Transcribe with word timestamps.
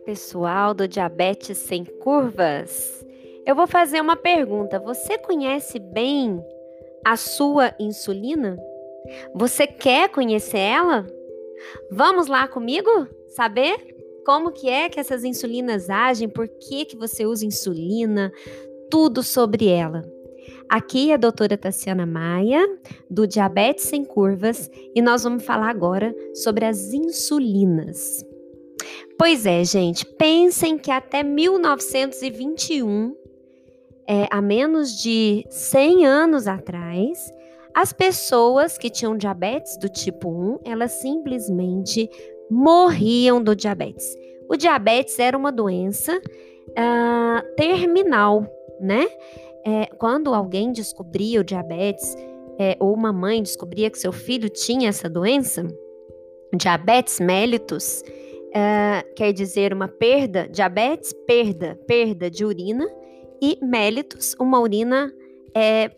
pessoal 0.00 0.72
do 0.72 0.88
Diabetes 0.88 1.58
Sem 1.58 1.84
Curvas. 1.84 3.04
Eu 3.46 3.54
vou 3.54 3.66
fazer 3.66 4.00
uma 4.00 4.16
pergunta. 4.16 4.78
Você 4.78 5.18
conhece 5.18 5.78
bem 5.78 6.42
a 7.04 7.16
sua 7.16 7.74
insulina? 7.78 8.58
Você 9.34 9.66
quer 9.66 10.08
conhecer 10.08 10.58
ela? 10.58 11.06
Vamos 11.90 12.26
lá 12.26 12.48
comigo 12.48 12.88
saber 13.28 13.76
como 14.24 14.52
que 14.52 14.68
é 14.68 14.88
que 14.88 15.00
essas 15.00 15.24
insulinas 15.24 15.90
agem, 15.90 16.28
por 16.28 16.48
que 16.48 16.84
que 16.84 16.96
você 16.96 17.26
usa 17.26 17.46
insulina, 17.46 18.32
tudo 18.90 19.22
sobre 19.22 19.68
ela. 19.68 20.02
Aqui 20.68 21.10
é 21.10 21.14
a 21.14 21.18
doutora 21.18 21.58
Tassiana 21.58 22.06
Maia, 22.06 22.64
do 23.10 23.26
Diabetes 23.26 23.84
Sem 23.84 24.04
Curvas, 24.04 24.70
e 24.94 25.02
nós 25.02 25.24
vamos 25.24 25.44
falar 25.44 25.68
agora 25.68 26.14
sobre 26.34 26.64
as 26.64 26.92
insulinas. 26.92 28.24
Pois 29.20 29.44
é, 29.44 29.62
gente, 29.64 30.06
pensem 30.06 30.78
que 30.78 30.90
até 30.90 31.22
1921, 31.22 33.14
é, 34.08 34.26
há 34.30 34.40
menos 34.40 34.98
de 34.98 35.44
100 35.50 36.06
anos 36.06 36.46
atrás, 36.46 37.30
as 37.74 37.92
pessoas 37.92 38.78
que 38.78 38.88
tinham 38.88 39.18
diabetes 39.18 39.76
do 39.76 39.90
tipo 39.90 40.30
1, 40.30 40.60
elas 40.64 40.92
simplesmente 40.92 42.08
morriam 42.50 43.44
do 43.44 43.54
diabetes. 43.54 44.16
O 44.48 44.56
diabetes 44.56 45.18
era 45.18 45.36
uma 45.36 45.52
doença 45.52 46.16
uh, 46.16 47.54
terminal, 47.56 48.46
né? 48.80 49.06
É, 49.66 49.84
quando 49.98 50.32
alguém 50.32 50.72
descobria 50.72 51.42
o 51.42 51.44
diabetes, 51.44 52.16
é, 52.58 52.74
ou 52.80 52.94
uma 52.94 53.12
mãe 53.12 53.42
descobria 53.42 53.90
que 53.90 53.98
seu 53.98 54.12
filho 54.12 54.48
tinha 54.48 54.88
essa 54.88 55.10
doença, 55.10 55.68
diabetes 56.56 57.20
mellitus, 57.20 58.02
uh, 58.50 59.14
quer 59.14 59.32
dizer 59.32 59.72
uma 59.72 59.88
perda, 59.88 60.48
diabetes, 60.48 61.12
perda, 61.26 61.78
perda 61.86 62.30
de 62.30 62.44
urina, 62.44 62.86
e 63.42 63.58
mellitus, 63.62 64.36
uma 64.38 64.60
urina 64.60 65.12
é, 65.54 65.90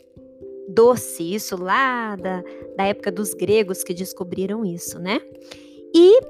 doce, 0.69 1.35
isso 1.35 1.57
lá 1.61 2.15
da, 2.17 2.43
da 2.77 2.85
época 2.85 3.11
dos 3.11 3.35
gregos 3.35 3.83
que 3.83 3.93
descobriram 3.93 4.65
isso, 4.65 4.99
né? 4.99 5.21
E 5.95 6.21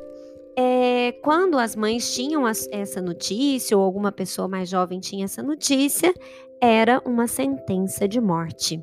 é, 0.56 1.12
quando 1.22 1.58
as 1.58 1.76
mães 1.76 2.14
tinham 2.14 2.46
as, 2.46 2.66
essa 2.70 3.00
notícia, 3.00 3.76
ou 3.76 3.82
alguma 3.82 4.10
pessoa 4.10 4.48
mais 4.48 4.68
jovem 4.68 5.00
tinha 5.00 5.24
essa 5.24 5.42
notícia, 5.42 6.12
era 6.60 7.02
uma 7.04 7.26
sentença 7.26 8.06
de 8.06 8.20
morte. 8.20 8.80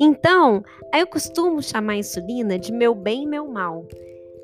Então, 0.00 0.62
eu 0.94 1.06
costumo 1.06 1.62
chamar 1.62 1.92
a 1.92 1.98
insulina 1.98 2.58
de 2.58 2.72
meu 2.72 2.94
bem 2.94 3.24
e 3.24 3.26
meu 3.26 3.46
mal. 3.46 3.86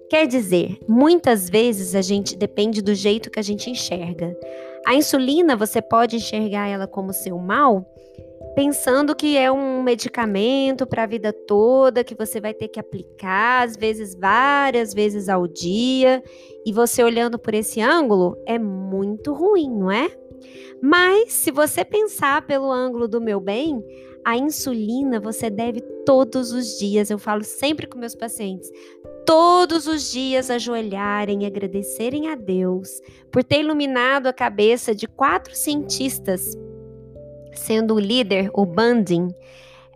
Quer 0.08 0.26
dizer, 0.26 0.78
muitas 0.88 1.50
vezes 1.50 1.94
a 1.94 2.00
gente 2.00 2.36
depende 2.36 2.80
do 2.80 2.94
jeito 2.94 3.30
que 3.30 3.40
a 3.40 3.42
gente 3.42 3.68
enxerga. 3.68 4.36
A 4.86 4.94
insulina, 4.94 5.56
você 5.56 5.82
pode 5.82 6.14
enxergar 6.14 6.68
ela 6.68 6.86
como 6.86 7.12
seu 7.12 7.36
mal, 7.38 7.84
pensando 8.54 9.16
que 9.16 9.36
é 9.36 9.50
um 9.50 9.82
medicamento 9.82 10.86
para 10.86 11.02
a 11.02 11.06
vida 11.06 11.32
toda, 11.32 12.04
que 12.04 12.14
você 12.14 12.40
vai 12.40 12.54
ter 12.54 12.68
que 12.68 12.78
aplicar, 12.78 13.66
às 13.66 13.76
vezes 13.76 14.14
várias 14.14 14.94
vezes 14.94 15.28
ao 15.28 15.48
dia, 15.48 16.22
e 16.64 16.72
você 16.72 17.02
olhando 17.02 17.36
por 17.36 17.52
esse 17.52 17.80
ângulo 17.80 18.36
é 18.46 18.58
muito 18.58 19.34
ruim, 19.34 19.68
não 19.68 19.90
é? 19.90 20.08
Mas 20.80 21.32
se 21.32 21.50
você 21.50 21.84
pensar 21.84 22.46
pelo 22.46 22.70
ângulo 22.70 23.08
do 23.08 23.20
meu 23.20 23.40
bem, 23.40 23.82
a 24.24 24.36
insulina 24.36 25.20
você 25.20 25.48
deve 25.48 25.80
todos 26.04 26.52
os 26.52 26.78
dias. 26.78 27.10
Eu 27.10 27.18
falo 27.18 27.44
sempre 27.44 27.86
com 27.86 27.98
meus 27.98 28.14
pacientes, 28.14 28.70
todos 29.26 29.88
os 29.88 30.10
dias 30.12 30.50
ajoelharem 30.50 31.42
e 31.42 31.46
agradecerem 31.46 32.28
a 32.28 32.36
Deus 32.36 32.88
por 33.32 33.42
ter 33.42 33.60
iluminado 33.60 34.28
a 34.28 34.32
cabeça 34.32 34.94
de 34.94 35.08
quatro 35.08 35.54
cientistas, 35.54 36.56
sendo 37.52 37.94
o 37.94 37.98
líder, 37.98 38.48
o 38.54 38.64
Banding, 38.64 39.28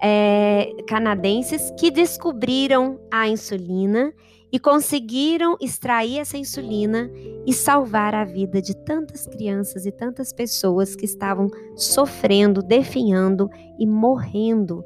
é, 0.02 0.72
canadenses, 0.88 1.72
que 1.78 1.91
descobriram 1.91 2.98
a 3.10 3.28
insulina 3.28 4.12
e 4.52 4.58
conseguiram 4.58 5.56
extrair 5.60 6.18
essa 6.18 6.36
insulina 6.36 7.08
e 7.47 7.52
salvar 7.52 8.16
a 8.16 8.24
vida 8.24 8.60
de 8.60 8.74
tantas 8.74 9.26
crianças 9.28 9.86
e 9.86 9.92
tantas 9.92 10.32
pessoas 10.32 10.97
que 10.97 11.04
estavam 11.04 11.48
sofrendo, 11.76 12.62
definhando 12.62 13.48
e 13.78 13.86
morrendo 13.86 14.84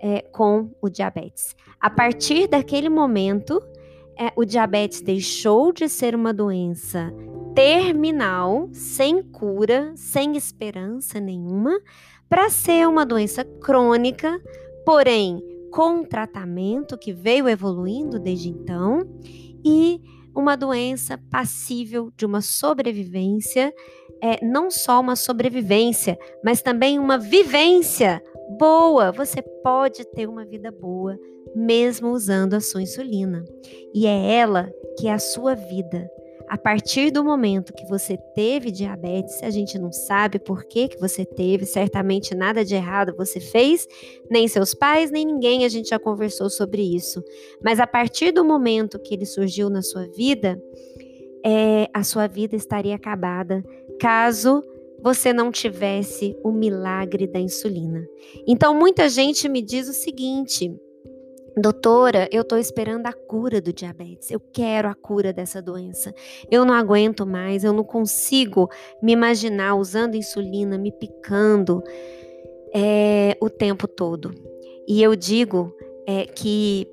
é, 0.00 0.20
com 0.32 0.68
o 0.82 0.88
diabetes. 0.88 1.54
A 1.80 1.88
partir 1.88 2.48
daquele 2.48 2.88
momento, 2.88 3.62
é, 4.18 4.32
o 4.36 4.44
diabetes 4.44 5.00
deixou 5.00 5.72
de 5.72 5.88
ser 5.88 6.14
uma 6.14 6.32
doença 6.32 7.12
terminal, 7.54 8.68
sem 8.72 9.22
cura, 9.22 9.92
sem 9.96 10.36
esperança 10.36 11.20
nenhuma, 11.20 11.78
para 12.28 12.50
ser 12.50 12.88
uma 12.88 13.06
doença 13.06 13.44
crônica, 13.44 14.40
porém 14.84 15.42
com 15.70 16.04
tratamento 16.04 16.96
que 16.96 17.12
veio 17.12 17.48
evoluindo 17.48 18.18
desde 18.18 18.48
então 18.48 19.02
e 19.64 20.00
uma 20.34 20.56
doença 20.56 21.18
passível 21.30 22.12
de 22.16 22.26
uma 22.26 22.40
sobrevivência, 22.40 23.72
é, 24.20 24.44
não 24.44 24.70
só 24.70 25.00
uma 25.00 25.16
sobrevivência, 25.16 26.18
mas 26.44 26.60
também 26.60 26.98
uma 26.98 27.18
vivência 27.18 28.22
boa. 28.58 29.12
Você 29.12 29.42
pode 29.62 30.04
ter 30.04 30.28
uma 30.28 30.44
vida 30.44 30.70
boa 30.70 31.18
mesmo 31.54 32.10
usando 32.10 32.54
a 32.54 32.60
sua 32.60 32.82
insulina. 32.82 33.44
E 33.94 34.06
é 34.06 34.34
ela 34.34 34.70
que 34.98 35.06
é 35.06 35.12
a 35.12 35.18
sua 35.18 35.54
vida. 35.54 36.10
A 36.46 36.58
partir 36.58 37.10
do 37.10 37.24
momento 37.24 37.72
que 37.72 37.86
você 37.86 38.18
teve 38.34 38.70
diabetes, 38.70 39.42
a 39.42 39.48
gente 39.48 39.78
não 39.78 39.90
sabe 39.90 40.38
por 40.38 40.64
que, 40.64 40.88
que 40.88 41.00
você 41.00 41.24
teve, 41.24 41.64
certamente 41.64 42.34
nada 42.34 42.62
de 42.62 42.74
errado 42.74 43.14
você 43.16 43.40
fez, 43.40 43.88
nem 44.30 44.46
seus 44.46 44.74
pais, 44.74 45.10
nem 45.10 45.24
ninguém, 45.24 45.64
a 45.64 45.68
gente 45.68 45.88
já 45.88 45.98
conversou 45.98 46.50
sobre 46.50 46.82
isso. 46.82 47.22
Mas 47.62 47.80
a 47.80 47.86
partir 47.86 48.30
do 48.30 48.44
momento 48.44 48.98
que 48.98 49.14
ele 49.14 49.24
surgiu 49.24 49.70
na 49.70 49.80
sua 49.80 50.06
vida, 50.08 50.60
é, 51.44 51.88
a 51.94 52.04
sua 52.04 52.26
vida 52.26 52.54
estaria 52.54 52.94
acabada 52.94 53.64
caso 53.98 54.62
você 55.04 55.34
não 55.34 55.52
tivesse 55.52 56.34
o 56.42 56.50
milagre 56.50 57.26
da 57.26 57.38
insulina. 57.38 58.02
Então, 58.46 58.74
muita 58.74 59.06
gente 59.06 59.46
me 59.50 59.60
diz 59.60 59.86
o 59.86 59.92
seguinte: 59.92 60.74
Doutora, 61.54 62.26
eu 62.32 62.40
estou 62.40 62.56
esperando 62.56 63.06
a 63.06 63.12
cura 63.12 63.60
do 63.60 63.70
diabetes. 63.70 64.30
Eu 64.30 64.40
quero 64.40 64.88
a 64.88 64.94
cura 64.94 65.30
dessa 65.30 65.60
doença. 65.60 66.14
Eu 66.50 66.64
não 66.64 66.72
aguento 66.72 67.26
mais, 67.26 67.64
eu 67.64 67.72
não 67.74 67.84
consigo 67.84 68.70
me 69.02 69.12
imaginar 69.12 69.74
usando 69.74 70.14
insulina, 70.14 70.78
me 70.78 70.90
picando 70.90 71.82
é, 72.74 73.36
o 73.42 73.50
tempo 73.50 73.86
todo. 73.86 74.32
E 74.88 75.02
eu 75.02 75.14
digo 75.14 75.76
é, 76.06 76.24
que 76.24 76.88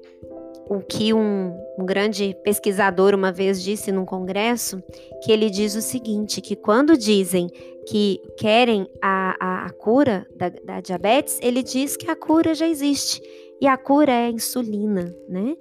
o 0.69 0.79
que 0.79 1.13
um, 1.13 1.53
um, 1.77 1.85
grande 1.85 2.33
pesquisador 2.45 3.13
uma 3.13 3.29
vez 3.29 3.61
disse 3.61 3.91
num 3.91 4.05
congresso, 4.05 4.81
que 5.21 5.29
ele 5.29 5.50
diz 5.50 5.75
o 5.75 5.81
seguinte, 5.81 6.39
que 6.39 6.55
quando 6.55 6.95
dizem 6.95 7.50
que 7.88 8.22
querem 8.38 8.88
a, 9.02 9.36
a, 9.40 9.66
a 9.66 9.69
cura 9.72 10.28
da, 10.36 10.50
da 10.50 10.81
diabetes, 10.81 11.40
ele 11.42 11.64
diz 11.64 11.97
que 11.97 12.09
a 12.09 12.16
cura 12.16 12.53
já 12.53 12.68
existe 12.68 13.22
e 13.59 13.68
a 13.68 13.78
cura 13.78 14.12
é 14.12 14.25
a 14.25 14.30
insulina, 14.30 15.16
né? 15.28 15.56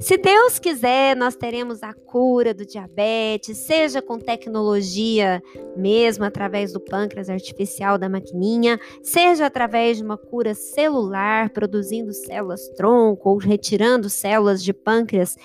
Se 0.00 0.16
Deus 0.16 0.58
quiser, 0.58 1.14
nós 1.14 1.36
teremos 1.36 1.82
a 1.82 1.94
cura 1.94 2.52
do 2.52 2.66
diabetes, 2.66 3.58
seja 3.58 4.02
com 4.02 4.18
tecnologia 4.18 5.40
mesmo, 5.76 6.24
através 6.24 6.72
do 6.72 6.80
pâncreas 6.80 7.30
artificial 7.30 7.96
da 7.96 8.08
maquininha, 8.08 8.78
seja 9.02 9.46
através 9.46 9.98
de 9.98 10.02
uma 10.02 10.18
cura 10.18 10.52
celular, 10.52 11.50
produzindo 11.50 12.12
células 12.12 12.68
tronco 12.70 13.30
ou 13.30 13.36
retirando 13.38 14.10
células 14.10 14.64
de 14.64 14.72
pâncreas 14.72 15.36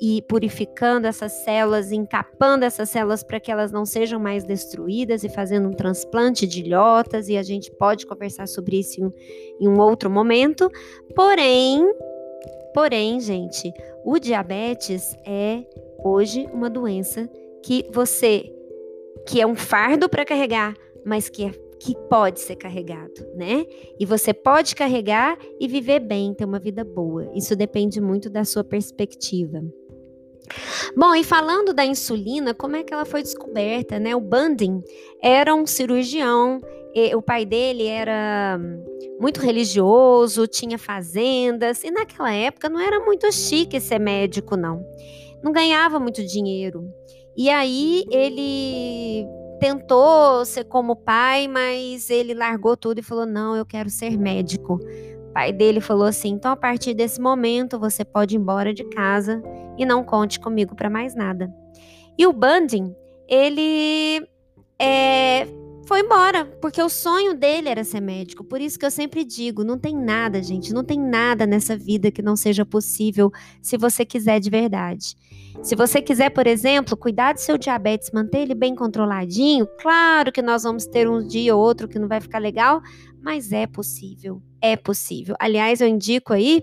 e 0.00 0.22
purificando 0.22 1.06
essas 1.06 1.32
células, 1.44 1.92
encapando 1.92 2.64
essas 2.64 2.88
células 2.88 3.22
para 3.22 3.38
que 3.38 3.52
elas 3.52 3.70
não 3.70 3.84
sejam 3.84 4.18
mais 4.18 4.44
destruídas 4.44 5.24
e 5.24 5.28
fazendo 5.28 5.68
um 5.68 5.72
transplante 5.72 6.46
de 6.46 6.60
ilhotas, 6.60 7.28
e 7.28 7.36
a 7.36 7.42
gente 7.42 7.70
pode 7.72 8.06
conversar 8.06 8.48
sobre 8.48 8.78
isso 8.78 9.00
em, 9.00 9.12
em 9.60 9.68
um 9.68 9.78
outro 9.78 10.08
momento. 10.08 10.70
Porém, 11.14 11.84
porém, 12.72 13.20
gente, 13.20 13.72
o 14.04 14.18
diabetes 14.18 15.14
é 15.26 15.64
hoje 16.02 16.48
uma 16.52 16.70
doença 16.70 17.28
que 17.62 17.84
você 17.92 18.50
que 19.28 19.38
é 19.38 19.46
um 19.46 19.54
fardo 19.54 20.08
para 20.08 20.24
carregar, 20.24 20.74
mas 21.04 21.28
que 21.28 21.44
é 21.44 21.50
que 21.78 21.94
pode 22.08 22.40
ser 22.40 22.56
carregado, 22.56 23.26
né? 23.34 23.64
E 23.98 24.04
você 24.04 24.34
pode 24.34 24.74
carregar 24.74 25.38
e 25.58 25.66
viver 25.66 26.00
bem, 26.00 26.34
ter 26.34 26.44
uma 26.44 26.58
vida 26.58 26.84
boa. 26.84 27.30
Isso 27.34 27.56
depende 27.56 28.00
muito 28.00 28.28
da 28.28 28.44
sua 28.44 28.62
perspectiva. 28.62 29.62
Bom, 30.96 31.14
e 31.14 31.24
falando 31.24 31.72
da 31.72 31.84
insulina, 31.84 32.54
como 32.54 32.76
é 32.76 32.82
que 32.82 32.92
ela 32.92 33.04
foi 33.04 33.22
descoberta, 33.22 33.98
né? 33.98 34.14
O 34.14 34.20
Banding 34.20 34.80
era 35.22 35.54
um 35.54 35.66
cirurgião, 35.66 36.60
o 37.14 37.22
pai 37.22 37.44
dele 37.44 37.86
era 37.86 38.58
muito 39.20 39.40
religioso, 39.40 40.46
tinha 40.46 40.78
fazendas, 40.78 41.84
e 41.84 41.90
naquela 41.90 42.32
época 42.32 42.68
não 42.68 42.80
era 42.80 43.00
muito 43.00 43.30
chique 43.32 43.80
ser 43.80 43.98
médico, 43.98 44.56
não. 44.56 44.84
Não 45.42 45.52
ganhava 45.52 45.98
muito 46.00 46.24
dinheiro. 46.24 46.84
E 47.36 47.48
aí 47.48 48.04
ele 48.10 49.26
tentou 49.60 50.44
ser 50.44 50.64
como 50.64 50.96
pai, 50.96 51.46
mas 51.46 52.10
ele 52.10 52.34
largou 52.34 52.76
tudo 52.76 52.98
e 52.98 53.02
falou: 53.02 53.26
Não, 53.26 53.54
eu 53.54 53.64
quero 53.64 53.88
ser 53.88 54.18
médico. 54.18 54.80
Pai 55.32 55.52
dele 55.52 55.80
falou 55.80 56.06
assim: 56.06 56.30
Então, 56.30 56.52
a 56.52 56.56
partir 56.56 56.94
desse 56.94 57.20
momento, 57.20 57.78
você 57.78 58.04
pode 58.04 58.34
ir 58.34 58.38
embora 58.38 58.74
de 58.74 58.84
casa 58.84 59.42
e 59.78 59.84
não 59.84 60.04
conte 60.04 60.40
comigo 60.40 60.74
para 60.74 60.90
mais 60.90 61.14
nada. 61.14 61.52
E 62.18 62.26
o 62.26 62.32
Bundy, 62.32 62.94
ele 63.28 64.26
é, 64.78 65.46
foi 65.86 66.00
embora, 66.00 66.44
porque 66.60 66.80
o 66.80 66.88
sonho 66.88 67.34
dele 67.34 67.68
era 67.68 67.82
ser 67.82 68.00
médico. 68.00 68.44
Por 68.44 68.60
isso 68.60 68.78
que 68.78 68.86
eu 68.86 68.90
sempre 68.90 69.24
digo: 69.24 69.64
não 69.64 69.76
tem 69.76 69.96
nada, 69.96 70.42
gente, 70.42 70.72
não 70.72 70.84
tem 70.84 71.00
nada 71.00 71.46
nessa 71.46 71.76
vida 71.76 72.10
que 72.10 72.22
não 72.22 72.36
seja 72.36 72.64
possível 72.64 73.30
se 73.60 73.76
você 73.76 74.04
quiser 74.04 74.38
de 74.38 74.48
verdade. 74.48 75.16
Se 75.62 75.74
você 75.74 76.00
quiser, 76.00 76.30
por 76.30 76.46
exemplo, 76.46 76.96
cuidar 76.96 77.32
do 77.32 77.40
seu 77.40 77.58
diabetes, 77.58 78.12
manter 78.12 78.38
ele 78.38 78.54
bem 78.54 78.74
controladinho, 78.74 79.66
claro 79.80 80.30
que 80.30 80.40
nós 80.40 80.62
vamos 80.62 80.86
ter 80.86 81.08
um 81.08 81.26
dia 81.26 81.56
ou 81.56 81.60
outro 81.60 81.88
que 81.88 81.98
não 81.98 82.06
vai 82.06 82.20
ficar 82.20 82.38
legal, 82.38 82.80
mas 83.20 83.52
é 83.52 83.66
possível, 83.66 84.40
é 84.62 84.76
possível. 84.76 85.34
Aliás, 85.38 85.80
eu 85.80 85.88
indico 85.88 86.32
aí 86.32 86.62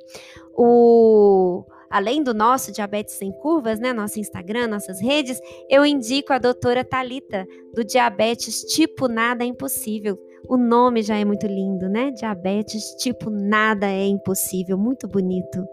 o 0.55 1.63
além 1.89 2.21
do 2.21 2.33
nosso 2.33 2.71
Diabetes 2.71 3.15
Sem 3.15 3.31
Curvas, 3.31 3.79
né, 3.79 3.93
nosso 3.93 4.19
Instagram, 4.19 4.67
nossas 4.67 5.01
redes, 5.01 5.39
eu 5.69 5.85
indico 5.85 6.33
a 6.33 6.37
doutora 6.37 6.83
Talita 6.83 7.47
do 7.73 7.83
Diabetes 7.83 8.61
Tipo 8.61 9.07
Nada 9.07 9.43
é 9.43 9.47
Impossível. 9.47 10.17
O 10.47 10.57
nome 10.57 11.01
já 11.01 11.17
é 11.17 11.25
muito 11.25 11.45
lindo, 11.45 11.89
né? 11.89 12.11
Diabetes 12.11 12.95
Tipo 12.95 13.29
Nada 13.29 13.87
é 13.87 14.05
Impossível, 14.05 14.77
muito 14.77 15.07
bonito. 15.07 15.65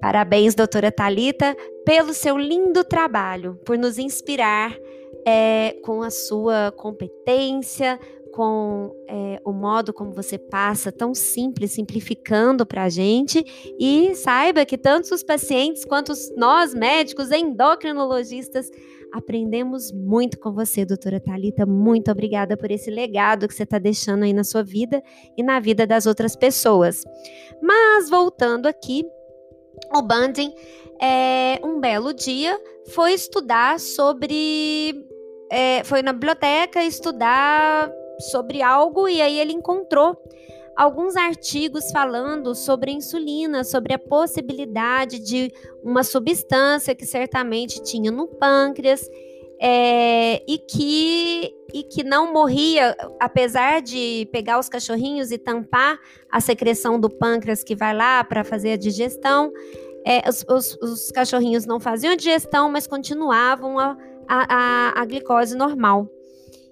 Parabéns, 0.00 0.54
doutora 0.54 0.92
Talita, 0.92 1.56
pelo 1.84 2.12
seu 2.12 2.36
lindo 2.36 2.84
trabalho, 2.84 3.58
por 3.64 3.78
nos 3.78 3.98
inspirar 3.98 4.76
é, 5.26 5.74
com 5.82 6.02
a 6.02 6.10
sua 6.10 6.72
competência, 6.76 7.98
com 8.36 8.94
é, 9.08 9.40
o 9.46 9.50
modo 9.50 9.94
como 9.94 10.12
você 10.12 10.36
passa, 10.36 10.92
tão 10.92 11.14
simples, 11.14 11.72
simplificando 11.72 12.66
para 12.66 12.82
a 12.82 12.88
gente. 12.90 13.42
E 13.80 14.14
saiba 14.14 14.66
que 14.66 14.76
tanto 14.76 15.14
os 15.14 15.22
pacientes 15.22 15.86
quanto 15.86 16.12
nós, 16.36 16.74
médicos, 16.74 17.30
endocrinologistas, 17.30 18.70
aprendemos 19.10 19.90
muito 19.90 20.38
com 20.38 20.52
você, 20.52 20.84
doutora 20.84 21.18
Talita. 21.18 21.64
Muito 21.64 22.10
obrigada 22.10 22.58
por 22.58 22.70
esse 22.70 22.90
legado 22.90 23.48
que 23.48 23.54
você 23.54 23.62
está 23.62 23.78
deixando 23.78 24.24
aí 24.24 24.34
na 24.34 24.44
sua 24.44 24.62
vida 24.62 25.02
e 25.34 25.42
na 25.42 25.58
vida 25.58 25.86
das 25.86 26.04
outras 26.04 26.36
pessoas. 26.36 27.04
Mas 27.62 28.10
voltando 28.10 28.66
aqui, 28.66 29.02
o 29.94 30.02
Banding, 30.02 30.52
é, 31.00 31.58
um 31.64 31.80
belo 31.80 32.12
dia, 32.12 32.60
foi 32.88 33.14
estudar 33.14 33.80
sobre. 33.80 35.06
É, 35.50 35.82
foi 35.84 36.02
na 36.02 36.12
biblioteca 36.12 36.84
estudar 36.84 37.90
sobre 38.18 38.62
algo 38.62 39.08
e 39.08 39.20
aí 39.20 39.38
ele 39.38 39.52
encontrou 39.52 40.16
alguns 40.76 41.16
artigos 41.16 41.90
falando 41.90 42.54
sobre 42.54 42.92
insulina, 42.92 43.64
sobre 43.64 43.94
a 43.94 43.98
possibilidade 43.98 45.18
de 45.18 45.50
uma 45.82 46.04
substância 46.04 46.94
que 46.94 47.06
certamente 47.06 47.82
tinha 47.82 48.10
no 48.10 48.28
pâncreas 48.28 49.08
é, 49.58 50.42
e, 50.46 50.58
que, 50.58 51.54
e 51.72 51.82
que 51.82 52.04
não 52.04 52.30
morria, 52.32 52.94
apesar 53.18 53.80
de 53.80 54.28
pegar 54.30 54.58
os 54.58 54.68
cachorrinhos 54.68 55.30
e 55.30 55.38
tampar 55.38 55.98
a 56.30 56.40
secreção 56.40 57.00
do 57.00 57.08
pâncreas 57.08 57.64
que 57.64 57.74
vai 57.74 57.94
lá 57.94 58.22
para 58.22 58.44
fazer 58.44 58.72
a 58.72 58.76
digestão. 58.76 59.50
É, 60.04 60.28
os, 60.28 60.44
os, 60.48 60.76
os, 60.80 61.10
cachorrinhos 61.10 61.66
não 61.66 61.80
faziam 61.80 62.12
a 62.12 62.16
digestão, 62.16 62.70
mas 62.70 62.86
continuavam 62.86 63.78
a, 63.78 63.96
a, 64.28 64.54
a, 64.54 65.02
a 65.02 65.04
glicose 65.04 65.56
normal. 65.56 66.08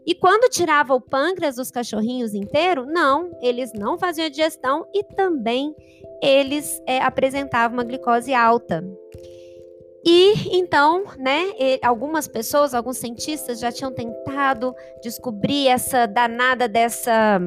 E 0.06 0.14
quando 0.14 0.50
tirava 0.50 0.94
o 0.94 1.00
pâncreas 1.00 1.56
dos 1.56 1.70
cachorrinhos 1.70 2.34
inteiro, 2.34 2.84
não, 2.86 3.30
eles 3.40 3.72
não 3.72 3.98
faziam 3.98 4.28
digestão 4.28 4.86
e 4.94 5.02
também 5.02 5.74
eles 6.22 6.80
é, 6.86 7.00
apresentavam 7.00 7.78
uma 7.78 7.84
glicose 7.84 8.34
alta. 8.34 8.84
E 10.06 10.58
então, 10.58 11.04
né, 11.18 11.52
algumas 11.82 12.28
pessoas, 12.28 12.74
alguns 12.74 12.98
cientistas 12.98 13.58
já 13.58 13.72
tinham 13.72 13.92
tentado 13.92 14.74
descobrir 15.02 15.68
essa 15.68 16.06
danada 16.06 16.68
dessa 16.68 17.40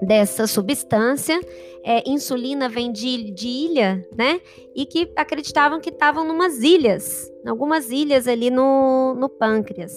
dessa 0.00 0.46
substância. 0.46 1.40
É, 1.84 2.08
insulina 2.08 2.68
vem 2.68 2.92
de, 2.92 3.32
de 3.32 3.48
ilha, 3.48 4.06
né? 4.16 4.40
E 4.74 4.86
que 4.86 5.10
acreditavam 5.16 5.80
que 5.80 5.90
estavam 5.90 6.24
numas 6.24 6.62
ilhas, 6.62 7.28
algumas 7.46 7.90
ilhas 7.90 8.28
ali 8.28 8.50
no, 8.50 9.14
no 9.14 9.28
pâncreas. 9.28 9.92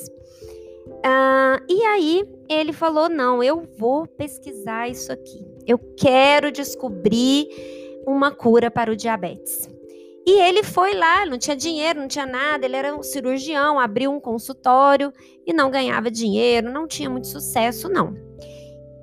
Uh, 0.88 1.64
e 1.70 1.84
aí 1.86 2.24
ele 2.50 2.74
falou: 2.74 3.10
não, 3.10 3.44
eu 3.44 3.64
vou 3.78 4.08
pesquisar 4.08 4.90
isso 4.90 5.12
aqui. 5.12 5.46
Eu 5.66 5.78
quero 5.98 6.52
descobrir 6.52 7.48
uma 8.06 8.32
cura 8.32 8.72
para 8.72 8.92
o 8.92 8.96
diabetes. 8.96 9.70
E 10.26 10.40
ele 10.40 10.64
foi 10.64 10.94
lá, 10.94 11.26
não 11.26 11.38
tinha 11.38 11.56
dinheiro, 11.56 12.00
não 12.00 12.08
tinha 12.08 12.28
nada, 12.28 12.66
ele 12.66 12.76
era 12.76 12.96
um 12.96 13.02
cirurgião, 13.02 13.80
abriu 13.80 14.12
um 14.12 14.20
consultório 14.20 15.12
e 15.46 15.52
não 15.52 15.72
ganhava 15.72 16.12
dinheiro, 16.12 16.72
não 16.72 16.88
tinha 16.88 17.10
muito 17.10 17.28
sucesso, 17.28 17.90
não. 17.90 18.14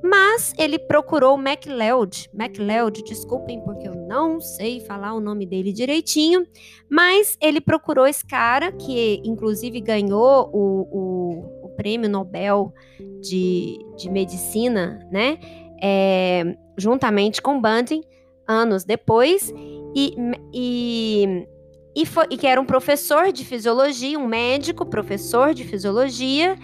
Mas 0.02 0.54
ele 0.56 0.78
procurou 0.78 1.34
o 1.34 1.38
MacLeod. 1.38 2.31
MacLeod, 2.32 3.02
desculpem 3.02 3.60
porque 3.62 3.88
eu 3.88 3.94
não 3.94 4.40
sei 4.40 4.81
falar 4.81 5.12
o 5.14 5.20
nome 5.20 5.44
dele 5.44 5.72
direitinho, 5.72 6.46
mas 6.88 7.36
ele 7.42 7.60
procurou 7.60 8.06
esse 8.06 8.24
cara 8.24 8.70
que 8.70 9.20
inclusive 9.24 9.81
ganhou 9.81 10.48
o, 10.52 10.88
o, 10.92 11.57
prêmio 11.78 12.10
Nobel 12.10 12.75
de, 13.22 13.78
de 13.96 14.10
medicina, 14.10 14.98
né? 15.12 15.38
É, 15.80 16.56
juntamente 16.76 17.40
com 17.40 17.62
Bunting, 17.62 18.02
anos 18.48 18.84
depois, 18.84 19.54
e, 19.94 20.14
e, 20.52 21.46
e, 21.94 22.04
foi, 22.04 22.26
e 22.30 22.36
que 22.36 22.48
era 22.48 22.60
um 22.60 22.66
professor 22.66 23.30
de 23.30 23.44
fisiologia, 23.44 24.19
um 24.19 24.26
médico, 24.26 24.84
professor 24.84 25.54
de 25.54 25.62
fisiologia, 25.62 26.56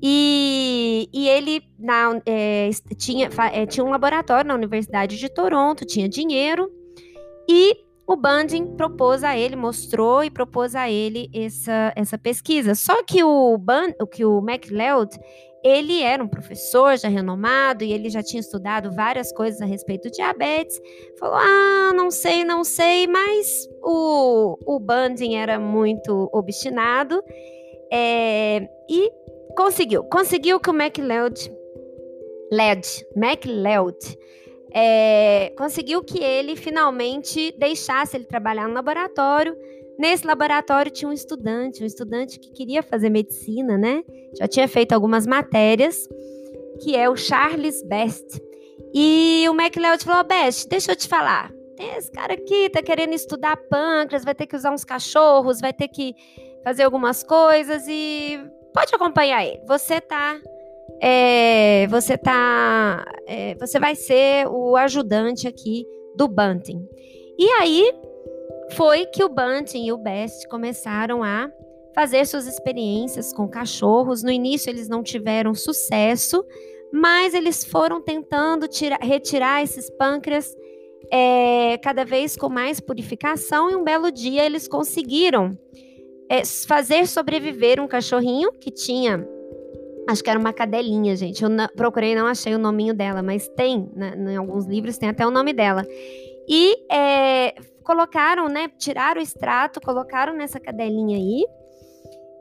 e, 0.00 1.08
e 1.12 1.28
ele 1.28 1.62
na, 1.76 2.20
é, 2.24 2.70
tinha, 2.96 3.28
é, 3.52 3.66
tinha 3.66 3.84
um 3.84 3.90
laboratório 3.90 4.46
na 4.46 4.54
Universidade 4.54 5.18
de 5.18 5.28
Toronto, 5.28 5.84
tinha 5.84 6.08
dinheiro, 6.08 6.70
e 7.48 7.76
o 8.12 8.16
Banding 8.16 8.74
propôs 8.76 9.22
a 9.22 9.36
ele, 9.36 9.54
mostrou 9.54 10.24
e 10.24 10.30
propôs 10.30 10.74
a 10.74 10.90
ele 10.90 11.30
essa, 11.34 11.92
essa 11.94 12.18
pesquisa. 12.18 12.74
Só 12.74 13.02
que 13.02 13.22
o, 13.22 13.56
Band, 13.58 13.92
que 14.10 14.24
o 14.24 14.40
MacLeod, 14.40 15.16
ele 15.62 16.02
era 16.02 16.22
um 16.22 16.28
professor 16.28 16.96
já 16.96 17.08
renomado 17.08 17.84
e 17.84 17.92
ele 17.92 18.08
já 18.08 18.22
tinha 18.22 18.40
estudado 18.40 18.90
várias 18.92 19.32
coisas 19.32 19.60
a 19.60 19.66
respeito 19.66 20.08
do 20.08 20.12
diabetes. 20.12 20.80
Falou: 21.18 21.36
Ah, 21.36 21.92
não 21.94 22.10
sei, 22.10 22.44
não 22.44 22.64
sei, 22.64 23.06
mas 23.06 23.68
o, 23.82 24.56
o 24.66 24.80
Banding 24.80 25.36
era 25.36 25.58
muito 25.58 26.28
obstinado. 26.32 27.22
É, 27.92 28.68
e 28.88 29.10
Conseguiu. 29.56 30.04
Conseguiu 30.04 30.60
que 30.60 30.70
o 30.70 30.74
MacLeod. 30.74 31.52
LED, 32.52 33.06
MacLeod. 33.16 33.96
É, 34.72 35.52
conseguiu 35.56 36.02
que 36.02 36.22
ele 36.22 36.56
finalmente 36.56 37.52
deixasse 37.58 38.16
ele 38.16 38.24
trabalhar 38.24 38.68
no 38.68 38.74
laboratório. 38.74 39.56
Nesse 39.98 40.26
laboratório 40.26 40.90
tinha 40.90 41.08
um 41.08 41.12
estudante, 41.12 41.82
um 41.82 41.86
estudante 41.86 42.38
que 42.38 42.50
queria 42.52 42.82
fazer 42.82 43.10
medicina, 43.10 43.76
né? 43.76 44.02
Já 44.38 44.48
tinha 44.48 44.66
feito 44.66 44.92
algumas 44.92 45.26
matérias, 45.26 46.08
que 46.82 46.96
é 46.96 47.08
o 47.08 47.16
Charles 47.16 47.82
Best. 47.84 48.40
E 48.94 49.44
o 49.48 49.54
MacLeod 49.54 50.04
falou: 50.04 50.24
Best, 50.24 50.68
deixa 50.68 50.92
eu 50.92 50.96
te 50.96 51.08
falar. 51.08 51.52
Esse 51.78 52.10
cara 52.12 52.34
aqui 52.34 52.68
tá 52.68 52.82
querendo 52.82 53.14
estudar 53.14 53.56
pâncreas, 53.56 54.24
vai 54.24 54.34
ter 54.34 54.46
que 54.46 54.54
usar 54.54 54.70
uns 54.70 54.84
cachorros, 54.84 55.60
vai 55.60 55.72
ter 55.72 55.88
que 55.88 56.14
fazer 56.62 56.82
algumas 56.82 57.22
coisas 57.22 57.86
e 57.88 58.38
pode 58.74 58.94
acompanhar 58.94 59.44
ele. 59.44 59.60
Você 59.66 60.00
tá. 60.00 60.38
É, 61.00 61.86
você 61.88 62.18
tá. 62.18 63.04
É, 63.26 63.54
você 63.54 63.78
vai 63.78 63.94
ser 63.94 64.46
o 64.48 64.76
ajudante 64.76 65.48
aqui 65.48 65.86
do 66.14 66.28
Bunting. 66.28 66.86
E 67.38 67.48
aí 67.60 67.92
foi 68.72 69.06
que 69.06 69.24
o 69.24 69.28
Bunting 69.28 69.86
e 69.86 69.92
o 69.92 69.96
Best 69.96 70.46
começaram 70.48 71.22
a 71.22 71.50
fazer 71.94 72.26
suas 72.26 72.46
experiências 72.46 73.32
com 73.32 73.48
cachorros. 73.48 74.22
No 74.22 74.30
início 74.30 74.70
eles 74.70 74.88
não 74.88 75.02
tiveram 75.02 75.54
sucesso, 75.54 76.44
mas 76.92 77.34
eles 77.34 77.64
foram 77.64 78.02
tentando 78.02 78.68
tira, 78.68 78.98
retirar 79.00 79.62
esses 79.62 79.88
pâncreas 79.90 80.54
é, 81.10 81.78
cada 81.78 82.04
vez 82.04 82.36
com 82.36 82.48
mais 82.48 82.78
purificação 82.78 83.70
e 83.70 83.74
um 83.74 83.82
belo 83.82 84.12
dia 84.12 84.44
eles 84.44 84.68
conseguiram 84.68 85.58
é, 86.28 86.44
fazer 86.44 87.06
sobreviver 87.08 87.80
um 87.80 87.88
cachorrinho 87.88 88.52
que 88.52 88.70
tinha. 88.70 89.26
Acho 90.10 90.24
que 90.24 90.30
era 90.30 90.38
uma 90.38 90.52
cadelinha, 90.52 91.14
gente. 91.14 91.40
Eu 91.40 91.48
não, 91.48 91.68
procurei, 91.68 92.16
não 92.16 92.26
achei 92.26 92.52
o 92.52 92.58
nominho 92.58 92.92
dela, 92.92 93.22
mas 93.22 93.46
tem, 93.48 93.88
né, 93.94 94.12
em 94.16 94.36
alguns 94.36 94.66
livros 94.66 94.98
tem 94.98 95.08
até 95.08 95.24
o 95.24 95.30
nome 95.30 95.52
dela. 95.52 95.86
E 96.48 96.74
é, 96.92 97.54
colocaram, 97.84 98.48
né? 98.48 98.68
Tiraram 98.76 99.20
o 99.20 99.22
extrato, 99.22 99.80
colocaram 99.80 100.32
nessa 100.34 100.58
cadelinha 100.58 101.16
aí. 101.16 101.44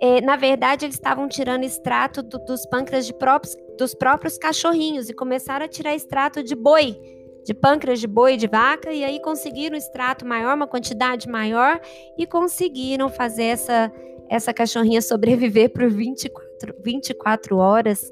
é, 0.01 0.21
na 0.21 0.35
verdade, 0.35 0.85
eles 0.85 0.95
estavam 0.95 1.27
tirando 1.27 1.63
extrato 1.63 2.23
do, 2.23 2.39
dos 2.39 2.65
pâncreas 2.65 3.11
próprios, 3.11 3.55
dos 3.77 3.93
próprios 3.93 4.35
cachorrinhos 4.35 5.07
e 5.07 5.13
começaram 5.13 5.65
a 5.65 5.69
tirar 5.69 5.93
extrato 5.93 6.41
de 6.41 6.55
boi, 6.55 6.97
de 7.45 7.53
pâncreas 7.53 7.99
de 7.99 8.07
boi 8.07 8.35
de 8.35 8.47
vaca, 8.47 8.91
e 8.91 9.03
aí 9.03 9.21
conseguiram 9.21 9.77
extrato 9.77 10.25
maior, 10.25 10.55
uma 10.55 10.67
quantidade 10.67 11.29
maior, 11.29 11.79
e 12.17 12.25
conseguiram 12.25 13.09
fazer 13.09 13.43
essa, 13.43 13.91
essa 14.27 14.51
cachorrinha 14.53 15.01
sobreviver 15.03 15.71
por 15.71 15.87
24, 15.87 16.48
24 16.83 17.57
horas. 17.57 18.11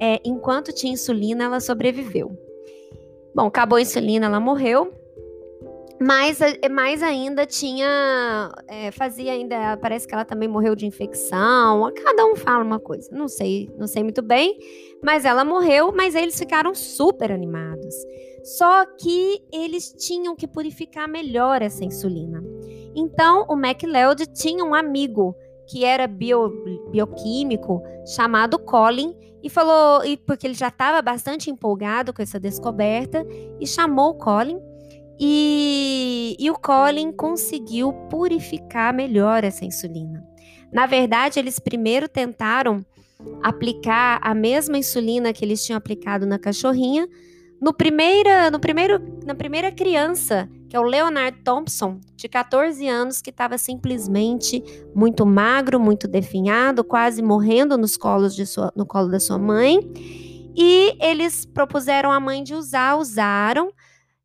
É, 0.00 0.20
enquanto 0.24 0.72
tinha 0.72 0.92
insulina, 0.92 1.44
ela 1.44 1.60
sobreviveu. 1.60 2.36
Bom, 3.34 3.46
acabou 3.46 3.76
a 3.76 3.82
insulina, 3.82 4.26
ela 4.26 4.40
morreu. 4.40 4.92
Mas 6.04 6.40
mais 6.68 7.00
ainda 7.00 7.46
tinha. 7.46 8.52
É, 8.66 8.90
fazia 8.90 9.32
ainda. 9.32 9.76
Parece 9.76 10.06
que 10.06 10.12
ela 10.12 10.24
também 10.24 10.48
morreu 10.48 10.74
de 10.74 10.84
infecção. 10.84 11.92
Cada 11.94 12.26
um 12.26 12.34
fala 12.34 12.64
uma 12.64 12.80
coisa. 12.80 13.08
Não 13.12 13.28
sei, 13.28 13.70
não 13.78 13.86
sei 13.86 14.02
muito 14.02 14.20
bem. 14.20 14.58
Mas 15.00 15.24
ela 15.24 15.44
morreu, 15.44 15.92
mas 15.94 16.16
eles 16.16 16.36
ficaram 16.36 16.74
super 16.74 17.30
animados. 17.30 17.94
Só 18.42 18.84
que 18.84 19.40
eles 19.52 19.92
tinham 19.92 20.34
que 20.34 20.48
purificar 20.48 21.08
melhor 21.08 21.62
essa 21.62 21.84
insulina. 21.84 22.42
Então, 22.96 23.46
o 23.48 23.54
MacLeod 23.54 24.26
tinha 24.32 24.64
um 24.64 24.74
amigo 24.74 25.36
que 25.72 25.86
era 25.86 26.06
bio, 26.06 26.50
bioquímico 26.90 27.82
chamado 28.14 28.58
Colin 28.58 29.16
e 29.42 29.48
falou, 29.48 30.04
e 30.04 30.18
porque 30.18 30.46
ele 30.46 30.54
já 30.54 30.68
estava 30.68 31.00
bastante 31.00 31.50
empolgado 31.50 32.12
com 32.12 32.20
essa 32.20 32.38
descoberta, 32.38 33.26
e 33.58 33.66
chamou 33.66 34.10
o 34.10 34.14
Colin 34.14 34.60
e, 35.18 36.36
e 36.38 36.50
o 36.50 36.54
Colin 36.54 37.10
conseguiu 37.10 37.92
purificar 38.10 38.92
melhor 38.92 39.44
essa 39.44 39.64
insulina. 39.64 40.22
Na 40.70 40.84
verdade, 40.84 41.38
eles 41.38 41.58
primeiro 41.58 42.06
tentaram 42.06 42.84
aplicar 43.42 44.20
a 44.22 44.34
mesma 44.34 44.76
insulina 44.76 45.32
que 45.32 45.44
eles 45.44 45.64
tinham 45.64 45.78
aplicado 45.78 46.26
na 46.26 46.38
cachorrinha 46.38 47.08
no 47.62 47.72
primeira, 47.72 48.50
no 48.50 48.58
primeiro, 48.58 49.00
na 49.24 49.34
primeira 49.34 49.70
criança, 49.70 50.50
que 50.72 50.76
é 50.76 50.80
o 50.80 50.84
Leonard 50.84 51.36
Thompson, 51.44 52.00
de 52.16 52.26
14 52.30 52.88
anos, 52.88 53.20
que 53.20 53.28
estava 53.28 53.58
simplesmente 53.58 54.64
muito 54.94 55.26
magro, 55.26 55.78
muito 55.78 56.08
definhado, 56.08 56.82
quase 56.82 57.20
morrendo 57.20 57.76
nos 57.76 57.94
colos 57.94 58.34
de 58.34 58.46
sua, 58.46 58.72
no 58.74 58.86
colo 58.86 59.10
da 59.10 59.20
sua 59.20 59.38
mãe. 59.38 59.78
E 60.56 60.96
eles 60.98 61.44
propuseram 61.44 62.10
à 62.10 62.18
mãe 62.18 62.42
de 62.42 62.54
usar, 62.54 62.96
usaram, 62.96 63.70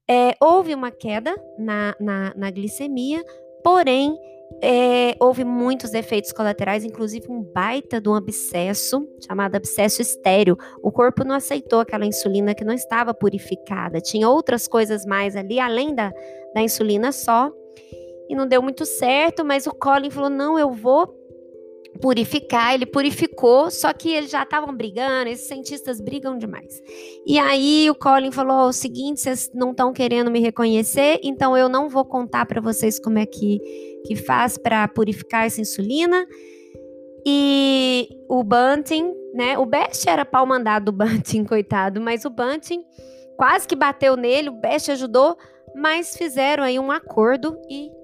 é, 0.09 0.37
houve 0.39 0.73
uma 0.73 0.89
queda 0.89 1.35
na, 1.59 1.93
na, 1.99 2.33
na 2.33 2.49
glicemia, 2.49 3.21
porém 3.61 4.17
é, 4.61 5.15
houve 5.19 5.43
muitos 5.43 5.93
efeitos 5.93 6.31
colaterais, 6.31 6.83
inclusive 6.83 7.27
um 7.29 7.41
baita 7.41 8.01
de 8.01 8.09
um 8.09 8.15
abscesso, 8.15 9.07
chamado 9.25 9.55
abscesso 9.55 10.01
estéreo. 10.01 10.57
O 10.81 10.91
corpo 10.91 11.23
não 11.23 11.35
aceitou 11.35 11.79
aquela 11.79 12.05
insulina 12.05 12.55
que 12.55 12.65
não 12.65 12.73
estava 12.73 13.13
purificada, 13.13 14.01
tinha 14.01 14.27
outras 14.29 14.67
coisas 14.67 15.05
mais 15.05 15.35
ali, 15.35 15.59
além 15.59 15.93
da, 15.93 16.11
da 16.53 16.61
insulina 16.61 17.11
só, 17.11 17.51
e 18.29 18.35
não 18.35 18.47
deu 18.47 18.61
muito 18.61 18.85
certo, 18.85 19.45
mas 19.45 19.67
o 19.67 19.71
Colin 19.71 20.09
falou: 20.09 20.29
não, 20.29 20.59
eu 20.59 20.71
vou 20.71 21.16
purificar, 22.01 22.73
ele 22.73 22.85
purificou, 22.85 23.71
só 23.71 23.91
que 23.93 24.09
eles 24.09 24.29
já 24.29 24.43
estavam 24.43 24.75
brigando, 24.75 25.29
esses 25.29 25.47
cientistas 25.47 25.99
brigam 25.99 26.37
demais. 26.37 26.81
E 27.25 27.39
aí 27.39 27.89
o 27.89 27.95
Colin 27.95 28.31
falou 28.31 28.69
o 28.69 28.73
seguinte, 28.73 29.21
vocês 29.21 29.49
não 29.53 29.71
estão 29.71 29.91
querendo 29.91 30.29
me 30.29 30.39
reconhecer, 30.39 31.19
então 31.23 31.57
eu 31.57 31.67
não 31.67 31.89
vou 31.89 32.05
contar 32.05 32.45
para 32.45 32.61
vocês 32.61 32.99
como 32.99 33.17
é 33.17 33.25
que, 33.25 33.59
que 34.05 34.15
faz 34.15 34.57
para 34.57 34.87
purificar 34.87 35.45
essa 35.45 35.61
insulina. 35.61 36.25
E 37.25 38.07
o 38.29 38.43
Bunting, 38.43 39.13
né, 39.33 39.57
o 39.57 39.65
Best 39.65 40.07
era 40.07 40.23
pau 40.23 40.45
mandado 40.45 40.85
do 40.85 40.91
Bunting, 40.97 41.43
coitado, 41.43 41.99
mas 41.99 42.25
o 42.25 42.29
Bunting 42.29 42.83
quase 43.35 43.67
que 43.67 43.75
bateu 43.75 44.15
nele, 44.15 44.49
o 44.49 44.59
Best 44.59 44.91
ajudou, 44.91 45.37
mas 45.75 46.15
fizeram 46.15 46.63
aí 46.63 46.79
um 46.79 46.91
acordo 46.91 47.57
e 47.69 47.96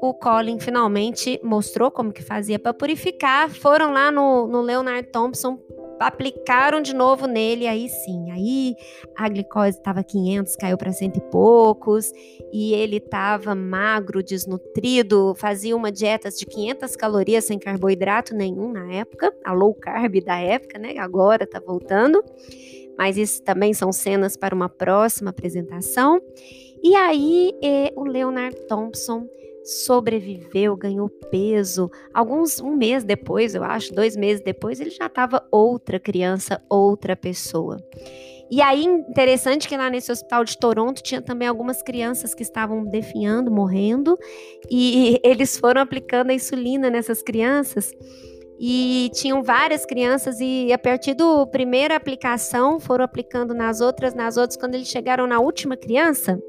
o 0.00 0.12
Colin 0.14 0.58
finalmente 0.58 1.40
mostrou 1.42 1.90
como 1.90 2.12
que 2.12 2.22
fazia 2.22 2.58
para 2.58 2.74
purificar. 2.74 3.50
Foram 3.50 3.92
lá 3.92 4.10
no, 4.10 4.46
no 4.46 4.60
Leonard 4.60 5.08
Thompson, 5.10 5.58
aplicaram 5.98 6.80
de 6.80 6.94
novo 6.94 7.26
nele, 7.26 7.66
aí 7.66 7.88
sim, 7.88 8.30
aí 8.30 8.74
a 9.16 9.28
glicose 9.28 9.78
estava 9.78 10.04
500, 10.04 10.56
caiu 10.56 10.76
para 10.76 10.92
cento 10.92 11.16
e 11.16 11.30
poucos, 11.30 12.12
e 12.52 12.74
ele 12.74 12.96
estava 12.96 13.54
magro, 13.54 14.22
desnutrido, 14.22 15.34
fazia 15.36 15.74
uma 15.74 15.90
dieta 15.90 16.30
de 16.30 16.44
500 16.44 16.96
calorias 16.96 17.44
sem 17.44 17.58
carboidrato 17.58 18.34
nenhum 18.34 18.72
na 18.72 18.92
época, 18.92 19.32
a 19.44 19.52
low 19.52 19.74
carb 19.74 20.22
da 20.22 20.38
época, 20.38 20.78
né? 20.78 20.98
Agora 20.98 21.44
está 21.44 21.60
voltando, 21.60 22.22
mas 22.98 23.16
isso 23.16 23.42
também 23.42 23.72
são 23.72 23.92
cenas 23.92 24.36
para 24.36 24.54
uma 24.54 24.68
próxima 24.68 25.30
apresentação. 25.30 26.20
E 26.82 26.94
aí, 26.94 27.52
eh, 27.62 27.92
o 27.96 28.04
Leonard 28.04 28.54
Thompson 28.66 29.26
sobreviveu, 29.66 30.76
ganhou 30.76 31.08
peso. 31.30 31.90
Alguns, 32.14 32.60
um 32.60 32.76
mês 32.76 33.02
depois, 33.02 33.54
eu 33.54 33.64
acho, 33.64 33.92
dois 33.92 34.16
meses 34.16 34.42
depois, 34.42 34.80
ele 34.80 34.90
já 34.90 35.06
estava 35.06 35.44
outra 35.50 35.98
criança, 35.98 36.62
outra 36.70 37.16
pessoa. 37.16 37.78
E 38.48 38.62
aí, 38.62 38.84
interessante 38.84 39.68
que 39.68 39.76
lá 39.76 39.90
nesse 39.90 40.12
hospital 40.12 40.44
de 40.44 40.56
Toronto 40.56 41.02
tinha 41.02 41.20
também 41.20 41.48
algumas 41.48 41.82
crianças 41.82 42.32
que 42.32 42.44
estavam 42.44 42.84
definhando, 42.84 43.50
morrendo, 43.50 44.16
e 44.70 45.20
eles 45.24 45.58
foram 45.58 45.80
aplicando 45.80 46.30
a 46.30 46.34
insulina 46.34 46.88
nessas 46.88 47.22
crianças. 47.22 47.90
E 48.58 49.10
tinham 49.12 49.42
várias 49.42 49.84
crianças, 49.84 50.38
e 50.40 50.72
a 50.72 50.78
partir 50.78 51.14
da 51.14 51.46
primeira 51.46 51.96
aplicação, 51.96 52.78
foram 52.78 53.04
aplicando 53.04 53.52
nas 53.52 53.80
outras, 53.80 54.14
nas 54.14 54.36
outras. 54.36 54.56
Quando 54.56 54.76
eles 54.76 54.88
chegaram 54.88 55.26
na 55.26 55.40
última 55.40 55.76
criança, 55.76 56.40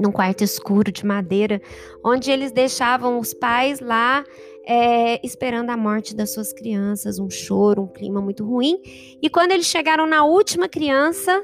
num 0.00 0.12
quarto 0.12 0.42
escuro 0.42 0.90
de 0.90 1.04
madeira, 1.04 1.60
onde 2.04 2.30
eles 2.30 2.52
deixavam 2.52 3.18
os 3.18 3.34
pais 3.34 3.80
lá 3.80 4.24
é, 4.66 5.18
esperando 5.26 5.70
a 5.70 5.76
morte 5.76 6.14
das 6.14 6.32
suas 6.32 6.52
crianças, 6.52 7.18
um 7.18 7.30
choro, 7.30 7.82
um 7.82 7.88
clima 7.88 8.20
muito 8.20 8.44
ruim. 8.44 8.78
E 9.22 9.30
quando 9.30 9.52
eles 9.52 9.66
chegaram 9.66 10.06
na 10.06 10.24
última 10.24 10.68
criança, 10.68 11.42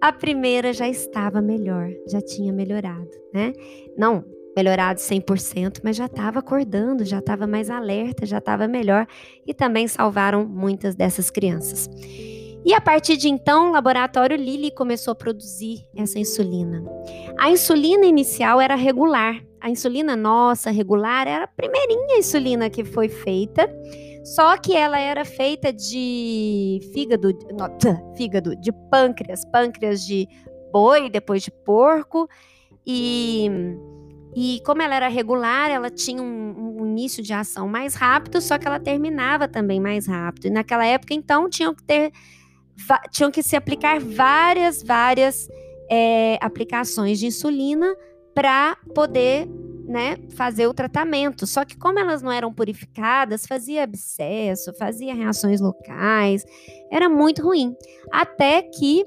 a 0.00 0.12
primeira 0.12 0.72
já 0.72 0.86
estava 0.86 1.40
melhor, 1.40 1.88
já 2.06 2.20
tinha 2.20 2.52
melhorado, 2.52 3.10
né? 3.32 3.52
Não 3.96 4.24
melhorado 4.54 5.00
100%, 5.00 5.80
mas 5.82 5.96
já 5.96 6.06
estava 6.06 6.40
acordando, 6.40 7.06
já 7.06 7.20
estava 7.20 7.46
mais 7.46 7.70
alerta, 7.70 8.26
já 8.26 8.36
estava 8.36 8.68
melhor 8.68 9.06
e 9.46 9.54
também 9.54 9.88
salvaram 9.88 10.46
muitas 10.46 10.94
dessas 10.94 11.30
crianças. 11.30 11.88
E 12.64 12.72
a 12.72 12.80
partir 12.80 13.16
de 13.16 13.28
então, 13.28 13.68
o 13.68 13.72
laboratório 13.72 14.36
Lilly 14.36 14.70
começou 14.70 15.12
a 15.12 15.14
produzir 15.16 15.84
essa 15.96 16.18
insulina. 16.18 16.82
A 17.38 17.50
insulina 17.50 18.06
inicial 18.06 18.60
era 18.60 18.76
regular. 18.76 19.42
A 19.60 19.68
insulina 19.68 20.14
nossa, 20.14 20.70
regular, 20.70 21.26
era 21.26 21.44
a 21.44 21.48
primeirinha 21.48 22.18
insulina 22.18 22.70
que 22.70 22.84
foi 22.84 23.08
feita. 23.08 23.68
Só 24.24 24.56
que 24.56 24.76
ela 24.76 24.98
era 24.98 25.24
feita 25.24 25.72
de 25.72 26.78
fígado, 26.92 27.36
não, 27.52 28.14
fígado 28.16 28.54
de 28.54 28.70
pâncreas, 28.90 29.44
pâncreas 29.46 30.06
de 30.06 30.28
boi, 30.72 31.10
depois 31.10 31.42
de 31.42 31.50
porco. 31.50 32.28
E, 32.86 33.50
e 34.36 34.60
como 34.64 34.82
ela 34.82 34.94
era 34.94 35.08
regular, 35.08 35.68
ela 35.68 35.90
tinha 35.90 36.22
um, 36.22 36.80
um 36.80 36.86
início 36.86 37.22
de 37.22 37.32
ação 37.32 37.66
mais 37.66 37.94
rápido, 37.96 38.40
só 38.40 38.56
que 38.56 38.68
ela 38.68 38.78
terminava 38.78 39.48
também 39.48 39.80
mais 39.80 40.06
rápido. 40.06 40.46
E 40.46 40.50
naquela 40.50 40.86
época, 40.86 41.12
então, 41.12 41.50
tinham 41.50 41.74
que 41.74 41.82
ter 41.82 42.12
tinham 43.10 43.30
que 43.30 43.42
se 43.42 43.56
aplicar 43.56 44.00
várias, 44.00 44.82
várias 44.82 45.48
é, 45.90 46.38
aplicações 46.40 47.18
de 47.18 47.26
insulina 47.26 47.94
para 48.34 48.76
poder 48.94 49.46
né, 49.86 50.16
fazer 50.36 50.66
o 50.66 50.74
tratamento. 50.74 51.46
Só 51.46 51.64
que 51.64 51.76
como 51.76 51.98
elas 51.98 52.22
não 52.22 52.32
eram 52.32 52.52
purificadas, 52.52 53.46
fazia 53.46 53.82
abscesso, 53.82 54.72
fazia 54.74 55.14
reações 55.14 55.60
locais, 55.60 56.44
era 56.90 57.08
muito 57.08 57.42
ruim. 57.42 57.76
Até 58.10 58.62
que 58.62 59.04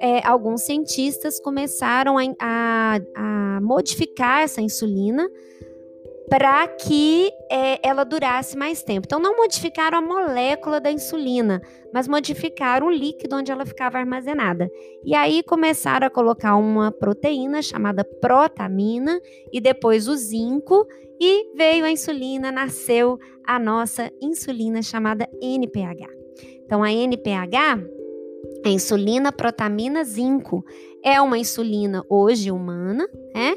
é, 0.00 0.26
alguns 0.26 0.62
cientistas 0.62 1.38
começaram 1.38 2.18
a, 2.18 2.24
a, 2.40 3.00
a 3.14 3.60
modificar 3.60 4.42
essa 4.42 4.60
insulina 4.60 5.28
para 6.32 6.66
que 6.66 7.30
é, 7.50 7.86
ela 7.86 8.04
durasse 8.04 8.56
mais 8.56 8.82
tempo. 8.82 9.06
Então, 9.06 9.20
não 9.20 9.36
modificaram 9.36 9.98
a 9.98 10.00
molécula 10.00 10.80
da 10.80 10.90
insulina, 10.90 11.60
mas 11.92 12.08
modificaram 12.08 12.86
o 12.86 12.90
líquido 12.90 13.36
onde 13.36 13.52
ela 13.52 13.66
ficava 13.66 13.98
armazenada. 13.98 14.70
E 15.04 15.14
aí 15.14 15.42
começaram 15.42 16.06
a 16.06 16.10
colocar 16.10 16.56
uma 16.56 16.90
proteína 16.90 17.60
chamada 17.60 18.02
protamina 18.02 19.20
e 19.52 19.60
depois 19.60 20.08
o 20.08 20.16
zinco, 20.16 20.86
e 21.20 21.54
veio 21.54 21.84
a 21.84 21.90
insulina, 21.90 22.50
nasceu 22.50 23.18
a 23.46 23.58
nossa 23.58 24.10
insulina 24.18 24.80
chamada 24.80 25.28
NPH. 25.38 26.08
Então, 26.64 26.82
a 26.82 26.90
NPH 26.90 27.78
a 28.64 28.68
insulina 28.68 29.32
protamina 29.32 30.04
zinco 30.04 30.64
é 31.04 31.20
uma 31.20 31.36
insulina 31.36 32.04
hoje 32.08 32.50
humana, 32.50 33.08
né? 33.34 33.54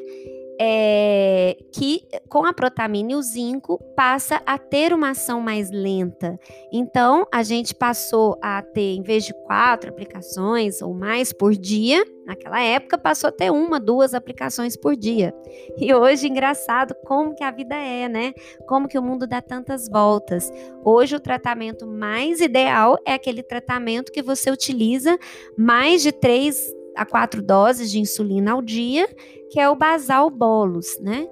É, 0.60 1.58
que 1.72 2.04
com 2.30 2.46
a 2.46 2.54
protamina 2.54 3.14
e 3.14 3.16
o 3.16 3.22
zinco 3.22 3.78
passa 3.96 4.42
a 4.46 4.58
ter 4.58 4.94
uma 4.94 5.12
ação 5.12 5.42
mais 5.42 5.72
lenta. 5.72 6.40
Então, 6.72 7.28
a 7.32 7.44
gente 7.44 7.74
passou 7.74 8.38
a 8.42 8.62
ter, 8.62 8.96
em 8.96 9.02
vez 9.02 9.26
de 9.26 9.34
quatro 9.46 9.90
aplicações 9.90 10.82
ou 10.82 10.94
mais 10.94 11.34
por 11.34 11.56
dia, 11.56 12.06
naquela 12.26 12.62
época 12.62 12.98
passou 12.98 13.28
a 13.28 13.32
ter 13.32 13.52
uma, 13.52 13.80
duas 13.80 14.14
aplicações 14.14 14.76
por 14.76 14.96
dia. 14.96 15.34
E 15.78 15.94
hoje, 15.94 16.28
engraçado, 16.28 16.96
como 17.06 17.36
que 17.36 17.44
a 17.44 17.52
vida 17.52 17.76
é, 17.76 18.10
né? 18.10 18.34
Como 18.68 18.88
que 18.88 18.98
o 18.98 19.04
mundo 19.04 19.28
dá 19.28 19.42
tantas 19.42 19.88
voltas. 19.88 20.52
Hoje, 20.84 21.16
o 21.16 21.20
tratamento 21.20 21.86
mais 21.86 22.42
ideal 22.42 22.98
é 23.06 23.14
aquele 23.14 23.44
tratamento 23.44 24.12
que 24.12 24.22
você 24.22 24.50
utiliza 24.50 25.18
mais 25.58 26.02
de 26.02 26.12
três 26.12 26.75
a 26.96 27.06
quatro 27.06 27.42
doses 27.42 27.92
de 27.92 28.00
insulina 28.00 28.54
ao 28.54 28.62
dia, 28.62 29.08
que 29.52 29.60
é 29.60 29.70
o 29.70 29.76
basal 29.76 30.30
bolus, 30.30 31.00
né? 31.00 31.28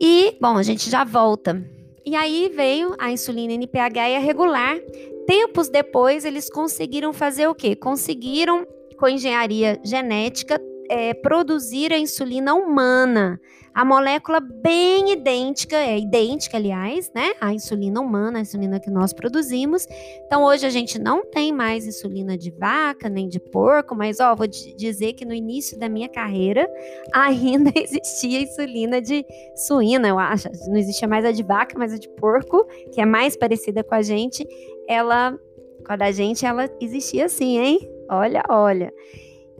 E, 0.00 0.36
bom, 0.40 0.56
a 0.56 0.62
gente 0.62 0.90
já 0.90 1.04
volta. 1.04 1.64
E 2.04 2.14
aí 2.14 2.52
veio 2.54 2.94
a 2.98 3.10
insulina 3.10 3.52
NPH 3.54 3.96
e 3.96 4.16
a 4.16 4.18
regular. 4.18 4.78
Tempos 5.26 5.68
depois, 5.68 6.24
eles 6.24 6.48
conseguiram 6.48 7.12
fazer 7.12 7.48
o 7.48 7.54
quê? 7.54 7.74
Conseguiram, 7.74 8.66
com 8.98 9.08
engenharia 9.08 9.80
genética, 9.84 10.60
é, 10.88 11.14
produzir 11.14 11.92
a 11.92 11.98
insulina 11.98 12.54
humana. 12.54 13.40
A 13.76 13.84
molécula 13.84 14.40
bem 14.40 15.12
idêntica, 15.12 15.76
é 15.76 15.98
idêntica, 15.98 16.56
aliás, 16.56 17.12
né? 17.14 17.32
A 17.38 17.52
insulina 17.52 18.00
humana, 18.00 18.38
a 18.38 18.40
insulina 18.40 18.80
que 18.80 18.88
nós 18.88 19.12
produzimos. 19.12 19.86
Então, 20.24 20.44
hoje 20.44 20.64
a 20.64 20.70
gente 20.70 20.98
não 20.98 21.26
tem 21.26 21.52
mais 21.52 21.86
insulina 21.86 22.38
de 22.38 22.50
vaca, 22.50 23.06
nem 23.10 23.28
de 23.28 23.38
porco, 23.38 23.94
mas, 23.94 24.18
ó, 24.18 24.34
vou 24.34 24.46
dizer 24.46 25.12
que 25.12 25.26
no 25.26 25.34
início 25.34 25.78
da 25.78 25.90
minha 25.90 26.08
carreira 26.08 26.66
ainda 27.12 27.70
existia 27.76 28.40
insulina 28.40 28.98
de 28.98 29.22
suína, 29.54 30.08
eu 30.08 30.18
acho. 30.18 30.48
Não 30.68 30.76
existia 30.78 31.06
mais 31.06 31.26
a 31.26 31.30
de 31.30 31.42
vaca, 31.42 31.78
mas 31.78 31.92
a 31.92 31.98
de 31.98 32.08
porco, 32.08 32.66
que 32.94 33.02
é 33.02 33.04
mais 33.04 33.36
parecida 33.36 33.84
com 33.84 33.94
a 33.94 34.00
gente, 34.00 34.42
ela, 34.88 35.38
com 35.86 35.92
a 35.92 35.96
da 35.96 36.10
gente, 36.10 36.46
ela 36.46 36.66
existia 36.80 37.26
assim, 37.26 37.58
hein? 37.58 37.90
Olha, 38.08 38.42
olha 38.48 38.90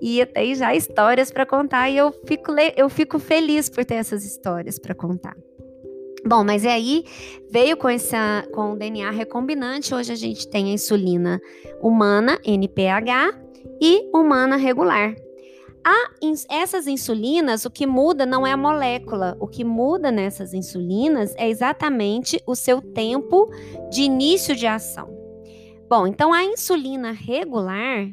e 0.00 0.24
tem 0.26 0.54
já 0.54 0.74
histórias 0.74 1.30
para 1.30 1.46
contar 1.46 1.88
e 1.90 1.96
eu 1.96 2.12
fico, 2.26 2.52
eu 2.76 2.88
fico 2.88 3.18
feliz 3.18 3.68
por 3.68 3.84
ter 3.84 3.94
essas 3.94 4.24
histórias 4.24 4.78
para 4.78 4.94
contar. 4.94 5.36
Bom, 6.26 6.42
mas 6.42 6.64
e 6.64 6.68
aí 6.68 7.04
veio 7.50 7.76
com 7.76 7.88
essa 7.88 8.44
com 8.52 8.72
o 8.72 8.76
DNA 8.76 9.10
recombinante, 9.10 9.94
hoje 9.94 10.12
a 10.12 10.16
gente 10.16 10.48
tem 10.48 10.70
a 10.70 10.74
insulina 10.74 11.40
humana 11.80 12.38
NPH 12.44 13.32
e 13.80 14.10
humana 14.12 14.56
regular. 14.56 15.14
A, 15.88 16.10
essas 16.50 16.88
insulinas, 16.88 17.64
o 17.64 17.70
que 17.70 17.86
muda 17.86 18.26
não 18.26 18.44
é 18.44 18.50
a 18.50 18.56
molécula, 18.56 19.36
o 19.38 19.46
que 19.46 19.62
muda 19.62 20.10
nessas 20.10 20.52
insulinas 20.52 21.32
é 21.36 21.48
exatamente 21.48 22.42
o 22.44 22.56
seu 22.56 22.82
tempo 22.82 23.48
de 23.88 24.02
início 24.02 24.56
de 24.56 24.66
ação. 24.66 25.08
Bom, 25.88 26.08
então 26.08 26.32
a 26.32 26.42
insulina 26.42 27.12
regular, 27.12 28.08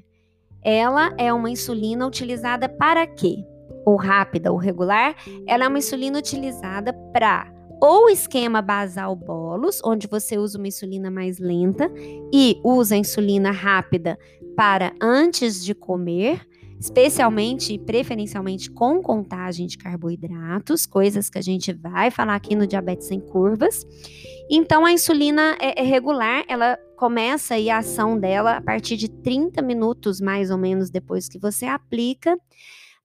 ela 0.64 1.14
é 1.18 1.34
uma 1.34 1.50
insulina 1.50 2.08
utilizada 2.08 2.70
para 2.70 3.06
quê? 3.06 3.46
Ou 3.86 3.96
rápida 3.96 4.52
ou 4.52 4.58
regular, 4.58 5.16
ela 5.46 5.66
é 5.66 5.68
uma 5.68 5.80
insulina 5.80 6.20
utilizada 6.20 6.94
para 7.12 7.52
ou 7.82 8.10
esquema 8.10 8.62
basal 8.62 9.14
bolos, 9.14 9.82
onde 9.84 10.08
você 10.08 10.38
usa 10.38 10.58
uma 10.58 10.70
insulina 10.70 11.12
mais 11.12 11.38
lenta 11.38 11.92
e 12.34 12.58
usa 12.64 12.96
a 12.96 12.98
insulina 12.98 13.52
rápida 13.52 14.18
para 14.56 14.94
antes 15.02 15.62
de 15.62 15.76
comer, 15.76 16.48
especialmente 16.80 17.74
e 17.74 17.80
preferencialmente 17.80 18.72
com 18.72 19.02
contagem 19.02 19.68
de 19.68 19.78
carboidratos, 19.78 20.86
coisas 20.86 21.30
que 21.30 21.38
a 21.38 21.42
gente 21.42 21.74
vai 21.74 22.10
falar 22.10 22.36
aqui 22.36 22.56
no 22.56 22.66
diabetes 22.66 23.08
sem 23.08 23.20
curvas. 23.20 23.86
Então 24.50 24.86
a 24.86 24.92
insulina 24.92 25.58
é, 25.60 25.82
é 25.82 25.84
regular, 25.84 26.44
ela 26.48 26.78
começa 26.98 27.56
a 27.56 27.78
ação 27.78 28.18
dela 28.18 28.58
a 28.58 28.62
partir 28.62 28.96
de 28.98 29.10
30 29.10 29.62
minutos, 29.62 30.22
mais 30.22 30.52
ou 30.52 30.58
menos, 30.58 30.90
depois 30.90 31.28
que 31.28 31.40
você 31.40 31.66
aplica. 31.66 32.38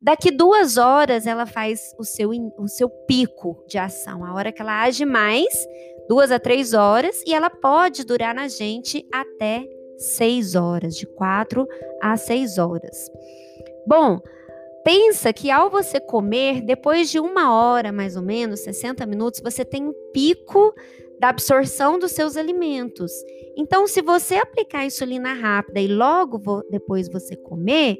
Daqui 0.00 0.30
duas 0.30 0.76
horas 0.76 1.26
ela 1.26 1.46
faz 1.46 1.92
o 1.98 2.04
seu, 2.04 2.30
o 2.58 2.68
seu 2.68 2.88
pico 2.88 3.64
de 3.68 3.78
ação, 3.78 4.24
a 4.24 4.32
hora 4.32 4.52
que 4.52 4.62
ela 4.62 4.82
age 4.82 5.04
mais, 5.04 5.66
duas 6.08 6.30
a 6.30 6.38
três 6.38 6.72
horas, 6.72 7.20
e 7.26 7.34
ela 7.34 7.50
pode 7.50 8.04
durar 8.04 8.34
na 8.34 8.46
gente 8.46 9.04
até 9.12 9.64
seis 9.96 10.54
horas, 10.54 10.94
de 10.94 11.06
quatro 11.06 11.66
a 12.00 12.16
seis 12.16 12.58
horas. 12.58 13.10
Bom, 13.84 14.20
pensa 14.84 15.32
que 15.32 15.50
ao 15.50 15.68
você 15.68 15.98
comer, 15.98 16.60
depois 16.60 17.10
de 17.10 17.18
uma 17.18 17.52
hora 17.52 17.90
mais 17.90 18.14
ou 18.14 18.22
menos, 18.22 18.60
60 18.60 19.04
minutos, 19.06 19.40
você 19.42 19.64
tem 19.64 19.84
um 19.84 19.92
pico 20.12 20.72
da 21.20 21.28
absorção 21.28 21.98
dos 21.98 22.12
seus 22.12 22.36
alimentos. 22.36 23.12
Então, 23.56 23.86
se 23.86 24.00
você 24.00 24.36
aplicar 24.36 24.84
insulina 24.84 25.32
rápida 25.32 25.80
e 25.80 25.88
logo 25.88 26.62
depois 26.70 27.08
você 27.08 27.36
comer, 27.36 27.98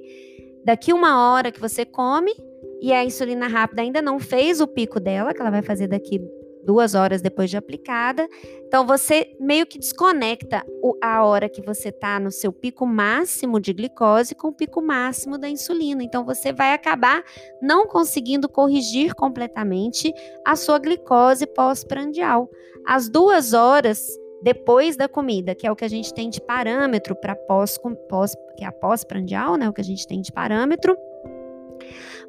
daqui 0.65 0.93
uma 0.93 1.31
hora 1.31 1.51
que 1.51 1.61
você 1.61 1.85
come 1.85 2.33
e 2.81 2.93
a 2.93 3.05
insulina 3.05 3.49
rápida 3.49 3.83
ainda 3.83 4.01
não 4.01 4.19
fez 4.19 4.61
o 4.61 4.67
pico 4.67 5.01
dela, 5.01 5.35
que 5.35 5.41
ela 5.41 5.51
vai 5.51 5.63
fazer 5.63 5.89
daqui 5.89 6.21
duas 6.65 6.95
horas 6.95 7.23
depois 7.23 7.51
de 7.51 7.57
aplicada. 7.57 8.29
Então, 8.67 8.87
você 8.87 9.35
meio 9.41 9.67
que 9.67 9.79
desconecta 9.79 10.65
a 11.03 11.25
hora 11.25 11.49
que 11.49 11.63
você 11.63 11.89
está 11.89 12.21
no 12.21 12.31
seu 12.31 12.53
pico 12.53 12.87
máximo 12.87 13.61
de 13.61 13.73
glicose 13.73 14.35
com 14.35 14.49
o 14.49 14.53
pico 14.53 14.83
máximo 14.83 15.39
da 15.39 15.49
insulina. 15.49 16.03
Então, 16.03 16.25
você 16.25 16.53
vai 16.53 16.73
acabar 16.73 17.23
não 17.63 17.87
conseguindo 17.87 18.49
corrigir 18.49 19.15
completamente 19.15 20.13
a 20.45 20.57
sua 20.57 20.79
glicose 20.79 21.47
pós-prandial. 21.47 22.51
As 22.87 23.09
duas 23.09 23.53
horas 23.53 24.07
depois 24.43 24.97
da 24.97 25.09
comida, 25.09 25.55
que 25.55 25.67
é 25.67 25.73
o 25.73 25.77
que 25.77 25.85
a 25.85 25.89
gente 25.89 26.15
tem 26.15 26.31
de 26.31 26.41
parâmetro 26.41 27.15
para 27.17 27.35
pós, 27.35 27.77
pós, 28.09 28.37
que 28.57 28.65
é 28.65 28.67
a 28.67 28.73
pós-prandial, 28.73 29.57
né? 29.57 29.69
O 29.69 29.73
que 29.73 29.81
a 29.81 29.85
gente 29.85 30.07
tem 30.07 30.21
de 30.21 30.33
parâmetro 30.33 30.97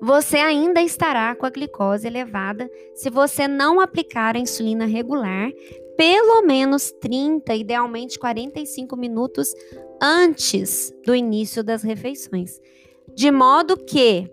você 0.02 0.38
ainda 0.38 0.82
estará 0.82 1.36
com 1.36 1.46
a 1.46 1.50
glicose 1.50 2.08
elevada 2.08 2.70
se 2.96 3.10
você 3.10 3.48
não 3.48 3.80
aplicar 3.80 4.36
a 4.36 4.40
insulina 4.40 4.86
regular 4.86 5.52
pelo 5.98 6.44
menos 6.44 6.92
30, 6.92 7.54
idealmente 7.56 8.18
45 8.18 8.96
minutos 8.96 9.54
antes 10.02 10.94
do 11.06 11.14
início 11.14 11.62
das 11.62 11.84
refeições. 11.84 12.58
De 13.14 13.30
modo 13.30 13.76
que 13.76 14.32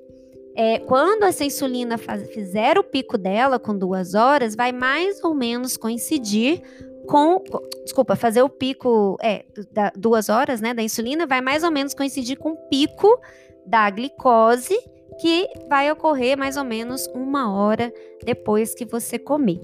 é, 0.55 0.79
quando 0.79 1.25
essa 1.25 1.45
insulina 1.45 1.99
faz, 1.99 2.31
fizer 2.31 2.79
o 2.79 2.85
pico 2.85 3.19
dela 3.19 3.59
com 3.59 3.77
duas 3.77 4.15
horas, 4.15 4.55
vai 4.55 4.71
mais 4.71 5.23
ou 5.25 5.35
menos 5.35 5.77
coincidir 5.77 6.63
com, 7.09 7.43
desculpa, 7.83 8.15
fazer 8.15 8.43
o 8.43 8.49
pico, 8.49 9.17
é, 9.21 9.45
da, 9.73 9.91
duas 9.97 10.29
horas, 10.29 10.61
né, 10.61 10.73
da 10.73 10.83
insulina, 10.83 11.27
vai 11.27 11.41
mais 11.41 11.65
ou 11.65 11.71
menos 11.73 11.95
coincidir 11.95 12.39
com 12.39 12.53
o 12.53 12.57
pico 12.69 13.21
da 13.67 13.91
glicose 13.91 14.79
que 15.21 15.49
vai 15.69 15.91
ocorrer 15.91 16.37
mais 16.37 16.57
ou 16.57 16.65
menos 16.65 17.07
uma 17.09 17.53
hora 17.55 17.93
depois 18.25 18.75
que 18.75 18.85
você 18.85 19.19
comer. 19.19 19.61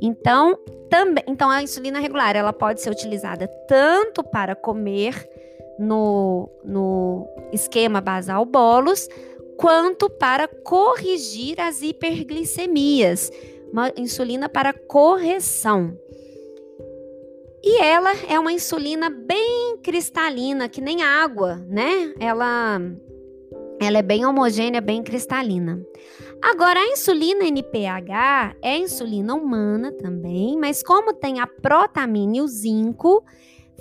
Então, 0.00 0.58
também, 0.90 1.22
então 1.26 1.48
a 1.48 1.62
insulina 1.62 2.00
regular 2.00 2.34
ela 2.34 2.52
pode 2.52 2.80
ser 2.80 2.90
utilizada 2.90 3.46
tanto 3.68 4.24
para 4.24 4.56
comer 4.56 5.28
no, 5.78 6.50
no 6.64 7.26
esquema 7.52 8.00
basal 8.00 8.44
bolos, 8.44 9.08
quanto 9.56 10.10
para 10.10 10.48
corrigir 10.48 11.60
as 11.60 11.82
hiperglicemias, 11.82 13.30
uma 13.72 13.92
insulina 13.96 14.48
para 14.48 14.72
correção. 14.72 15.96
E 17.62 17.80
ela 17.80 18.10
é 18.28 18.38
uma 18.40 18.52
insulina 18.52 19.08
bem 19.08 19.78
cristalina, 19.82 20.68
que 20.68 20.80
nem 20.80 21.02
água, 21.02 21.56
né? 21.68 22.12
Ela 22.18 22.80
ela 23.86 23.98
é 23.98 24.02
bem 24.02 24.24
homogênea, 24.24 24.80
bem 24.80 25.02
cristalina. 25.02 25.80
Agora, 26.42 26.80
a 26.80 26.86
insulina 26.88 27.44
NPH 27.44 28.56
é 28.62 28.76
insulina 28.76 29.34
humana 29.34 29.92
também, 29.92 30.58
mas 30.58 30.82
como 30.82 31.14
tem 31.14 31.40
a 31.40 31.46
protamina 31.46 32.38
e 32.38 32.40
o 32.40 32.48
zinco, 32.48 33.24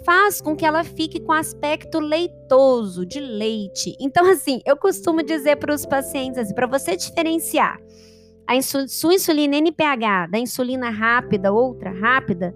faz 0.06 0.42
com 0.42 0.56
que 0.56 0.66
ela 0.66 0.84
fique 0.84 1.20
com 1.20 1.32
aspecto 1.32 2.00
leitoso, 2.00 3.06
de 3.06 3.20
leite. 3.20 3.96
Então, 4.00 4.30
assim, 4.30 4.62
eu 4.66 4.78
costumo 4.78 5.24
dizer 5.24 5.58
para 5.58 5.74
os 5.74 5.86
pacientes, 5.86 6.38
assim, 6.38 6.54
para 6.54 6.68
você 6.68 6.96
diferenciar 6.96 7.80
a 8.48 8.62
sua 8.62 9.14
insulina 9.14 9.56
NPH 9.56 10.28
da 10.30 10.38
insulina 10.38 10.90
rápida, 10.90 11.52
outra 11.52 11.92
rápida, 11.92 12.54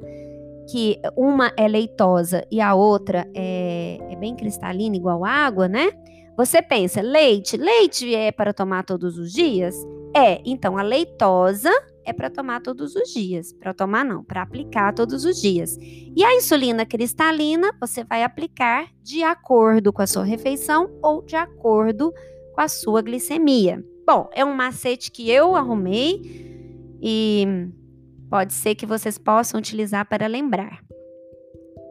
que 0.69 0.99
uma 1.15 1.53
é 1.55 1.67
leitosa 1.67 2.45
e 2.51 2.59
a 2.59 2.73
outra 2.73 3.27
é, 3.35 3.97
é 4.09 4.15
bem 4.15 4.35
cristalina, 4.35 4.95
igual 4.95 5.23
água, 5.23 5.67
né? 5.67 5.91
Você 6.37 6.61
pensa, 6.61 7.01
leite, 7.01 7.55
leite 7.55 8.13
é 8.13 8.29
para 8.29 8.53
tomar 8.53 8.83
todos 8.83 9.17
os 9.17 9.31
dias? 9.31 9.75
É, 10.13 10.41
então 10.45 10.77
a 10.77 10.81
leitosa 10.81 11.71
é 12.05 12.11
para 12.11 12.29
tomar 12.29 12.61
todos 12.61 12.93
os 12.95 13.09
dias. 13.13 13.53
Para 13.53 13.73
tomar 13.73 14.03
não, 14.03 14.21
para 14.21 14.41
aplicar 14.41 14.93
todos 14.93 15.23
os 15.23 15.41
dias. 15.41 15.77
E 15.79 16.23
a 16.23 16.35
insulina 16.35 16.85
cristalina 16.85 17.73
você 17.79 18.03
vai 18.03 18.21
aplicar 18.21 18.87
de 19.01 19.23
acordo 19.23 19.93
com 19.93 20.01
a 20.01 20.07
sua 20.07 20.23
refeição 20.23 20.89
ou 21.01 21.21
de 21.23 21.37
acordo 21.37 22.13
com 22.53 22.61
a 22.61 22.67
sua 22.67 23.01
glicemia. 23.01 23.83
Bom, 24.05 24.29
é 24.33 24.43
um 24.43 24.53
macete 24.53 25.11
que 25.11 25.29
eu 25.31 25.55
arrumei 25.55 26.21
e 27.01 27.47
pode 28.29 28.53
ser 28.53 28.75
que 28.75 28.85
vocês 28.85 29.17
possam 29.17 29.57
utilizar 29.57 30.05
para 30.07 30.27
lembrar. 30.27 30.84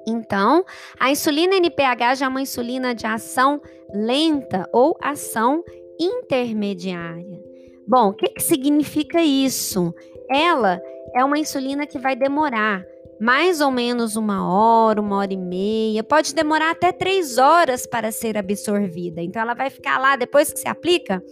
Então, 0.06 0.64
a 0.98 1.10
insulina 1.10 1.56
NPH 1.56 2.16
já 2.16 2.26
é 2.26 2.28
uma 2.28 2.42
insulina 2.42 2.94
de 2.94 3.06
ação 3.06 3.60
lenta 3.92 4.68
ou 4.72 4.96
ação 5.00 5.62
intermediária. 5.98 7.42
Bom, 7.86 8.08
o 8.08 8.14
que, 8.14 8.28
que 8.28 8.42
significa 8.42 9.22
isso? 9.22 9.94
Ela 10.30 10.80
é 11.14 11.24
uma 11.24 11.38
insulina 11.38 11.86
que 11.86 11.98
vai 11.98 12.16
demorar 12.16 12.84
mais 13.20 13.60
ou 13.60 13.70
menos 13.70 14.16
uma 14.16 14.46
hora, 14.46 15.00
uma 15.00 15.16
hora 15.16 15.32
e 15.32 15.36
meia, 15.36 16.02
pode 16.02 16.34
demorar 16.34 16.70
até 16.70 16.92
três 16.92 17.38
horas 17.38 17.86
para 17.86 18.10
ser 18.10 18.36
absorvida. 18.36 19.22
Então, 19.22 19.40
ela 19.40 19.54
vai 19.54 19.70
ficar 19.70 19.98
lá 19.98 20.16
depois 20.16 20.52
que 20.52 20.58
se 20.58 20.68
aplica, 20.68 21.22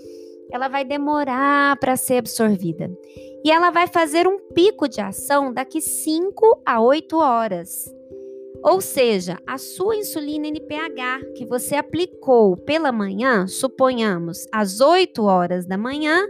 ela 0.50 0.68
vai 0.68 0.84
demorar 0.84 1.76
para 1.78 1.96
ser 1.96 2.18
absorvida. 2.18 2.90
E 3.44 3.50
ela 3.50 3.70
vai 3.70 3.86
fazer 3.86 4.26
um 4.26 4.38
pico 4.54 4.88
de 4.88 5.00
ação 5.00 5.52
daqui 5.52 5.80
5 5.80 6.62
a 6.64 6.80
8 6.80 7.18
horas. 7.18 7.92
Ou 8.64 8.80
seja, 8.80 9.38
a 9.46 9.58
sua 9.58 9.96
insulina 9.96 10.46
NPH 10.46 11.32
que 11.34 11.44
você 11.44 11.74
aplicou 11.74 12.56
pela 12.56 12.92
manhã, 12.92 13.46
suponhamos 13.46 14.46
às 14.52 14.80
8 14.80 15.24
horas 15.24 15.66
da 15.66 15.76
manhã, 15.76 16.24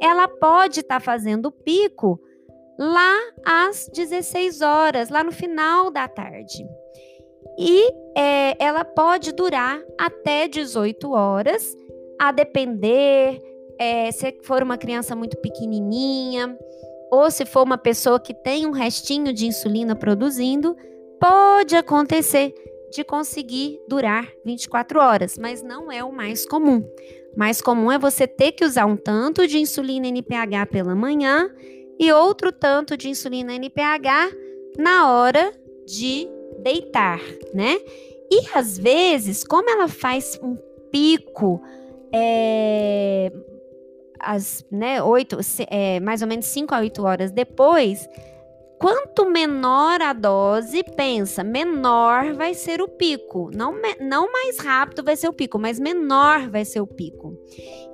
ela 0.00 0.26
pode 0.26 0.80
estar 0.80 0.96
tá 0.96 1.00
fazendo 1.00 1.50
pico 1.50 2.18
lá 2.78 3.14
às 3.44 3.88
16 3.92 4.62
horas, 4.62 5.10
lá 5.10 5.22
no 5.22 5.30
final 5.30 5.90
da 5.90 6.08
tarde. 6.08 6.66
E 7.58 7.92
é, 8.16 8.56
ela 8.58 8.84
pode 8.84 9.32
durar 9.32 9.80
até 9.98 10.48
18 10.48 11.12
horas, 11.12 11.76
a 12.18 12.32
depender 12.32 13.38
é, 13.78 14.10
se 14.10 14.40
for 14.42 14.62
uma 14.62 14.78
criança 14.78 15.14
muito 15.14 15.36
pequenininha 15.38 16.56
ou 17.10 17.30
se 17.30 17.44
for 17.44 17.62
uma 17.62 17.78
pessoa 17.78 18.18
que 18.18 18.32
tem 18.34 18.66
um 18.66 18.70
restinho 18.70 19.32
de 19.32 19.46
insulina 19.46 19.94
produzindo, 19.94 20.76
pode 21.20 21.76
acontecer 21.76 22.54
de 22.90 23.02
conseguir 23.02 23.80
durar 23.88 24.28
24 24.44 25.00
horas, 25.00 25.36
mas 25.36 25.62
não 25.62 25.90
é 25.90 26.04
o 26.04 26.12
mais 26.12 26.46
comum. 26.46 26.84
Mais 27.36 27.60
comum 27.60 27.90
é 27.90 27.98
você 27.98 28.26
ter 28.26 28.52
que 28.52 28.64
usar 28.64 28.86
um 28.86 28.96
tanto 28.96 29.46
de 29.46 29.58
insulina 29.58 30.06
NPH 30.06 30.70
pela 30.70 30.94
manhã 30.94 31.50
e 31.98 32.12
outro 32.12 32.52
tanto 32.52 32.96
de 32.96 33.08
insulina 33.08 33.54
NPH 33.54 34.32
na 34.78 35.10
hora 35.10 35.52
de 35.86 36.28
deitar, 36.62 37.20
né? 37.52 37.76
E 38.30 38.48
às 38.54 38.78
vezes, 38.78 39.44
como 39.44 39.68
ela 39.68 39.88
faz 39.88 40.38
um 40.42 40.56
pico 40.90 41.60
é, 42.12 43.32
as, 44.20 44.64
né, 44.70 45.02
8, 45.02 45.38
é, 45.68 46.00
mais 46.00 46.22
ou 46.22 46.28
menos 46.28 46.46
5 46.46 46.74
a 46.74 46.78
8 46.78 47.02
horas 47.02 47.30
depois, 47.30 48.08
quanto 48.84 49.24
menor 49.24 50.02
a 50.02 50.12
dose, 50.12 50.84
pensa, 50.94 51.42
menor 51.42 52.34
vai 52.34 52.52
ser 52.52 52.82
o 52.82 52.86
pico. 52.86 53.50
Não, 53.56 53.74
não 53.98 54.30
mais 54.30 54.58
rápido 54.58 55.02
vai 55.02 55.16
ser 55.16 55.26
o 55.26 55.32
pico, 55.32 55.58
mas 55.58 55.80
menor 55.80 56.50
vai 56.50 56.66
ser 56.66 56.82
o 56.82 56.86
pico. 56.86 57.34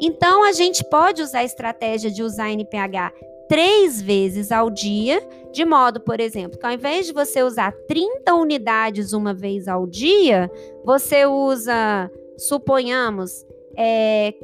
Então, 0.01 0.43
a 0.43 0.51
gente 0.51 0.83
pode 0.91 1.23
usar 1.23 1.39
a 1.39 1.45
estratégia 1.45 2.11
de 2.11 2.25
usar 2.25 2.51
NPH 2.51 3.13
três 3.49 4.03
vezes 4.03 4.51
ao 4.51 4.69
dia, 4.69 5.23
de 5.53 5.65
modo, 5.65 6.01
por 6.01 6.19
exemplo, 6.19 6.59
que 6.59 6.67
ao 6.67 6.73
invés 6.73 7.07
de 7.07 7.13
você 7.13 7.41
usar 7.41 7.71
30 7.87 8.35
unidades 8.35 9.13
uma 9.13 9.33
vez 9.33 9.69
ao 9.69 9.87
dia, 9.87 10.51
você 10.85 11.25
usa, 11.25 12.11
suponhamos, 12.37 13.47
é, 13.77 14.35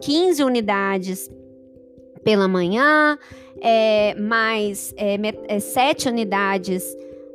15 0.00 0.44
unidades 0.44 1.28
pela 2.22 2.46
manhã, 2.46 3.18
é, 3.62 4.14
mais 4.14 4.94
é, 4.96 5.16
é, 5.48 5.60
7 5.60 6.08
unidades 6.08 6.84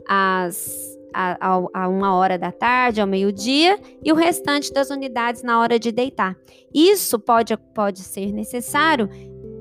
às, 0.07 0.97
a, 1.13 1.37
a, 1.39 1.83
a, 1.83 1.87
uma 1.87 2.15
hora 2.15 2.37
da 2.37 2.51
tarde, 2.51 3.01
ao 3.01 3.07
meio-dia, 3.07 3.79
e 4.03 4.11
o 4.11 4.15
restante 4.15 4.73
das 4.73 4.89
unidades 4.89 5.43
na 5.43 5.59
hora 5.59 5.79
de 5.79 5.91
deitar. 5.91 6.35
Isso 6.73 7.19
pode, 7.19 7.55
pode 7.73 7.99
ser 7.99 8.31
necessário 8.31 9.09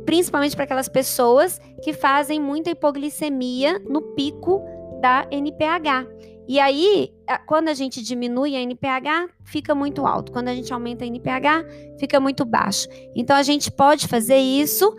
principalmente 0.05 0.55
para 0.55 0.64
aquelas 0.64 0.88
pessoas 0.88 1.61
que 1.83 1.92
fazem 1.92 2.40
muita 2.40 2.70
hipoglicemia 2.70 3.79
no 3.81 4.03
pico 4.14 4.62
da 5.00 5.27
NPH. 5.31 6.07
E 6.46 6.61
aí, 6.61 7.11
quando 7.46 7.68
a 7.68 7.74
gente 7.74 8.03
diminui 8.03 8.55
a 8.55 8.61
NPH, 8.61 9.31
fica 9.44 9.74
muito 9.74 10.07
alto. 10.07 10.31
Quando 10.31 10.48
a 10.48 10.55
gente 10.55 10.72
aumenta 10.72 11.03
a 11.05 11.07
NPH, 11.07 11.64
fica 11.98 12.20
muito 12.20 12.44
baixo. 12.44 12.87
Então, 13.16 13.35
a 13.35 13.42
gente 13.42 13.70
pode 13.70 14.07
fazer 14.07 14.37
isso 14.37 14.94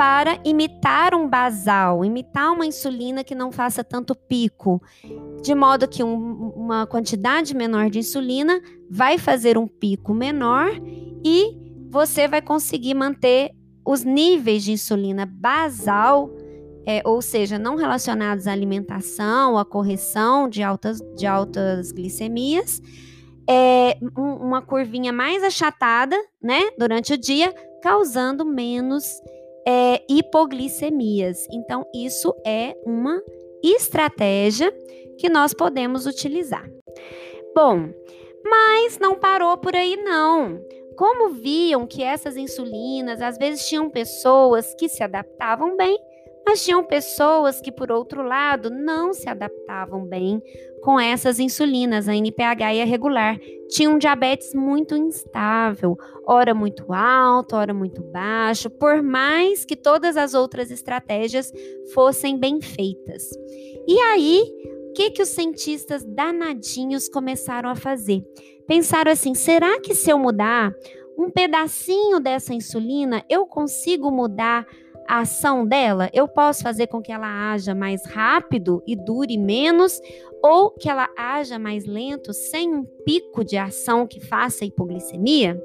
para 0.00 0.40
imitar 0.46 1.14
um 1.14 1.28
basal, 1.28 2.02
imitar 2.02 2.50
uma 2.52 2.64
insulina 2.64 3.22
que 3.22 3.34
não 3.34 3.52
faça 3.52 3.84
tanto 3.84 4.14
pico, 4.14 4.82
de 5.42 5.54
modo 5.54 5.86
que 5.86 6.02
um, 6.02 6.48
uma 6.56 6.86
quantidade 6.86 7.54
menor 7.54 7.90
de 7.90 7.98
insulina 7.98 8.62
vai 8.90 9.18
fazer 9.18 9.58
um 9.58 9.66
pico 9.66 10.14
menor 10.14 10.70
e 11.22 11.54
você 11.90 12.26
vai 12.26 12.40
conseguir 12.40 12.94
manter 12.94 13.50
os 13.86 14.02
níveis 14.02 14.64
de 14.64 14.72
insulina 14.72 15.26
basal, 15.26 16.30
é, 16.86 17.02
ou 17.04 17.20
seja, 17.20 17.58
não 17.58 17.76
relacionados 17.76 18.46
à 18.46 18.52
alimentação, 18.52 19.58
à 19.58 19.66
correção 19.66 20.48
de 20.48 20.62
altas, 20.62 20.98
de 21.14 21.26
altas 21.26 21.92
glicemias, 21.92 22.80
é, 23.46 23.98
um, 24.16 24.46
uma 24.46 24.62
curvinha 24.62 25.12
mais 25.12 25.44
achatada, 25.44 26.16
né, 26.42 26.70
durante 26.78 27.12
o 27.12 27.18
dia, 27.18 27.54
causando 27.82 28.46
menos 28.46 29.04
é, 29.70 30.02
hipoglicemias. 30.08 31.46
Então, 31.52 31.86
isso 31.94 32.34
é 32.44 32.74
uma 32.84 33.22
estratégia 33.62 34.72
que 35.16 35.28
nós 35.28 35.54
podemos 35.54 36.06
utilizar. 36.06 36.68
Bom, 37.54 37.90
mas 38.44 38.98
não 38.98 39.14
parou 39.14 39.56
por 39.58 39.76
aí, 39.76 39.96
não 39.96 40.60
como 41.00 41.30
viam 41.30 41.86
que 41.86 42.02
essas 42.02 42.36
insulinas, 42.36 43.22
às 43.22 43.38
vezes 43.38 43.66
tinham 43.66 43.88
pessoas 43.88 44.74
que 44.74 44.86
se 44.86 45.02
adaptavam 45.02 45.74
bem, 45.74 45.98
mas 46.50 46.64
tinham 46.64 46.82
pessoas 46.82 47.60
que, 47.60 47.70
por 47.70 47.92
outro 47.92 48.24
lado, 48.24 48.70
não 48.70 49.12
se 49.12 49.28
adaptavam 49.28 50.04
bem 50.04 50.42
com 50.82 50.98
essas 50.98 51.38
insulinas, 51.38 52.08
a 52.08 52.16
NPH 52.16 52.74
e 52.74 52.82
a 52.82 52.84
regular. 52.84 53.38
Tinham 53.68 53.94
um 53.94 53.98
diabetes 53.98 54.52
muito 54.52 54.96
instável, 54.96 55.96
ora 56.26 56.52
muito 56.52 56.92
alto, 56.92 57.54
ora 57.54 57.72
muito 57.72 58.02
baixo, 58.02 58.68
por 58.68 59.00
mais 59.00 59.64
que 59.64 59.76
todas 59.76 60.16
as 60.16 60.34
outras 60.34 60.72
estratégias 60.72 61.52
fossem 61.94 62.36
bem 62.36 62.60
feitas. 62.60 63.30
E 63.86 64.00
aí, 64.00 64.42
o 64.88 64.92
que, 64.92 65.12
que 65.12 65.22
os 65.22 65.28
cientistas 65.28 66.04
danadinhos 66.04 67.08
começaram 67.08 67.70
a 67.70 67.76
fazer? 67.76 68.24
pensaram 68.66 69.12
assim: 69.12 69.34
será 69.34 69.80
que 69.80 69.94
se 69.94 70.10
eu 70.10 70.18
mudar 70.18 70.72
um 71.16 71.30
pedacinho 71.30 72.18
dessa 72.18 72.52
insulina, 72.52 73.24
eu 73.28 73.46
consigo 73.46 74.10
mudar 74.10 74.66
a 75.10 75.22
ação 75.22 75.66
dela? 75.66 76.08
Eu 76.12 76.28
posso 76.28 76.62
fazer 76.62 76.86
com 76.86 77.02
que 77.02 77.10
ela 77.10 77.52
haja 77.52 77.74
mais 77.74 78.04
rápido 78.06 78.80
e 78.86 78.94
dure 78.94 79.36
menos, 79.36 80.00
ou 80.40 80.70
que 80.70 80.88
ela 80.88 81.08
haja 81.18 81.58
mais 81.58 81.84
lento, 81.84 82.32
sem 82.32 82.72
um 82.72 82.84
pico 83.04 83.44
de 83.44 83.56
ação 83.56 84.06
que 84.06 84.20
faça 84.20 84.64
hipoglicemia? 84.64 85.60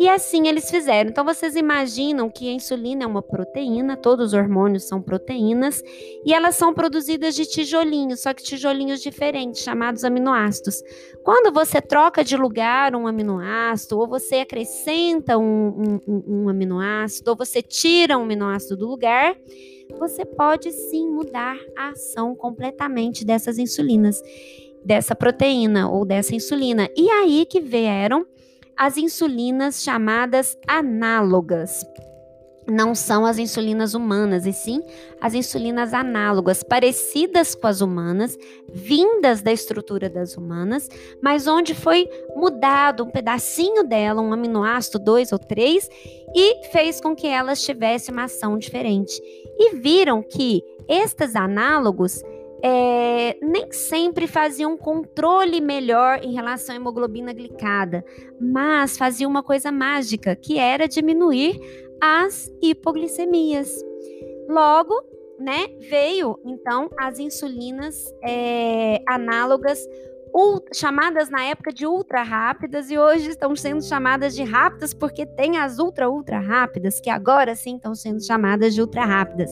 E 0.00 0.08
assim 0.08 0.48
eles 0.48 0.70
fizeram. 0.70 1.10
Então 1.10 1.22
vocês 1.22 1.54
imaginam 1.54 2.30
que 2.30 2.48
a 2.48 2.52
insulina 2.54 3.04
é 3.04 3.06
uma 3.06 3.20
proteína, 3.20 3.98
todos 3.98 4.28
os 4.28 4.32
hormônios 4.32 4.84
são 4.84 5.02
proteínas, 5.02 5.82
e 6.24 6.32
elas 6.32 6.56
são 6.56 6.72
produzidas 6.72 7.34
de 7.34 7.44
tijolinhos, 7.44 8.20
só 8.20 8.32
que 8.32 8.42
tijolinhos 8.42 9.02
diferentes, 9.02 9.62
chamados 9.62 10.02
aminoácidos. 10.02 10.82
Quando 11.22 11.52
você 11.52 11.82
troca 11.82 12.24
de 12.24 12.34
lugar 12.34 12.96
um 12.96 13.06
aminoácido, 13.06 13.98
ou 13.98 14.08
você 14.08 14.36
acrescenta 14.36 15.36
um, 15.36 16.00
um, 16.08 16.24
um 16.26 16.48
aminoácido, 16.48 17.32
ou 17.32 17.36
você 17.36 17.60
tira 17.60 18.16
um 18.16 18.22
aminoácido 18.22 18.78
do 18.78 18.88
lugar, 18.88 19.36
você 19.98 20.24
pode 20.24 20.72
sim 20.72 21.10
mudar 21.10 21.58
a 21.76 21.90
ação 21.90 22.34
completamente 22.34 23.22
dessas 23.22 23.58
insulinas, 23.58 24.18
dessa 24.82 25.14
proteína 25.14 25.90
ou 25.90 26.06
dessa 26.06 26.34
insulina. 26.34 26.88
E 26.96 27.10
aí 27.10 27.44
que 27.44 27.60
vieram 27.60 28.24
as 28.80 28.96
insulinas 28.96 29.82
chamadas 29.82 30.56
análogas. 30.66 31.84
Não 32.66 32.94
são 32.94 33.26
as 33.26 33.36
insulinas 33.36 33.92
humanas, 33.92 34.46
e 34.46 34.54
sim 34.54 34.82
as 35.20 35.34
insulinas 35.34 35.92
análogas, 35.92 36.62
parecidas 36.62 37.54
com 37.54 37.66
as 37.66 37.82
humanas, 37.82 38.38
vindas 38.72 39.42
da 39.42 39.52
estrutura 39.52 40.08
das 40.08 40.34
humanas, 40.34 40.88
mas 41.22 41.46
onde 41.46 41.74
foi 41.74 42.08
mudado 42.34 43.04
um 43.04 43.10
pedacinho 43.10 43.84
dela, 43.84 44.22
um 44.22 44.32
aminoácido, 44.32 44.98
dois 44.98 45.30
ou 45.30 45.38
três, 45.38 45.86
e 46.34 46.66
fez 46.70 47.02
com 47.02 47.14
que 47.14 47.26
elas 47.26 47.60
tivessem 47.60 48.14
uma 48.14 48.24
ação 48.24 48.56
diferente. 48.56 49.12
E 49.58 49.74
viram 49.74 50.22
que 50.22 50.62
estes 50.88 51.36
análogos 51.36 52.22
é, 52.62 53.38
nem 53.42 53.70
sempre 53.72 54.26
fazia 54.26 54.68
um 54.68 54.76
controle 54.76 55.60
melhor 55.60 56.20
em 56.22 56.32
relação 56.32 56.74
à 56.74 56.76
hemoglobina 56.76 57.32
glicada, 57.32 58.04
mas 58.40 58.96
fazia 58.96 59.26
uma 59.26 59.42
coisa 59.42 59.72
mágica, 59.72 60.36
que 60.36 60.58
era 60.58 60.86
diminuir 60.86 61.58
as 62.00 62.50
hipoglicemias. 62.62 63.70
Logo, 64.48 64.94
né, 65.38 65.68
veio 65.88 66.38
então 66.44 66.90
as 66.98 67.18
insulinas 67.18 68.12
é, 68.22 69.02
análogas 69.06 69.78
chamadas 70.74 71.28
na 71.28 71.44
época 71.44 71.72
de 71.72 71.86
ultra 71.86 72.22
rápidas 72.22 72.90
e 72.90 72.98
hoje 72.98 73.30
estão 73.30 73.54
sendo 73.56 73.82
chamadas 73.82 74.34
de 74.34 74.42
rápidas 74.42 74.94
porque 74.94 75.26
tem 75.26 75.58
as 75.58 75.78
ultra 75.78 76.08
ultra 76.08 76.38
rápidas 76.38 77.00
que 77.00 77.10
agora 77.10 77.54
sim 77.54 77.76
estão 77.76 77.94
sendo 77.94 78.24
chamadas 78.24 78.74
de 78.74 78.80
ultra 78.80 79.04
rápidas. 79.04 79.50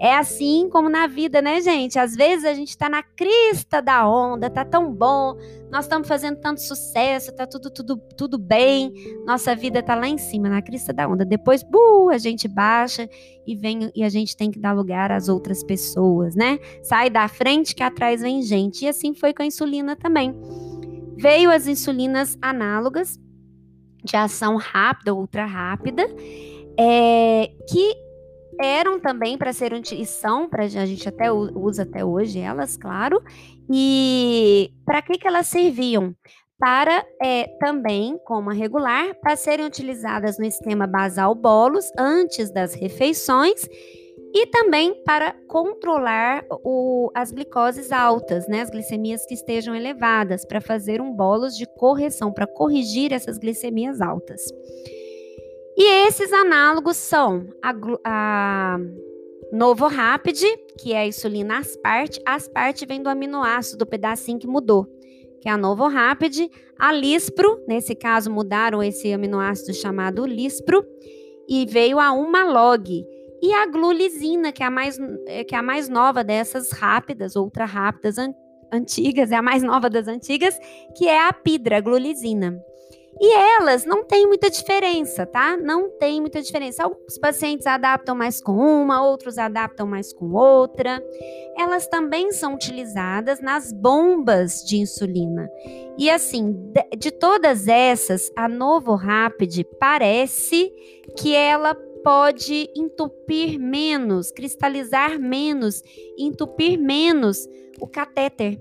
É 0.00 0.14
assim 0.14 0.68
como 0.70 0.88
na 0.88 1.06
vida, 1.06 1.40
né, 1.40 1.60
gente? 1.60 1.98
Às 1.98 2.14
vezes 2.14 2.44
a 2.44 2.54
gente 2.54 2.70
está 2.70 2.88
na 2.88 3.02
crista 3.02 3.80
da 3.80 4.08
onda, 4.08 4.50
tá 4.50 4.64
tão 4.64 4.92
bom, 4.92 5.36
nós 5.70 5.84
estamos 5.84 6.08
fazendo 6.08 6.38
tanto 6.40 6.60
sucesso, 6.60 7.34
tá 7.34 7.46
tudo 7.46 7.70
tudo 7.70 7.96
tudo 8.16 8.38
bem, 8.38 8.92
nossa 9.26 9.54
vida 9.54 9.82
tá 9.82 9.94
lá 9.94 10.08
em 10.08 10.18
cima 10.18 10.48
na 10.48 10.62
crista 10.62 10.92
da 10.92 11.08
onda. 11.08 11.24
Depois, 11.24 11.62
buh, 11.62 12.10
a 12.10 12.18
gente 12.18 12.48
baixa 12.48 13.08
e 13.46 13.54
vem 13.54 13.90
e 13.94 14.02
a 14.02 14.08
gente 14.08 14.36
tem 14.36 14.50
que 14.50 14.58
dar 14.58 14.72
lugar 14.72 15.12
às 15.12 15.28
outras 15.28 15.62
pessoas, 15.62 16.34
né? 16.34 16.58
Sai 16.82 17.08
da 17.08 17.28
frente 17.28 17.74
que 17.74 17.82
atrás 17.82 18.20
vem 18.20 18.42
gente. 18.42 18.84
E 18.84 18.88
assim 18.88 19.14
foi 19.14 19.32
com 19.32 19.42
a 19.42 19.46
insulina 19.46 19.94
também. 19.94 20.34
Veio 21.16 21.50
as 21.50 21.66
insulinas 21.66 22.36
análogas 22.42 23.18
de 24.04 24.16
ação 24.16 24.56
rápida, 24.56 25.14
ultra 25.14 25.44
rápida, 25.44 26.06
é, 26.78 27.50
que 27.68 27.94
eram 28.60 28.98
também 28.98 29.36
para 29.36 29.52
ser 29.52 29.72
e 29.72 30.06
são 30.06 30.48
para 30.48 30.64
a 30.64 30.68
gente 30.68 31.08
até 31.08 31.30
usa 31.30 31.82
até 31.82 32.04
hoje 32.04 32.38
elas, 32.38 32.76
claro. 32.76 33.22
E 33.70 34.72
para 34.84 35.02
que 35.02 35.18
que 35.18 35.26
elas 35.26 35.46
serviam? 35.46 36.14
Para 36.58 37.04
é, 37.22 37.48
também, 37.60 38.18
como 38.24 38.50
a 38.50 38.52
regular, 38.52 39.14
para 39.20 39.36
serem 39.36 39.66
utilizadas 39.66 40.38
no 40.38 40.44
esquema 40.44 40.86
basal 40.86 41.34
bolos 41.34 41.90
antes 41.98 42.50
das 42.50 42.74
refeições 42.74 43.68
e 44.34 44.46
também 44.46 45.02
para 45.04 45.32
controlar 45.46 46.44
o, 46.50 47.10
as 47.14 47.30
glicoses 47.30 47.92
altas, 47.92 48.46
né, 48.48 48.62
as 48.62 48.70
glicemias 48.70 49.24
que 49.26 49.34
estejam 49.34 49.74
elevadas, 49.74 50.44
para 50.44 50.60
fazer 50.60 51.00
um 51.00 51.12
bolos 51.12 51.56
de 51.56 51.66
correção, 51.66 52.32
para 52.32 52.46
corrigir 52.46 53.12
essas 53.12 53.38
glicemias 53.38 54.00
altas. 54.00 54.42
E 55.76 56.06
esses 56.06 56.32
análogos 56.32 56.96
são 56.96 57.46
a, 57.62 57.74
a 58.04 58.78
Novo 59.52 59.86
Rapid, 59.86 60.42
que 60.78 60.92
é 60.92 61.00
a 61.00 61.06
insulina 61.06 61.58
asparte. 61.58 62.20
Asparte 62.26 62.86
vem 62.86 63.02
do 63.02 63.10
aminoácido, 63.10 63.78
do 63.78 63.86
pedacinho 63.86 64.38
que 64.38 64.46
mudou 64.46 64.95
que 65.46 65.50
é 65.50 65.52
a 65.52 65.56
Novo 65.56 65.86
Rapid, 65.86 66.50
a 66.76 66.90
Lispro, 66.90 67.62
nesse 67.68 67.94
caso 67.94 68.28
mudaram 68.28 68.82
esse 68.82 69.12
aminoácido 69.12 69.72
chamado 69.72 70.26
Lispro, 70.26 70.84
e 71.48 71.64
veio 71.64 72.00
a 72.00 72.10
Umalog, 72.10 73.06
e 73.40 73.52
a 73.52 73.64
glulizina, 73.64 74.50
que 74.50 74.64
é 74.64 74.66
a 74.66 74.70
mais, 74.72 74.98
que 75.46 75.54
é 75.54 75.58
a 75.58 75.62
mais 75.62 75.88
nova 75.88 76.24
dessas 76.24 76.72
rápidas, 76.72 77.36
ultra 77.36 77.64
rápidas 77.64 78.18
an 78.18 78.34
antigas, 78.72 79.30
é 79.30 79.36
a 79.36 79.42
mais 79.42 79.62
nova 79.62 79.88
das 79.88 80.08
antigas, 80.08 80.58
que 80.96 81.06
é 81.06 81.28
a 81.28 81.32
Pidra, 81.32 81.76
a 81.76 81.80
glulizina. 81.80 82.60
E 83.18 83.34
elas 83.34 83.86
não 83.86 84.04
têm 84.04 84.26
muita 84.26 84.50
diferença, 84.50 85.24
tá? 85.24 85.56
Não 85.56 85.88
tem 85.88 86.20
muita 86.20 86.42
diferença. 86.42 86.84
Alguns 86.84 87.16
pacientes 87.18 87.66
adaptam 87.66 88.14
mais 88.14 88.42
com 88.42 88.52
uma, 88.52 89.02
outros 89.02 89.38
adaptam 89.38 89.86
mais 89.86 90.12
com 90.12 90.32
outra. 90.32 91.02
Elas 91.56 91.86
também 91.86 92.30
são 92.32 92.54
utilizadas 92.54 93.40
nas 93.40 93.72
bombas 93.72 94.62
de 94.62 94.76
insulina. 94.76 95.48
E 95.96 96.10
assim, 96.10 96.54
de, 96.98 97.10
todas 97.10 97.68
essas, 97.68 98.30
a 98.36 98.46
Novo 98.48 98.94
Rapid 98.94 99.64
parece 99.80 100.70
que 101.16 101.34
ela 101.34 101.74
pode 102.04 102.70
entupir 102.76 103.58
menos, 103.58 104.30
cristalizar 104.30 105.18
menos, 105.18 105.82
entupir 106.18 106.78
menos 106.78 107.48
o 107.80 107.86
catéter 107.86 108.60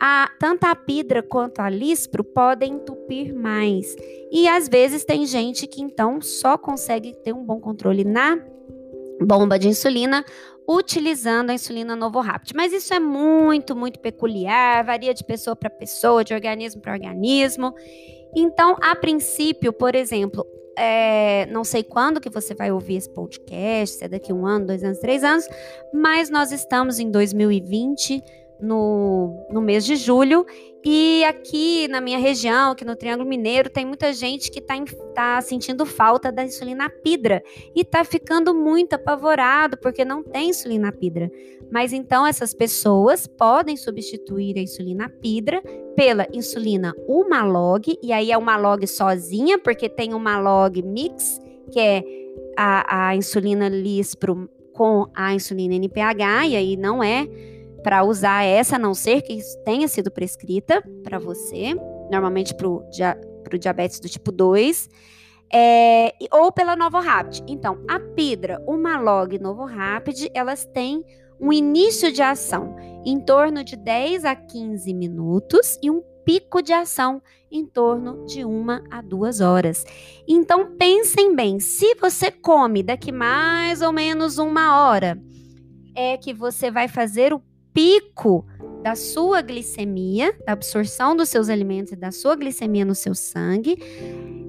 a, 0.00 0.30
tanto 0.38 0.64
a 0.64 0.74
pidra 0.74 1.22
quanto 1.22 1.60
a 1.60 1.68
lispro 1.68 2.24
podem 2.24 2.74
entupir 2.74 3.34
mais. 3.34 3.94
E 4.30 4.48
às 4.48 4.68
vezes 4.68 5.04
tem 5.04 5.26
gente 5.26 5.66
que 5.66 5.82
então 5.82 6.20
só 6.20 6.56
consegue 6.58 7.14
ter 7.22 7.32
um 7.32 7.44
bom 7.44 7.60
controle 7.60 8.04
na 8.04 8.38
bomba 9.20 9.58
de 9.58 9.68
insulina 9.68 10.24
utilizando 10.68 11.50
a 11.50 11.54
insulina 11.54 11.96
Novorapid. 11.96 12.52
Mas 12.54 12.72
isso 12.72 12.94
é 12.94 13.00
muito, 13.00 13.74
muito 13.76 13.98
peculiar, 14.00 14.84
varia 14.84 15.12
de 15.12 15.24
pessoa 15.24 15.54
para 15.56 15.70
pessoa, 15.70 16.24
de 16.24 16.34
organismo 16.34 16.80
para 16.80 16.92
organismo. 16.92 17.74
Então, 18.34 18.76
a 18.80 18.94
princípio, 18.96 19.72
por 19.72 19.94
exemplo, 19.94 20.46
é, 20.76 21.46
não 21.46 21.64
sei 21.64 21.82
quando 21.82 22.20
que 22.20 22.30
você 22.30 22.54
vai 22.54 22.72
ouvir 22.72 22.96
esse 22.96 23.10
podcast, 23.10 23.96
se 23.96 24.04
é 24.04 24.08
daqui 24.08 24.32
um 24.32 24.46
ano, 24.46 24.66
dois 24.66 24.82
anos, 24.82 24.98
três 24.98 25.22
anos, 25.22 25.46
mas 25.92 26.30
nós 26.30 26.50
estamos 26.50 26.98
em 26.98 27.10
2020 27.10 28.22
no, 28.62 29.34
no 29.50 29.60
mês 29.60 29.84
de 29.84 29.96
julho. 29.96 30.46
E 30.84 31.22
aqui 31.24 31.86
na 31.88 32.00
minha 32.00 32.18
região, 32.18 32.72
aqui 32.72 32.84
no 32.84 32.96
Triângulo 32.96 33.28
Mineiro, 33.28 33.68
tem 33.68 33.84
muita 33.84 34.12
gente 34.12 34.50
que 34.50 34.60
está 34.60 34.74
tá 35.14 35.40
sentindo 35.40 35.84
falta 35.84 36.32
da 36.32 36.44
insulina 36.44 36.88
pidra 36.88 37.42
e 37.74 37.82
está 37.82 38.04
ficando 38.04 38.54
muito 38.54 38.94
apavorado 38.94 39.76
porque 39.76 40.04
não 40.04 40.22
tem 40.22 40.50
insulina 40.50 40.92
pidra. 40.92 41.30
Mas 41.70 41.92
então 41.92 42.26
essas 42.26 42.52
pessoas 42.52 43.26
podem 43.26 43.76
substituir 43.76 44.58
a 44.58 44.62
insulina 44.62 45.08
pidra 45.08 45.62
pela 45.96 46.26
insulina 46.32 46.94
Umalog, 47.06 47.96
e 48.02 48.12
aí 48.12 48.30
é 48.30 48.38
uma 48.38 48.56
log 48.56 48.86
sozinha, 48.86 49.58
porque 49.58 49.88
tem 49.88 50.14
uma 50.14 50.38
log 50.38 50.82
mix, 50.82 51.40
que 51.70 51.78
é 51.78 52.02
a, 52.58 53.08
a 53.08 53.16
insulina 53.16 53.68
Lispro 53.68 54.50
com 54.72 55.06
a 55.14 55.34
insulina 55.34 55.74
NPH, 55.74 56.48
e 56.48 56.56
aí 56.56 56.76
não 56.76 57.02
é 57.02 57.26
para 57.82 58.04
usar 58.04 58.44
essa, 58.44 58.76
a 58.76 58.78
não 58.78 58.94
ser 58.94 59.22
que 59.22 59.38
tenha 59.64 59.88
sido 59.88 60.10
prescrita 60.10 60.82
para 61.02 61.18
você, 61.18 61.74
normalmente 62.10 62.54
para 62.54 62.68
o 62.68 62.88
dia, 62.90 63.18
diabetes 63.58 64.00
do 64.00 64.08
tipo 64.08 64.30
2, 64.30 64.88
é, 65.52 66.14
ou 66.30 66.50
pela 66.50 66.74
Novo 66.74 66.98
Rapid. 66.98 67.44
Então, 67.46 67.84
a 67.88 68.00
Pidra, 68.00 68.62
o 68.66 68.76
Malog 68.76 69.34
e 69.34 69.38
Novo 69.38 69.64
Rapid, 69.64 70.28
elas 70.34 70.64
têm 70.64 71.04
um 71.38 71.52
início 71.52 72.12
de 72.12 72.22
ação 72.22 72.76
em 73.04 73.20
torno 73.20 73.64
de 73.64 73.76
10 73.76 74.24
a 74.24 74.34
15 74.36 74.94
minutos 74.94 75.78
e 75.82 75.90
um 75.90 76.02
pico 76.24 76.62
de 76.62 76.72
ação 76.72 77.20
em 77.50 77.66
torno 77.66 78.24
de 78.24 78.44
uma 78.44 78.82
a 78.90 79.02
duas 79.02 79.40
horas. 79.40 79.84
Então 80.26 80.76
pensem 80.76 81.34
bem, 81.34 81.58
se 81.58 81.96
você 81.96 82.30
come 82.30 82.82
daqui 82.82 83.10
mais 83.10 83.82
ou 83.82 83.92
menos 83.92 84.38
uma 84.38 84.86
hora, 84.86 85.20
é 85.94 86.16
que 86.16 86.32
você 86.32 86.70
vai 86.70 86.88
fazer 86.88 87.34
o 87.34 87.42
pico 87.72 88.46
da 88.82 88.96
sua 88.96 89.40
glicemia, 89.40 90.34
da 90.44 90.52
absorção 90.52 91.14
dos 91.14 91.28
seus 91.28 91.48
alimentos 91.48 91.92
e 91.92 91.96
da 91.96 92.10
sua 92.10 92.34
glicemia 92.34 92.84
no 92.84 92.94
seu 92.94 93.14
sangue, 93.14 93.76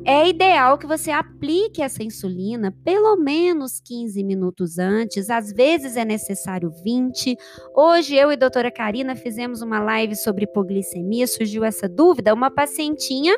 é 0.05 0.27
ideal 0.27 0.77
que 0.77 0.87
você 0.87 1.11
aplique 1.11 1.81
essa 1.81 2.03
insulina 2.03 2.75
pelo 2.83 3.15
menos 3.15 3.79
15 3.79 4.23
minutos 4.23 4.77
antes, 4.77 5.29
às 5.29 5.53
vezes 5.53 5.95
é 5.95 6.03
necessário 6.03 6.71
20. 6.83 7.37
Hoje 7.75 8.15
eu 8.15 8.31
e 8.31 8.33
a 8.33 8.37
doutora 8.37 8.71
Karina 8.71 9.15
fizemos 9.15 9.61
uma 9.61 9.79
live 9.79 10.15
sobre 10.15 10.43
hipoglicemia, 10.43 11.27
surgiu 11.27 11.63
essa 11.63 11.87
dúvida, 11.87 12.33
uma 12.33 12.51
pacientinha 12.51 13.37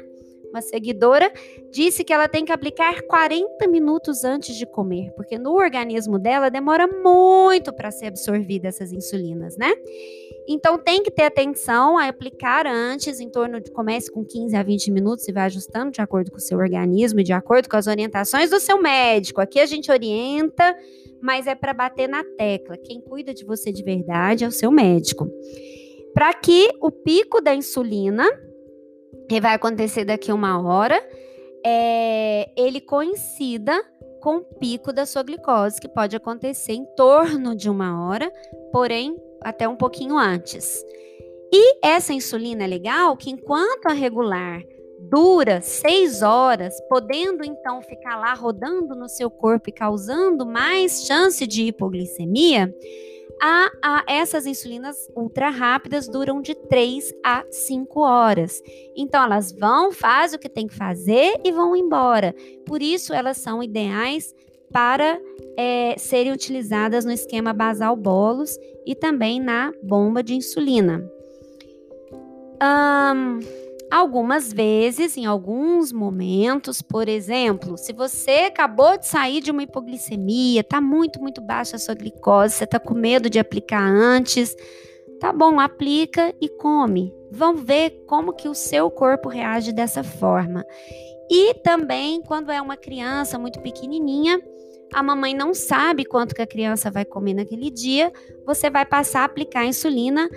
uma 0.55 0.61
seguidora, 0.61 1.31
disse 1.69 2.03
que 2.03 2.13
ela 2.13 2.29
tem 2.29 2.45
que 2.45 2.51
aplicar 2.51 3.01
40 3.03 3.67
minutos 3.67 4.23
antes 4.23 4.55
de 4.55 4.65
comer, 4.65 5.11
porque 5.11 5.37
no 5.37 5.53
organismo 5.53 6.17
dela 6.17 6.49
demora 6.49 6.87
muito 6.87 7.73
para 7.73 7.91
ser 7.91 8.07
absorvida 8.07 8.69
essas 8.69 8.93
insulinas, 8.93 9.57
né? 9.57 9.73
Então 10.47 10.77
tem 10.77 11.03
que 11.03 11.11
ter 11.11 11.23
atenção 11.23 11.97
a 11.97 12.07
aplicar 12.07 12.65
antes, 12.65 13.19
em 13.19 13.29
torno 13.29 13.59
de 13.59 13.69
comece 13.71 14.09
com 14.09 14.23
15 14.23 14.55
a 14.55 14.63
20 14.63 14.91
minutos 14.91 15.27
e 15.27 15.33
vai 15.33 15.43
ajustando 15.45 15.91
de 15.91 16.01
acordo 16.01 16.31
com 16.31 16.37
o 16.37 16.41
seu 16.41 16.57
organismo 16.57 17.19
e 17.19 17.23
de 17.23 17.33
acordo 17.33 17.67
com 17.67 17.75
as 17.75 17.87
orientações 17.87 18.49
do 18.49 18.59
seu 18.59 18.81
médico. 18.81 19.41
Aqui 19.41 19.59
a 19.59 19.65
gente 19.65 19.91
orienta, 19.91 20.75
mas 21.21 21.47
é 21.47 21.55
para 21.55 21.73
bater 21.73 22.07
na 22.07 22.23
tecla. 22.23 22.77
Quem 22.77 23.01
cuida 23.01 23.33
de 23.33 23.43
você 23.43 23.71
de 23.71 23.83
verdade 23.83 24.45
é 24.45 24.47
o 24.47 24.51
seu 24.51 24.71
médico. 24.71 25.27
Para 26.13 26.33
que 26.33 26.69
o 26.79 26.89
pico 26.91 27.41
da 27.41 27.53
insulina 27.53 28.25
que 29.27 29.41
vai 29.41 29.53
acontecer 29.53 30.05
daqui 30.05 30.31
uma 30.31 30.61
hora, 30.61 31.01
é, 31.65 32.49
ele 32.55 32.79
coincida 32.79 33.73
com 34.21 34.37
o 34.37 34.43
pico 34.43 34.91
da 34.91 35.05
sua 35.05 35.23
glicose, 35.23 35.79
que 35.79 35.87
pode 35.87 36.15
acontecer 36.15 36.73
em 36.73 36.85
torno 36.95 37.55
de 37.55 37.69
uma 37.69 38.07
hora, 38.07 38.31
porém 38.71 39.15
até 39.41 39.67
um 39.67 39.75
pouquinho 39.75 40.17
antes. 40.17 40.83
E 41.53 41.77
essa 41.85 42.13
insulina 42.13 42.63
é 42.63 42.67
legal 42.67 43.15
que 43.15 43.29
enquanto 43.29 43.85
a 43.85 43.93
regular 43.93 44.61
dura 44.99 45.61
seis 45.61 46.21
horas, 46.21 46.75
podendo 46.89 47.43
então 47.43 47.81
ficar 47.81 48.17
lá 48.17 48.33
rodando 48.33 48.95
no 48.95 49.07
seu 49.07 49.29
corpo 49.29 49.69
e 49.69 49.73
causando 49.73 50.45
mais 50.45 51.05
chance 51.05 51.45
de 51.45 51.63
hipoglicemia, 51.63 52.73
a, 53.41 53.69
a, 53.81 54.03
essas 54.07 54.45
insulinas 54.45 55.09
ultra 55.15 55.49
rápidas 55.49 56.07
duram 56.07 56.41
de 56.41 56.55
3 56.55 57.13
a 57.23 57.43
5 57.49 57.99
horas. 57.99 58.61
Então, 58.95 59.23
elas 59.23 59.51
vão, 59.51 59.91
fazem 59.91 60.37
o 60.37 60.39
que 60.39 60.49
tem 60.49 60.67
que 60.67 60.75
fazer 60.75 61.39
e 61.43 61.51
vão 61.51 61.75
embora. 61.75 62.33
Por 62.65 62.81
isso, 62.81 63.13
elas 63.13 63.37
são 63.37 63.61
ideais 63.61 64.33
para 64.71 65.19
é, 65.57 65.95
serem 65.97 66.31
utilizadas 66.31 67.05
no 67.05 67.11
esquema 67.11 67.53
basal 67.53 67.95
bolos 67.95 68.57
e 68.85 68.95
também 68.95 69.39
na 69.39 69.71
bomba 69.81 70.23
de 70.23 70.33
insulina. 70.35 71.03
Um, 72.61 73.39
algumas 73.91 74.51
vezes, 74.51 75.17
em 75.17 75.25
alguns 75.25 75.91
momentos, 75.91 76.81
por 76.81 77.07
exemplo, 77.07 77.77
se 77.77 77.93
você 77.93 78.47
acabou 78.47 78.97
de 78.97 79.07
sair 79.07 79.41
de 79.41 79.51
uma 79.51 79.63
hipoglicemia, 79.63 80.61
está 80.61 80.81
muito, 80.81 81.19
muito 81.19 81.41
baixa 81.41 81.75
a 81.75 81.79
sua 81.79 81.95
glicose, 81.95 82.55
você 82.55 82.63
está 82.63 82.79
com 82.79 82.93
medo 82.93 83.29
de 83.29 83.39
aplicar 83.39 83.81
antes, 83.81 84.55
tá 85.19 85.31
bom, 85.31 85.59
aplica 85.59 86.33
e 86.41 86.49
come. 86.49 87.13
Vamos 87.31 87.63
ver 87.63 88.03
como 88.07 88.33
que 88.33 88.47
o 88.47 88.55
seu 88.55 88.89
corpo 88.89 89.29
reage 89.29 89.71
dessa 89.71 90.03
forma. 90.03 90.65
E 91.29 91.53
também, 91.55 92.21
quando 92.21 92.51
é 92.51 92.61
uma 92.61 92.77
criança 92.77 93.37
muito 93.37 93.59
pequenininha, 93.59 94.39
a 94.93 95.01
mamãe 95.01 95.33
não 95.33 95.53
sabe 95.53 96.05
quanto 96.05 96.35
que 96.35 96.41
a 96.41 96.47
criança 96.47 96.91
vai 96.91 97.03
comer 97.03 97.33
naquele 97.33 97.69
dia, 97.69 98.11
você 98.45 98.69
vai 98.69 98.85
passar 98.85 99.21
a 99.21 99.25
aplicar 99.25 99.65
insulina 99.65 100.29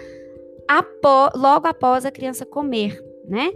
após, 0.67 1.33
logo 1.35 1.67
após 1.67 2.05
a 2.05 2.11
criança 2.11 2.45
comer, 2.45 2.99
né? 3.29 3.51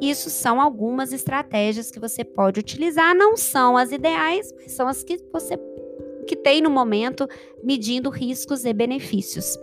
Isso 0.00 0.30
são 0.30 0.60
algumas 0.60 1.12
estratégias 1.12 1.90
que 1.90 1.98
você 1.98 2.24
pode 2.24 2.60
utilizar, 2.60 3.14
não 3.14 3.36
são 3.36 3.76
as 3.76 3.90
ideais, 3.90 4.52
mas 4.56 4.72
são 4.72 4.86
as 4.86 5.02
que 5.02 5.18
você 5.32 5.58
que 6.26 6.36
tem 6.36 6.60
no 6.60 6.70
momento, 6.70 7.26
medindo 7.64 8.10
riscos 8.10 8.64
e 8.66 8.72
benefícios. 8.72 9.58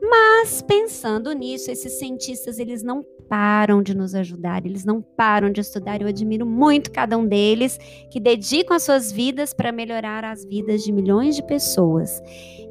Mas 0.00 0.62
pensando 0.62 1.32
nisso, 1.32 1.70
esses 1.70 1.98
cientistas 1.98 2.58
eles 2.58 2.82
não 2.82 3.04
param 3.28 3.82
de 3.82 3.94
nos 3.94 4.14
ajudar, 4.14 4.64
eles 4.64 4.84
não 4.84 5.00
param 5.00 5.50
de 5.50 5.60
estudar. 5.60 6.00
Eu 6.00 6.08
admiro 6.08 6.46
muito 6.46 6.90
cada 6.90 7.16
um 7.16 7.26
deles 7.26 7.78
que 8.10 8.20
dedicam 8.20 8.76
as 8.76 8.82
suas 8.82 9.12
vidas 9.12 9.52
para 9.52 9.72
melhorar 9.72 10.24
as 10.24 10.44
vidas 10.44 10.82
de 10.82 10.92
milhões 10.92 11.36
de 11.36 11.42
pessoas. 11.42 12.20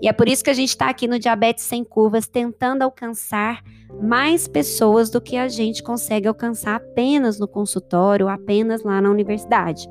E 0.01 0.07
é 0.07 0.13
por 0.13 0.27
isso 0.27 0.43
que 0.43 0.49
a 0.49 0.53
gente 0.53 0.69
está 0.69 0.89
aqui 0.89 1.07
no 1.07 1.19
Diabetes 1.19 1.63
Sem 1.63 1.83
Curvas, 1.83 2.27
tentando 2.27 2.81
alcançar 2.81 3.63
mais 4.01 4.47
pessoas 4.47 5.09
do 5.09 5.21
que 5.21 5.37
a 5.37 5.47
gente 5.47 5.81
consegue 5.81 6.27
alcançar 6.27 6.75
apenas 6.75 7.39
no 7.39 7.47
consultório, 7.47 8.27
apenas 8.27 8.83
lá 8.83 9.01
na 9.01 9.09
universidade. 9.09 9.87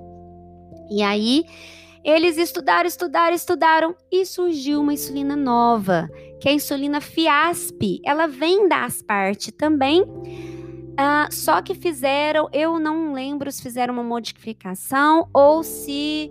E 0.91 1.03
aí, 1.03 1.45
eles 2.05 2.37
estudaram, 2.37 2.87
estudaram, 2.87 3.35
estudaram 3.35 3.97
e 4.13 4.27
surgiu 4.27 4.83
uma 4.83 4.93
insulina 4.93 5.35
nova, 5.35 6.07
que 6.39 6.49
é 6.49 6.53
a 6.53 6.55
insulina 6.55 7.01
Fiasp. 7.01 7.99
Ela 8.05 8.27
vem 8.27 8.69
da 8.69 8.85
Asparte 8.85 9.51
também, 9.51 10.05
uh, 10.95 11.33
só 11.33 11.61
que 11.63 11.75
fizeram, 11.75 12.49
eu 12.53 12.79
não 12.79 13.13
lembro 13.13 13.51
se 13.51 13.63
fizeram 13.63 13.95
uma 13.95 14.03
modificação 14.03 15.29
ou 15.33 15.63
se 15.63 16.31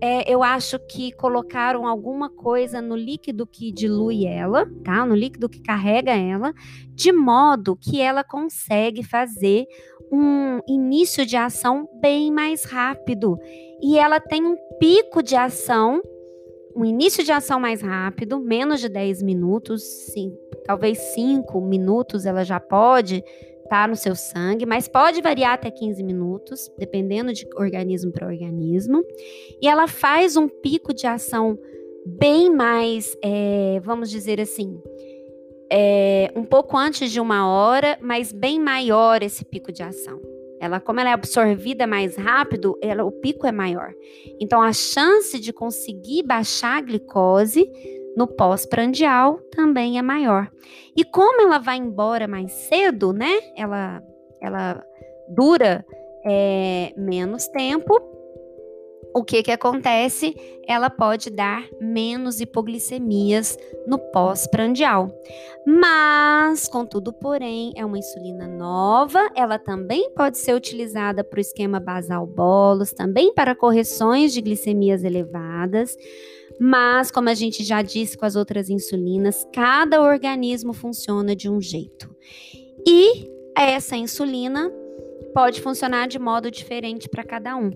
é, 0.00 0.30
eu 0.30 0.42
acho 0.42 0.78
que 0.78 1.12
colocaram 1.12 1.86
alguma 1.86 2.28
coisa 2.28 2.82
no 2.82 2.94
líquido 2.94 3.46
que 3.46 3.72
dilui 3.72 4.26
ela, 4.26 4.70
tá? 4.84 5.06
No 5.06 5.14
líquido 5.14 5.48
que 5.48 5.62
carrega 5.62 6.12
ela, 6.12 6.52
de 6.90 7.10
modo 7.10 7.74
que 7.74 8.02
ela 8.02 8.22
consegue 8.22 9.02
fazer 9.02 9.64
um 10.12 10.60
início 10.68 11.24
de 11.24 11.36
ação 11.38 11.88
bem 12.02 12.30
mais 12.30 12.64
rápido. 12.64 13.38
E 13.80 13.98
ela 13.98 14.20
tem 14.20 14.44
um 14.44 14.56
pico 14.78 15.22
de 15.22 15.36
ação, 15.36 16.02
um 16.76 16.84
início 16.84 17.24
de 17.24 17.32
ação 17.32 17.58
mais 17.58 17.80
rápido, 17.80 18.38
menos 18.38 18.80
de 18.80 18.90
10 18.90 19.22
minutos, 19.22 19.82
sim, 20.12 20.36
talvez 20.66 20.98
5 21.14 21.60
minutos 21.62 22.26
ela 22.26 22.44
já 22.44 22.60
pode 22.60 23.24
tá 23.68 23.86
no 23.86 23.96
seu 23.96 24.14
sangue, 24.14 24.66
mas 24.66 24.88
pode 24.88 25.20
variar 25.20 25.54
até 25.54 25.70
15 25.70 26.02
minutos, 26.02 26.70
dependendo 26.78 27.32
de 27.32 27.46
organismo 27.56 28.12
para 28.12 28.26
organismo. 28.26 29.02
E 29.60 29.68
ela 29.68 29.86
faz 29.86 30.36
um 30.36 30.48
pico 30.48 30.92
de 30.92 31.06
ação 31.06 31.58
bem 32.06 32.50
mais, 32.50 33.16
é, 33.22 33.80
vamos 33.82 34.10
dizer 34.10 34.40
assim, 34.40 34.80
é, 35.70 36.30
um 36.36 36.44
pouco 36.44 36.76
antes 36.76 37.10
de 37.10 37.20
uma 37.20 37.48
hora, 37.48 37.98
mas 38.00 38.32
bem 38.32 38.60
maior 38.60 39.22
esse 39.22 39.44
pico 39.44 39.72
de 39.72 39.82
ação. 39.82 40.20
Ela, 40.60 40.80
como 40.80 41.00
ela 41.00 41.10
é 41.10 41.12
absorvida 41.12 41.86
mais 41.86 42.16
rápido, 42.16 42.78
ela, 42.80 43.04
o 43.04 43.12
pico 43.12 43.46
é 43.46 43.52
maior. 43.52 43.92
Então, 44.40 44.62
a 44.62 44.72
chance 44.72 45.38
de 45.38 45.52
conseguir 45.52 46.22
baixar 46.22 46.78
a 46.78 46.80
glicose 46.80 47.70
no 48.16 48.26
pós-prandial 48.26 49.38
também 49.50 49.98
é 49.98 50.02
maior. 50.02 50.50
E 50.96 51.04
como 51.04 51.42
ela 51.42 51.58
vai 51.58 51.76
embora 51.76 52.28
mais 52.28 52.52
cedo, 52.52 53.12
né? 53.12 53.40
Ela, 53.56 54.02
ela 54.40 54.84
dura 55.28 55.84
é, 56.24 56.92
menos 56.96 57.46
tempo, 57.48 58.14
o 59.14 59.22
que 59.22 59.44
que 59.44 59.52
acontece? 59.52 60.34
Ela 60.66 60.90
pode 60.90 61.30
dar 61.30 61.64
menos 61.80 62.40
hipoglicemias 62.40 63.56
no 63.86 63.96
pós-prandial. 63.96 65.08
Mas, 65.64 66.66
contudo, 66.66 67.12
porém, 67.12 67.72
é 67.76 67.84
uma 67.84 67.98
insulina 67.98 68.48
nova, 68.48 69.30
ela 69.36 69.56
também 69.56 70.10
pode 70.14 70.38
ser 70.38 70.52
utilizada 70.52 71.22
para 71.22 71.38
o 71.38 71.40
esquema 71.40 71.78
basal 71.78 72.26
bolos, 72.26 72.92
também 72.92 73.32
para 73.32 73.54
correções 73.54 74.32
de 74.32 74.40
glicemias 74.40 75.04
elevadas. 75.04 75.96
Mas, 76.60 77.10
como 77.10 77.28
a 77.28 77.34
gente 77.34 77.64
já 77.64 77.82
disse 77.82 78.16
com 78.16 78.24
as 78.24 78.36
outras 78.36 78.70
insulinas, 78.70 79.46
cada 79.52 80.00
organismo 80.00 80.72
funciona 80.72 81.34
de 81.34 81.48
um 81.48 81.60
jeito. 81.60 82.14
E 82.86 83.30
essa 83.56 83.96
insulina 83.96 84.70
pode 85.32 85.60
funcionar 85.60 86.06
de 86.06 86.18
modo 86.18 86.50
diferente 86.50 87.08
para 87.08 87.24
cada 87.24 87.56
um 87.56 87.72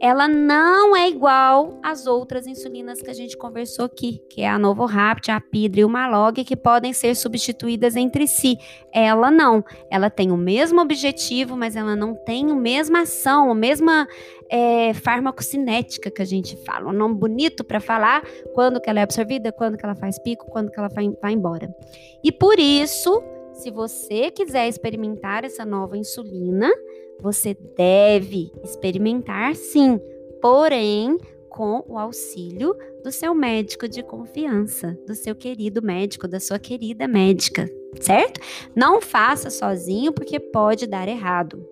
ela 0.00 0.28
não 0.28 0.96
é 0.96 1.08
igual 1.08 1.78
às 1.82 2.06
outras 2.06 2.46
insulinas 2.46 3.02
que 3.02 3.10
a 3.10 3.14
gente 3.14 3.36
conversou 3.36 3.84
aqui, 3.84 4.22
que 4.30 4.42
é 4.42 4.48
a 4.48 4.58
Novorapt, 4.58 5.30
a 5.30 5.40
Pidra 5.40 5.80
e 5.80 5.84
o 5.84 5.88
Malog, 5.88 6.44
que 6.44 6.56
podem 6.56 6.92
ser 6.92 7.16
substituídas 7.16 7.96
entre 7.96 8.26
si. 8.26 8.56
Ela 8.92 9.30
não. 9.30 9.64
Ela 9.90 10.08
tem 10.08 10.30
o 10.30 10.36
mesmo 10.36 10.80
objetivo, 10.80 11.56
mas 11.56 11.74
ela 11.74 11.96
não 11.96 12.14
tem 12.14 12.50
a 12.50 12.54
mesma 12.54 13.02
ação, 13.02 13.50
a 13.50 13.54
mesma 13.54 14.06
é, 14.50 14.94
farmacocinética 14.94 16.10
que 16.10 16.22
a 16.22 16.24
gente 16.24 16.56
fala. 16.64 16.90
Um 16.90 16.92
nome 16.92 17.14
bonito 17.14 17.64
para 17.64 17.80
falar 17.80 18.22
quando 18.54 18.80
que 18.80 18.88
ela 18.88 19.00
é 19.00 19.02
absorvida, 19.02 19.52
quando 19.52 19.76
que 19.76 19.84
ela 19.84 19.94
faz 19.94 20.18
pico, 20.18 20.46
quando 20.46 20.70
que 20.70 20.78
ela 20.78 20.88
vai, 20.88 21.08
vai 21.20 21.32
embora. 21.32 21.74
E 22.22 22.32
por 22.32 22.58
isso, 22.58 23.22
se 23.52 23.70
você 23.70 24.30
quiser 24.30 24.68
experimentar 24.68 25.44
essa 25.44 25.64
nova 25.64 25.96
insulina, 25.96 26.70
você 27.20 27.56
deve 27.76 28.52
experimentar 28.62 29.54
sim, 29.56 30.00
porém 30.40 31.18
com 31.48 31.82
o 31.88 31.98
auxílio 31.98 32.76
do 33.02 33.10
seu 33.10 33.34
médico 33.34 33.88
de 33.88 34.02
confiança, 34.02 34.96
do 35.06 35.14
seu 35.14 35.34
querido 35.34 35.82
médico, 35.82 36.28
da 36.28 36.38
sua 36.38 36.58
querida 36.58 37.08
médica, 37.08 37.68
certo? 38.00 38.40
Não 38.76 39.00
faça 39.00 39.50
sozinho 39.50 40.12
porque 40.12 40.38
pode 40.38 40.86
dar 40.86 41.08
errado. 41.08 41.66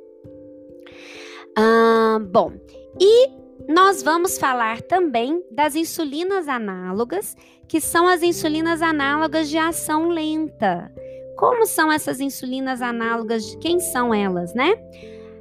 Bom, 2.31 2.53
e 3.01 3.29
nós 3.69 4.03
vamos 4.03 4.39
falar 4.39 4.83
também 4.83 5.43
das 5.51 5.75
insulinas 5.75 6.49
análogas, 6.49 7.37
que 7.67 7.81
são 7.81 8.07
as 8.07 8.23
insulinas 8.23 8.83
análogas 8.83 9.49
de 9.49 9.59
ação 9.59 10.09
lenta. 10.09 10.93
Como 11.37 11.67
são 11.67 11.91
essas 11.91 12.21
insulinas 12.21 12.81
análogas? 12.81 13.57
Quem 13.61 13.81
são 13.81 14.13
elas, 14.15 14.55
né? 14.55 14.75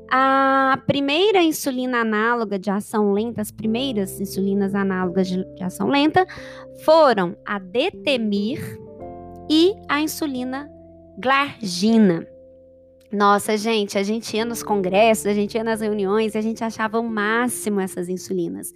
A 0.10 0.80
primeira 0.86 1.42
insulina 1.42 2.00
análoga 2.00 2.60
de 2.60 2.70
ação 2.70 3.12
lenta, 3.12 3.42
as 3.42 3.52
primeiras 3.52 4.20
insulinas 4.20 4.76
análogas 4.76 5.28
de, 5.28 5.44
de 5.56 5.64
ação 5.64 5.88
lenta 5.88 6.26
foram 6.84 7.36
a 7.46 7.60
Detemir 7.60 8.80
e 9.50 9.74
a 9.90 10.02
insulina 10.02 10.70
Glargina. 11.18 12.28
Nossa, 13.16 13.56
gente, 13.56 13.98
a 13.98 14.04
gente 14.04 14.36
ia 14.36 14.44
nos 14.44 14.62
congressos, 14.62 15.26
a 15.26 15.34
gente 15.34 15.56
ia 15.56 15.64
nas 15.64 15.80
reuniões, 15.80 16.36
a 16.36 16.42
gente 16.42 16.62
achava 16.66 17.00
o 17.00 17.10
máximo 17.10 17.80
essas 17.80 18.10
insulinas. 18.10 18.74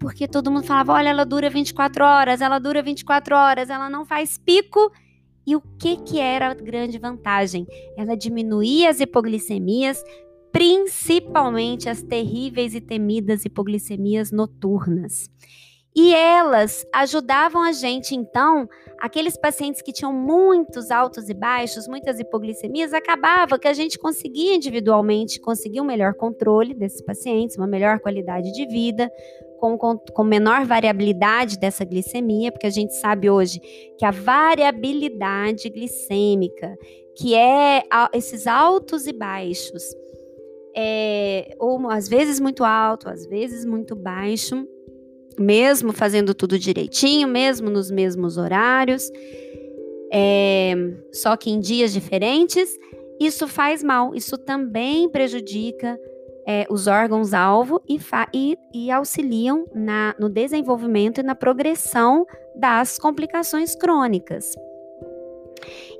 Porque 0.00 0.26
todo 0.26 0.50
mundo 0.50 0.64
falava: 0.64 0.94
olha, 0.94 1.10
ela 1.10 1.24
dura 1.24 1.50
24 1.50 2.02
horas, 2.02 2.40
ela 2.40 2.58
dura 2.58 2.82
24 2.82 3.36
horas, 3.36 3.68
ela 3.68 3.90
não 3.90 4.06
faz 4.06 4.38
pico. 4.38 4.90
E 5.46 5.54
o 5.54 5.60
que, 5.60 5.96
que 5.98 6.18
era 6.18 6.52
a 6.52 6.54
grande 6.54 6.98
vantagem? 6.98 7.66
Ela 7.94 8.16
diminuía 8.16 8.88
as 8.88 8.98
hipoglicemias, 8.98 10.02
principalmente 10.50 11.90
as 11.90 12.02
terríveis 12.02 12.74
e 12.74 12.80
temidas 12.80 13.44
hipoglicemias 13.44 14.32
noturnas. 14.32 15.28
E 15.94 16.14
elas 16.14 16.86
ajudavam 16.92 17.62
a 17.62 17.72
gente, 17.72 18.14
então, 18.14 18.66
aqueles 18.98 19.36
pacientes 19.36 19.82
que 19.82 19.92
tinham 19.92 20.12
muitos 20.12 20.90
altos 20.90 21.28
e 21.28 21.34
baixos, 21.34 21.86
muitas 21.86 22.18
hipoglicemias, 22.18 22.94
acabava 22.94 23.58
que 23.58 23.68
a 23.68 23.74
gente 23.74 23.98
conseguia 23.98 24.54
individualmente 24.54 25.38
conseguir 25.38 25.82
um 25.82 25.84
melhor 25.84 26.14
controle 26.14 26.72
desses 26.72 27.02
pacientes, 27.02 27.58
uma 27.58 27.66
melhor 27.66 28.00
qualidade 28.00 28.52
de 28.52 28.66
vida, 28.66 29.10
com, 29.60 29.76
com, 29.76 30.24
menor 30.24 30.64
variabilidade 30.64 31.58
dessa 31.58 31.84
glicemia, 31.84 32.50
porque 32.50 32.66
a 32.66 32.70
gente 32.70 32.94
sabe 32.94 33.30
hoje 33.30 33.60
que 33.98 34.04
a 34.04 34.10
variabilidade 34.10 35.68
glicêmica, 35.68 36.74
que 37.14 37.34
é 37.34 37.82
esses 38.14 38.46
altos 38.46 39.06
e 39.06 39.12
baixos, 39.12 39.84
é, 40.74 41.54
ou 41.60 41.88
às 41.90 42.08
vezes 42.08 42.40
muito 42.40 42.64
alto, 42.64 43.08
às 43.08 43.26
vezes 43.26 43.64
muito 43.64 43.94
baixo, 43.94 44.66
mesmo 45.38 45.92
fazendo 45.92 46.34
tudo 46.34 46.58
direitinho, 46.58 47.28
mesmo 47.28 47.70
nos 47.70 47.90
mesmos 47.90 48.36
horários, 48.36 49.10
é, 50.12 50.74
só 51.12 51.36
que 51.36 51.50
em 51.50 51.58
dias 51.58 51.92
diferentes, 51.92 52.68
isso 53.18 53.48
faz 53.48 53.82
mal, 53.82 54.14
isso 54.14 54.36
também 54.36 55.08
prejudica 55.08 55.98
é, 56.46 56.66
os 56.68 56.86
órgãos-alvo 56.86 57.80
e, 57.88 57.98
e, 58.34 58.58
e, 58.74 58.90
auxiliam 58.90 59.64
na, 59.74 60.14
no 60.18 60.28
desenvolvimento 60.28 61.20
e 61.20 61.22
na 61.22 61.34
progressão 61.34 62.26
das 62.54 62.98
complicações 62.98 63.74
crônicas. 63.74 64.54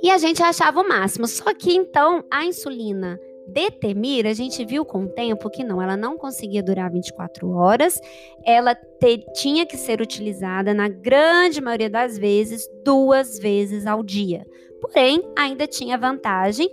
E 0.03 0.11
a 0.11 0.19
gente 0.19 0.43
achava 0.43 0.81
o 0.81 0.89
máximo, 0.89 1.27
só 1.27 1.55
que 1.55 1.73
então 1.73 2.25
a 2.31 2.45
insulina 2.45 3.19
Detemir, 3.47 4.27
a 4.27 4.33
gente 4.33 4.65
viu 4.65 4.85
com 4.85 5.05
o 5.05 5.09
tempo 5.09 5.51
que 5.51 5.65
não, 5.65 5.83
ela 5.83 5.97
não 5.97 6.17
conseguia 6.17 6.63
durar 6.63 6.91
24 6.91 7.51
horas, 7.51 8.01
ela 8.45 8.75
te, 8.75 9.19
tinha 9.35 9.67
que 9.67 9.77
ser 9.77 10.01
utilizada, 10.01 10.73
na 10.73 10.89
grande 10.89 11.61
maioria 11.61 11.91
das 11.91 12.17
vezes, 12.17 12.69
duas 12.85 13.39
vezes 13.39 13.87
ao 13.87 14.03
dia. 14.03 14.47
Porém, 14.81 15.23
ainda 15.37 15.67
tinha 15.67 15.99
vantagem 15.99 16.69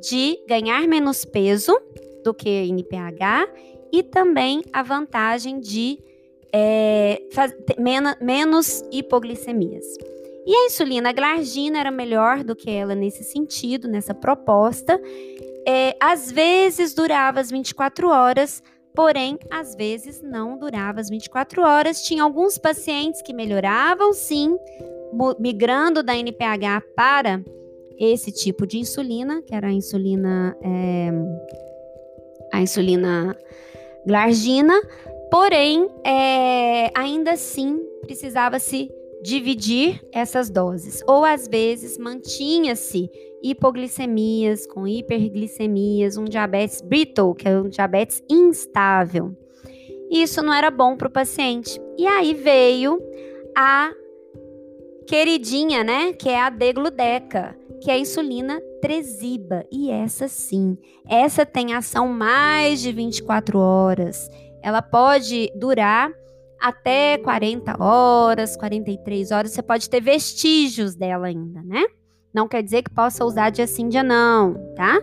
de 0.00 0.38
ganhar 0.48 0.86
menos 0.88 1.24
peso 1.24 1.78
do 2.24 2.32
que 2.34 2.48
NPH 2.48 3.48
e 3.92 4.02
também 4.02 4.62
a 4.72 4.82
vantagem 4.82 5.60
de 5.60 5.98
é, 6.52 7.22
faz, 7.32 7.54
menos, 7.78 8.14
menos 8.20 8.84
hipoglicemias. 8.90 9.84
E 10.44 10.54
a 10.54 10.66
insulina 10.66 11.12
glargina 11.12 11.78
era 11.78 11.90
melhor 11.90 12.42
do 12.42 12.56
que 12.56 12.68
ela 12.68 12.94
nesse 12.94 13.22
sentido, 13.22 13.86
nessa 13.86 14.12
proposta, 14.12 15.00
é, 15.66 15.96
às 16.00 16.30
vezes 16.30 16.94
durava 16.94 17.40
as 17.40 17.50
24 17.50 18.08
horas, 18.08 18.62
porém, 18.94 19.38
às 19.50 19.74
vezes 19.74 20.20
não 20.22 20.58
durava 20.58 21.00
as 21.00 21.08
24 21.08 21.62
horas. 21.62 22.02
Tinha 22.02 22.22
alguns 22.22 22.58
pacientes 22.58 23.22
que 23.22 23.32
melhoravam, 23.32 24.12
sim, 24.12 24.56
migrando 25.38 26.02
da 26.02 26.16
NPH 26.16 26.82
para 26.96 27.42
esse 27.98 28.32
tipo 28.32 28.66
de 28.66 28.78
insulina, 28.78 29.42
que 29.42 29.54
era 29.54 29.68
a 29.68 29.72
insulina, 29.72 30.56
é, 30.62 31.10
a 32.52 32.60
insulina 32.60 33.36
glargina, 34.06 34.74
porém, 35.30 35.88
é, 36.04 36.90
ainda 36.94 37.32
assim 37.32 37.78
precisava 38.02 38.58
se 38.58 38.90
dividir 39.22 40.04
essas 40.12 40.50
doses, 40.50 41.00
ou 41.06 41.24
às 41.24 41.46
vezes 41.46 41.96
mantinha-se 41.96 43.08
hipoglicemias, 43.42 44.66
com 44.66 44.86
hiperglicemias, 44.86 46.16
um 46.16 46.24
diabetes 46.24 46.80
brittle, 46.80 47.34
que 47.34 47.48
é 47.48 47.58
um 47.58 47.68
diabetes 47.68 48.22
instável. 48.30 49.36
Isso 50.10 50.42
não 50.42 50.52
era 50.52 50.70
bom 50.70 50.96
para 50.96 51.08
o 51.08 51.12
paciente. 51.12 51.80
E 51.98 52.06
aí 52.06 52.34
veio 52.34 53.00
a 53.56 53.90
queridinha, 55.06 55.82
né, 55.82 56.12
que 56.12 56.28
é 56.28 56.40
a 56.40 56.50
degludeca, 56.50 57.56
que 57.80 57.90
é 57.90 57.94
a 57.94 57.98
insulina 57.98 58.60
Tresiba. 58.80 59.64
E 59.70 59.90
essa 59.90 60.28
sim, 60.28 60.76
essa 61.08 61.46
tem 61.46 61.72
ação 61.72 62.08
mais 62.08 62.80
de 62.80 62.92
24 62.92 63.58
horas. 63.58 64.28
Ela 64.62 64.82
pode 64.82 65.50
durar 65.56 66.10
até 66.60 67.18
40 67.18 67.82
horas, 67.82 68.56
43 68.56 69.30
horas. 69.32 69.52
Você 69.52 69.62
pode 69.62 69.88
ter 69.88 70.00
vestígios 70.00 70.94
dela 70.94 71.26
ainda, 71.26 71.62
né? 71.62 71.84
Não 72.32 72.48
quer 72.48 72.62
dizer 72.62 72.82
que 72.82 72.90
possa 72.90 73.24
usar 73.24 73.50
dia 73.50 73.66
sim, 73.66 73.88
dia 73.88 74.02
não, 74.02 74.54
tá? 74.74 75.00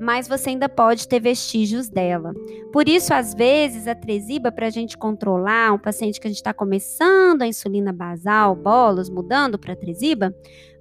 Mas 0.00 0.26
você 0.26 0.50
ainda 0.50 0.68
pode 0.68 1.06
ter 1.06 1.20
vestígios 1.20 1.88
dela. 1.88 2.32
Por 2.72 2.88
isso, 2.88 3.12
às 3.12 3.34
vezes, 3.34 3.86
a 3.86 3.94
tresiba, 3.94 4.50
para 4.50 4.66
a 4.66 4.70
gente 4.70 4.96
controlar 4.96 5.74
um 5.74 5.78
paciente 5.78 6.18
que 6.18 6.26
a 6.26 6.30
gente 6.30 6.38
está 6.38 6.54
começando 6.54 7.42
a 7.42 7.46
insulina 7.46 7.92
basal, 7.92 8.56
bolos, 8.56 9.10
mudando 9.10 9.58
para 9.58 9.76
tresiba, 9.76 10.34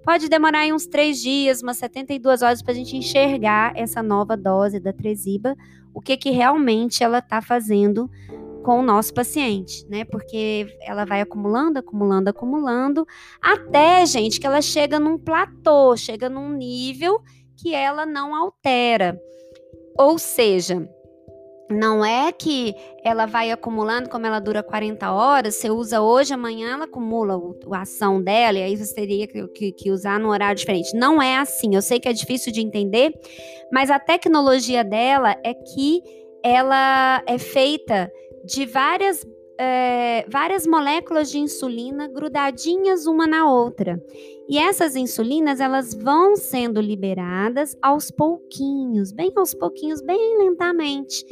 pode 0.06 0.30
demorar 0.30 0.66
uns 0.74 0.88
três 0.88 1.20
dias, 1.22 1.62
umas 1.62 1.78
72 1.78 2.42
horas 2.42 2.62
para 2.62 2.72
a 2.72 2.76
gente 2.76 2.96
enxergar 2.96 3.74
essa 3.76 4.02
nova 4.02 4.38
dose 4.38 4.80
da 4.80 4.94
tresiba, 4.94 5.54
o 5.94 6.00
que, 6.00 6.16
que 6.16 6.30
realmente 6.30 7.04
ela 7.04 7.20
está 7.20 7.42
fazendo 7.42 8.10
com 8.64 8.80
o 8.80 8.84
nosso 8.84 9.14
paciente, 9.14 9.86
né? 9.90 10.06
Porque 10.06 10.68
ela 10.82 11.06
vai 11.06 11.22
acumulando, 11.22 11.80
acumulando, 11.80 12.30
acumulando, 12.30 13.06
até, 13.42 14.06
gente, 14.06 14.40
que 14.40 14.48
ela 14.48 14.62
chega 14.62 15.00
num 15.00 15.18
platô, 15.18 15.96
chega 15.96 16.30
num 16.30 16.50
nível 16.50 17.20
que 17.58 17.74
ela 17.74 18.06
não 18.06 18.36
altera. 18.36 19.20
Ou 19.98 20.18
seja, 20.18 20.88
não 21.70 22.04
é 22.04 22.32
que 22.32 22.74
ela 23.04 23.28
vai 23.28 23.52
acumulando, 23.52 24.10
como 24.10 24.26
ela 24.26 24.40
dura 24.40 24.64
40 24.64 25.12
horas, 25.12 25.56
você 25.56 25.70
usa 25.70 26.02
hoje, 26.02 26.34
amanhã 26.34 26.74
ela 26.74 26.86
acumula 26.86 27.40
a 27.72 27.82
ação 27.82 28.22
dela, 28.22 28.58
e 28.58 28.64
aí 28.64 28.76
você 28.76 28.94
teria 28.96 29.28
que, 29.28 29.48
que, 29.50 29.72
que 29.74 29.92
usar 29.92 30.20
num 30.20 30.30
horário 30.30 30.58
diferente. 30.58 30.98
Não 30.98 31.22
é 31.22 31.38
assim. 31.38 31.76
Eu 31.76 31.82
sei 31.82 32.00
que 32.00 32.10
é 32.10 32.14
difícil 32.14 32.52
de 32.52 32.62
entender, 32.62 33.14
mas 33.72 33.92
a 33.92 34.00
tecnologia 34.00 34.84
dela 34.84 35.36
é 35.44 35.54
que 35.54 36.02
ela 36.44 37.22
é 37.28 37.38
feita 37.38 38.12
de 38.44 38.66
várias, 38.66 39.26
é, 39.58 40.26
várias 40.30 40.66
moléculas 40.66 41.30
de 41.30 41.40
insulina 41.40 42.08
grudadinhas 42.08 43.06
uma 43.06 43.28
na 43.28 43.52
outra. 43.52 44.02
E 44.48 44.58
essas 44.58 44.96
insulinas, 44.96 45.60
elas 45.60 45.94
vão 45.94 46.36
sendo 46.36 46.82
liberadas 46.82 47.78
aos 47.82 48.10
pouquinhos, 48.10 49.12
bem 49.12 49.32
aos 49.36 49.54
pouquinhos, 49.54 50.02
bem 50.02 50.38
lentamente. 50.40 51.24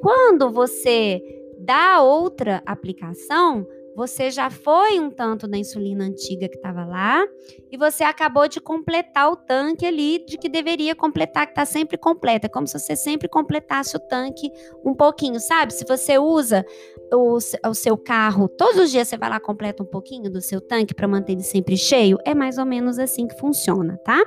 Quando 0.00 0.50
você 0.50 1.20
dá 1.58 2.00
outra 2.00 2.62
aplicação, 2.64 3.66
você 3.94 4.30
já 4.30 4.48
foi 4.48 4.98
um 5.00 5.10
tanto 5.10 5.48
da 5.48 5.58
insulina 5.58 6.04
antiga 6.04 6.48
que 6.48 6.56
estava 6.56 6.84
lá 6.84 7.26
e 7.70 7.76
você 7.76 8.04
acabou 8.04 8.48
de 8.48 8.60
completar 8.60 9.30
o 9.30 9.36
tanque 9.36 9.84
ali 9.84 10.24
de 10.24 10.38
que 10.38 10.48
deveria 10.48 10.94
completar, 10.94 11.46
que 11.46 11.52
está 11.52 11.64
sempre 11.64 11.98
completa. 11.98 12.48
Como 12.48 12.66
se 12.66 12.78
você 12.78 12.94
sempre 12.94 13.28
completasse 13.28 13.96
o 13.96 14.00
tanque 14.00 14.50
um 14.84 14.94
pouquinho, 14.94 15.40
sabe? 15.40 15.74
Se 15.74 15.84
você 15.84 16.18
usa 16.18 16.64
o, 17.12 17.36
o 17.36 17.74
seu 17.74 17.96
carro, 17.96 18.48
todos 18.48 18.80
os 18.80 18.90
dias 18.90 19.08
você 19.08 19.16
vai 19.16 19.28
lá 19.28 19.40
completa 19.40 19.82
um 19.82 19.86
pouquinho 19.86 20.30
do 20.30 20.40
seu 20.40 20.60
tanque 20.60 20.94
para 20.94 21.08
manter 21.08 21.32
ele 21.32 21.42
sempre 21.42 21.76
cheio, 21.76 22.16
é 22.24 22.34
mais 22.34 22.58
ou 22.58 22.64
menos 22.64 22.98
assim 22.98 23.26
que 23.26 23.38
funciona, 23.38 23.98
tá? 24.04 24.22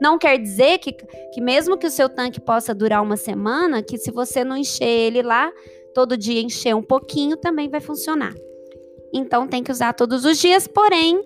Não 0.00 0.18
quer 0.18 0.38
dizer 0.38 0.78
que, 0.78 0.92
que 0.92 1.40
mesmo 1.40 1.78
que 1.78 1.86
o 1.86 1.90
seu 1.90 2.08
tanque 2.08 2.40
possa 2.40 2.74
durar 2.74 3.02
uma 3.02 3.16
semana, 3.16 3.82
que 3.82 3.96
se 3.96 4.10
você 4.10 4.44
não 4.44 4.56
encher 4.56 4.88
ele 4.88 5.22
lá, 5.22 5.52
todo 5.94 6.16
dia 6.16 6.40
encher 6.40 6.74
um 6.74 6.82
pouquinho, 6.82 7.36
também 7.36 7.68
vai 7.68 7.80
funcionar 7.80 8.34
então 9.14 9.46
tem 9.46 9.62
que 9.62 9.70
usar 9.70 9.92
todos 9.92 10.24
os 10.24 10.38
dias, 10.38 10.66
porém 10.66 11.22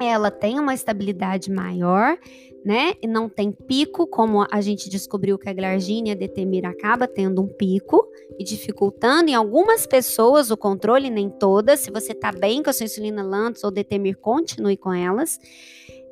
ela 0.00 0.30
tem 0.30 0.58
uma 0.58 0.74
estabilidade 0.74 1.50
maior, 1.50 2.16
né? 2.64 2.92
E 3.02 3.06
não 3.06 3.28
tem 3.28 3.50
pico, 3.50 4.06
como 4.06 4.46
a 4.50 4.60
gente 4.60 4.88
descobriu 4.88 5.38
que 5.38 5.48
a 5.48 5.52
glargina 5.52 6.08
e 6.08 6.10
a 6.12 6.14
detemir 6.14 6.64
acaba 6.64 7.06
tendo 7.08 7.42
um 7.42 7.48
pico 7.48 8.06
e 8.38 8.44
dificultando 8.44 9.30
em 9.30 9.34
algumas 9.34 9.86
pessoas 9.86 10.50
o 10.50 10.56
controle, 10.56 11.10
nem 11.10 11.28
todas. 11.28 11.80
Se 11.80 11.90
você 11.90 12.14
tá 12.14 12.32
bem 12.32 12.62
com 12.62 12.70
a 12.70 12.72
sua 12.72 12.84
insulina 12.84 13.22
Lantus 13.22 13.64
ou 13.64 13.70
detemir, 13.70 14.16
continue 14.16 14.76
com 14.76 14.92
elas. 14.92 15.38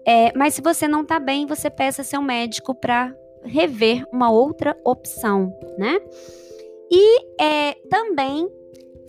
É, 0.06 0.36
mas 0.36 0.54
se 0.54 0.60
você 0.60 0.88
não 0.88 1.04
tá 1.04 1.20
bem, 1.20 1.46
você 1.46 1.70
peça 1.70 2.02
seu 2.02 2.20
médico 2.20 2.74
para 2.74 3.14
rever 3.44 4.04
uma 4.12 4.30
outra 4.30 4.76
opção, 4.84 5.52
né? 5.78 6.00
E 6.90 7.42
é, 7.42 7.74
também 7.88 8.48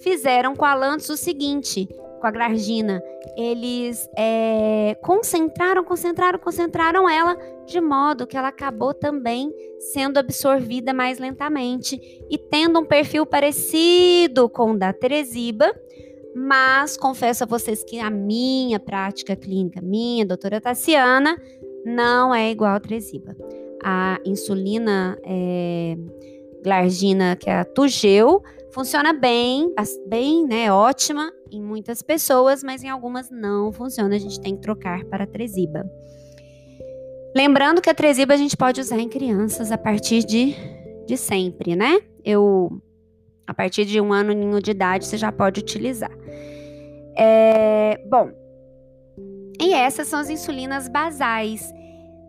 fizeram 0.01 0.55
com 0.55 0.65
a 0.65 0.73
Lantus 0.73 1.09
o 1.09 1.17
seguinte, 1.17 1.87
com 2.19 2.27
a 2.27 2.31
Glargina. 2.31 3.01
Eles 3.37 4.09
é, 4.17 4.95
concentraram, 5.01 5.83
concentraram, 5.83 6.39
concentraram 6.39 7.09
ela 7.09 7.37
de 7.65 7.79
modo 7.79 8.27
que 8.27 8.37
ela 8.37 8.49
acabou 8.49 8.93
também 8.93 9.53
sendo 9.79 10.17
absorvida 10.17 10.93
mais 10.93 11.17
lentamente 11.17 11.99
e 12.29 12.37
tendo 12.37 12.79
um 12.79 12.85
perfil 12.85 13.25
parecido 13.25 14.49
com 14.49 14.71
o 14.71 14.77
da 14.77 14.91
Teresiba, 14.91 15.73
mas 16.35 16.97
confesso 16.97 17.43
a 17.43 17.47
vocês 17.47 17.83
que 17.83 17.99
a 17.99 18.09
minha 18.09 18.79
prática 18.79 19.35
clínica, 19.35 19.81
minha 19.81 20.25
doutora 20.25 20.61
Tassiana, 20.61 21.35
não 21.85 22.33
é 22.33 22.51
igual 22.51 22.75
a 22.75 22.79
Teresiba. 22.79 23.35
A 23.83 24.19
insulina 24.23 25.17
é, 25.23 25.97
glargina, 26.63 27.35
que 27.35 27.49
é 27.49 27.55
a 27.55 27.65
Tugel, 27.65 28.43
funciona 28.73 29.13
bem, 29.13 29.73
bem, 30.07 30.45
né, 30.45 30.71
ótima 30.71 31.31
em 31.51 31.61
muitas 31.61 32.01
pessoas, 32.01 32.63
mas 32.63 32.83
em 32.83 32.89
algumas 32.89 33.29
não 33.29 33.71
funciona, 33.71 34.15
a 34.15 34.19
gente 34.19 34.39
tem 34.39 34.55
que 34.55 34.61
trocar 34.61 35.03
para 35.05 35.23
a 35.25 35.27
Tresiba. 35.27 35.85
Lembrando 37.35 37.81
que 37.81 37.89
a 37.89 37.93
Tresiba 37.93 38.33
a 38.33 38.37
gente 38.37 38.57
pode 38.57 38.81
usar 38.81 38.99
em 38.99 39.09
crianças 39.09 39.71
a 39.71 39.77
partir 39.77 40.23
de, 40.23 40.55
de 41.05 41.17
sempre, 41.17 41.75
né? 41.75 42.01
Eu 42.23 42.81
A 43.47 43.53
partir 43.53 43.85
de 43.85 43.99
um 43.99 44.13
ano 44.13 44.61
de 44.61 44.71
idade, 44.71 45.05
você 45.05 45.17
já 45.17 45.31
pode 45.31 45.59
utilizar. 45.59 46.11
É, 47.17 48.01
bom, 48.09 48.31
e 49.59 49.73
essas 49.73 50.07
são 50.07 50.19
as 50.19 50.29
insulinas 50.29 50.87
basais. 50.87 51.71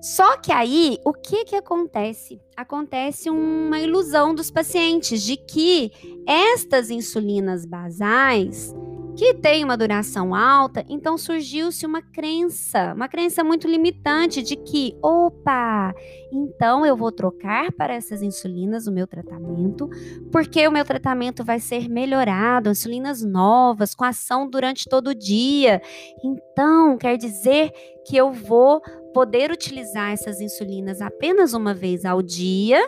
Só 0.03 0.36
que 0.36 0.50
aí, 0.50 0.98
o 1.05 1.12
que 1.12 1.44
que 1.44 1.55
acontece? 1.55 2.40
Acontece 2.57 3.30
uma 3.30 3.78
ilusão 3.78 4.34
dos 4.34 4.50
pacientes 4.50 5.22
de 5.22 5.36
que 5.36 5.92
estas 6.26 6.90
insulinas 6.90 7.64
basais 7.64 8.74
que 9.16 9.34
tem 9.34 9.62
uma 9.62 9.76
duração 9.76 10.34
alta, 10.34 10.84
então 10.88 11.18
surgiu-se 11.18 11.84
uma 11.84 12.00
crença, 12.00 12.94
uma 12.94 13.09
crença 13.09 13.44
muito 13.44 13.68
limitante 13.68 14.42
de 14.42 14.57
que, 14.57 14.96
opa, 15.03 15.94
então 16.32 16.84
eu 16.84 16.96
vou 16.96 17.12
trocar 17.12 17.70
para 17.72 17.94
essas 17.94 18.22
insulinas 18.22 18.86
o 18.86 18.92
meu 18.92 19.07
tratamento, 19.07 19.88
porque 20.30 20.66
o 20.66 20.72
meu 20.72 20.84
tratamento 20.84 21.44
vai 21.44 21.61
ser 21.61 21.88
melhorado, 21.88 22.70
insulinas 22.70 23.22
novas, 23.22 23.94
com 23.94 24.05
ação 24.05 24.48
durante 24.48 24.88
todo 24.88 25.09
o 25.09 25.14
dia. 25.14 25.80
Então, 26.24 26.96
quer 26.96 27.16
dizer 27.16 27.70
que 28.07 28.16
eu 28.16 28.32
vou 28.32 28.80
poder 29.12 29.50
utilizar 29.50 30.12
essas 30.12 30.40
insulinas 30.40 31.00
apenas 31.00 31.54
uma 31.54 31.74
vez 31.74 32.04
ao 32.04 32.22
dia 32.22 32.80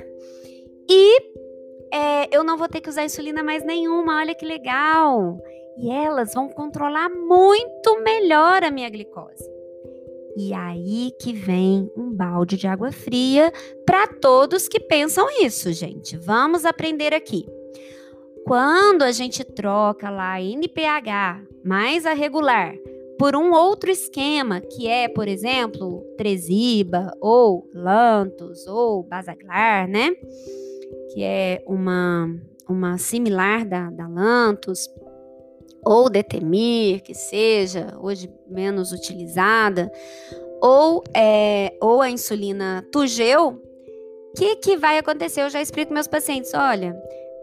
e 0.88 1.18
é, 1.92 2.36
eu 2.36 2.42
não 2.42 2.56
vou 2.56 2.68
ter 2.68 2.80
que 2.80 2.88
usar 2.88 3.04
insulina 3.04 3.42
mais 3.42 3.64
nenhuma. 3.64 4.18
Olha 4.18 4.34
que 4.34 4.44
legal! 4.44 5.38
e 5.76 5.90
elas 5.90 6.32
vão 6.34 6.48
controlar 6.48 7.08
muito 7.08 8.00
melhor 8.02 8.62
a 8.62 8.70
minha 8.70 8.88
glicose. 8.88 9.52
E 10.36 10.52
aí 10.52 11.12
que 11.20 11.32
vem 11.32 11.90
um 11.96 12.10
balde 12.10 12.56
de 12.56 12.66
água 12.66 12.90
fria 12.90 13.52
para 13.86 14.06
todos 14.06 14.68
que 14.68 14.80
pensam 14.80 15.26
isso, 15.40 15.72
gente. 15.72 16.16
Vamos 16.16 16.64
aprender 16.64 17.14
aqui. 17.14 17.46
Quando 18.44 19.02
a 19.02 19.12
gente 19.12 19.44
troca 19.44 20.10
lá 20.10 20.40
NPH 20.40 21.46
mais 21.64 22.04
a 22.04 22.12
regular 22.12 22.74
por 23.18 23.36
um 23.36 23.52
outro 23.52 23.90
esquema, 23.90 24.60
que 24.60 24.88
é, 24.88 25.08
por 25.08 25.28
exemplo, 25.28 26.04
Tresiba 26.16 27.12
ou 27.20 27.68
Lantus 27.72 28.66
ou 28.66 29.02
Basaglar, 29.02 29.88
né? 29.88 30.10
Que 31.12 31.22
é 31.22 31.62
uma, 31.66 32.28
uma 32.68 32.98
similar 32.98 33.64
da, 33.64 33.90
da 33.90 34.08
Lantus, 34.08 34.88
ou 35.84 36.08
Detemir, 36.08 37.02
que 37.02 37.14
seja 37.14 37.96
hoje 38.00 38.30
menos 38.48 38.92
utilizada, 38.92 39.92
ou, 40.60 41.04
é, 41.14 41.76
ou 41.80 42.00
a 42.00 42.10
insulina 42.10 42.84
Tugel, 42.90 43.60
o 44.30 44.36
que, 44.36 44.56
que 44.56 44.76
vai 44.76 44.98
acontecer? 44.98 45.42
Eu 45.42 45.50
já 45.50 45.60
explico 45.60 45.92
meus 45.92 46.08
pacientes, 46.08 46.52
olha, 46.54 46.96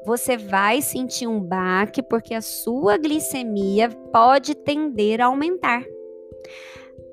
você 0.05 0.37
vai 0.37 0.81
sentir 0.81 1.27
um 1.27 1.39
baque 1.39 2.01
porque 2.01 2.33
a 2.33 2.41
sua 2.41 2.97
glicemia 2.97 3.89
pode 4.11 4.55
tender 4.55 5.21
a 5.21 5.25
aumentar. 5.25 5.83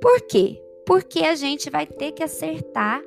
Por 0.01 0.21
quê? 0.23 0.63
Porque 0.87 1.21
a 1.21 1.35
gente 1.35 1.69
vai 1.69 1.87
ter 1.87 2.13
que 2.13 2.23
acertar 2.23 3.03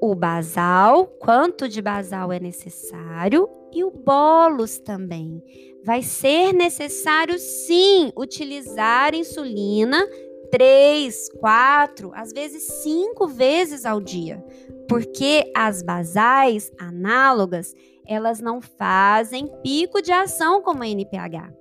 o 0.00 0.14
basal, 0.14 1.06
quanto 1.06 1.68
de 1.68 1.80
basal 1.80 2.32
é 2.32 2.40
necessário, 2.40 3.48
e 3.72 3.84
o 3.84 3.90
bolos 3.90 4.78
também 4.78 5.42
vai 5.84 6.02
ser 6.02 6.52
necessário 6.52 7.38
sim 7.38 8.12
utilizar 8.16 9.14
insulina 9.14 10.04
três, 10.50 11.30
quatro, 11.40 12.12
às 12.14 12.30
vezes 12.30 12.62
cinco 12.82 13.26
vezes 13.26 13.86
ao 13.86 14.00
dia, 14.02 14.44
porque 14.86 15.50
as 15.56 15.82
basais 15.82 16.70
análogas 16.78 17.74
elas 18.12 18.40
não 18.40 18.60
fazem 18.60 19.46
pico 19.62 20.02
de 20.02 20.12
ação 20.12 20.62
como 20.62 20.82
a 20.82 20.88
NPH. 20.88 21.52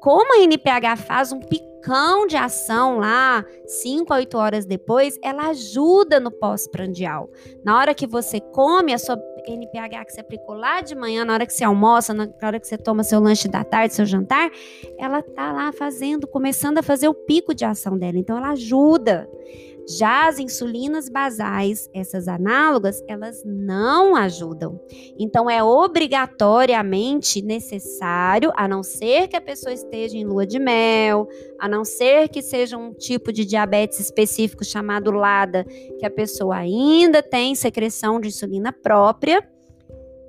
Como 0.00 0.34
a 0.34 0.42
NPH 0.42 0.96
faz 0.96 1.30
um 1.30 1.40
picão 1.40 2.26
de 2.26 2.36
ação 2.36 2.98
lá, 2.98 3.44
5 3.66 4.12
a 4.12 4.16
8 4.16 4.38
horas 4.38 4.64
depois, 4.64 5.18
ela 5.22 5.48
ajuda 5.48 6.18
no 6.18 6.30
pós-prandial. 6.30 7.28
Na 7.64 7.78
hora 7.78 7.94
que 7.94 8.06
você 8.06 8.40
come 8.40 8.94
a 8.94 8.98
sua 8.98 9.18
NPH 9.46 10.04
que 10.04 10.12
você 10.12 10.20
aplicou 10.20 10.54
lá 10.54 10.80
de 10.80 10.94
manhã, 10.94 11.24
na 11.24 11.34
hora 11.34 11.46
que 11.46 11.52
você 11.52 11.64
almoça, 11.64 12.12
na 12.12 12.28
hora 12.42 12.60
que 12.60 12.66
você 12.66 12.76
toma 12.76 13.02
seu 13.02 13.20
lanche 13.20 13.48
da 13.48 13.64
tarde, 13.64 13.94
seu 13.94 14.06
jantar, 14.06 14.50
ela 14.98 15.22
tá 15.22 15.52
lá 15.52 15.72
fazendo, 15.72 16.26
começando 16.26 16.78
a 16.78 16.82
fazer 16.82 17.08
o 17.08 17.14
pico 17.14 17.54
de 17.54 17.64
ação 17.64 17.98
dela. 17.98 18.18
Então 18.18 18.36
ela 18.36 18.50
ajuda. 18.50 19.28
Já 19.98 20.28
as 20.28 20.38
insulinas 20.38 21.08
basais, 21.08 21.90
essas 21.92 22.28
análogas, 22.28 23.02
elas 23.08 23.42
não 23.44 24.14
ajudam. 24.14 24.80
Então 25.18 25.50
é 25.50 25.62
obrigatoriamente 25.64 27.42
necessário, 27.42 28.52
a 28.56 28.68
não 28.68 28.84
ser 28.84 29.26
que 29.26 29.36
a 29.36 29.40
pessoa 29.40 29.72
esteja 29.72 30.16
em 30.16 30.24
lua 30.24 30.46
de 30.46 30.60
mel, 30.60 31.26
a 31.58 31.68
não 31.68 31.84
ser 31.84 32.28
que 32.28 32.40
seja 32.40 32.78
um 32.78 32.92
tipo 32.92 33.32
de 33.32 33.44
diabetes 33.44 33.98
específico 33.98 34.64
chamado 34.64 35.10
LADA, 35.10 35.64
que 35.98 36.06
a 36.06 36.10
pessoa 36.10 36.56
ainda 36.56 37.20
tem 37.20 37.56
secreção 37.56 38.20
de 38.20 38.28
insulina 38.28 38.72
própria, 38.72 39.42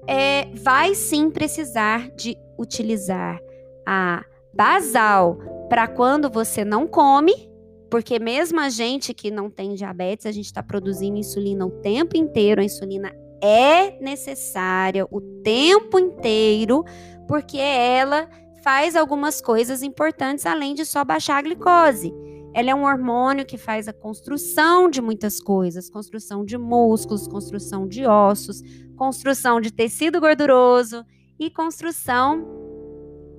é, 0.08 0.48
vai 0.56 0.96
sim 0.96 1.30
precisar 1.30 2.10
de 2.16 2.36
utilizar 2.58 3.40
a 3.86 4.26
basal 4.52 5.38
para 5.70 5.88
quando 5.88 6.32
você 6.32 6.66
não 6.66 6.88
come 6.88 7.51
porque 7.92 8.18
mesmo 8.20 8.58
a 8.58 8.70
gente 8.70 9.14
que 9.14 9.30
não 9.30 9.50
tem 9.50 9.76
diabetes, 9.76 10.26
a 10.26 10.32
gente 10.32 10.46
está 10.46 10.64
produzindo 10.64 11.18
insulina 11.18 11.66
o 11.66 11.72
tempo 11.82 12.16
inteiro. 12.16 12.62
A 12.62 12.64
insulina 12.64 13.14
é 13.44 14.00
necessária 14.00 15.06
o 15.12 15.20
tempo 15.44 16.00
inteiro, 16.00 16.86
porque 17.28 17.58
ela 17.58 18.30
faz 18.64 18.96
algumas 18.96 19.42
coisas 19.42 19.84
importantes 19.84 20.46
além 20.46 20.74
de 20.74 20.86
só 20.86 21.04
baixar 21.04 21.40
a 21.40 21.42
glicose. 21.42 22.14
Ela 22.54 22.72
é 22.72 22.76
um 22.76 22.86
hormônio 22.86 23.46
que 23.46 23.58
faz 23.58 23.90
a 23.90 23.94
construção 23.94 24.90
de 24.90 25.02
muitas 25.02 25.42
coisas: 25.42 25.90
construção 25.90 26.46
de 26.46 26.58
músculos, 26.58 27.28
construção 27.28 27.86
de 27.86 28.06
ossos, 28.06 28.62
construção 28.96 29.60
de 29.60 29.70
tecido 29.70 30.22
gorduroso 30.22 31.04
e 31.38 31.50
construção 31.50 32.48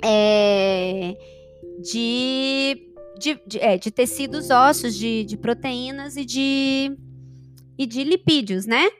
é, 0.04 1.16
de 1.80 2.91
de, 3.22 3.40
de, 3.46 3.60
é, 3.60 3.78
de 3.78 3.90
tecidos 3.90 4.50
ósseos, 4.50 4.96
de, 4.96 5.24
de 5.24 5.36
proteínas 5.36 6.16
e 6.16 6.24
de, 6.24 6.96
e 7.78 7.86
de 7.86 8.02
lipídios, 8.02 8.66
né? 8.66 8.90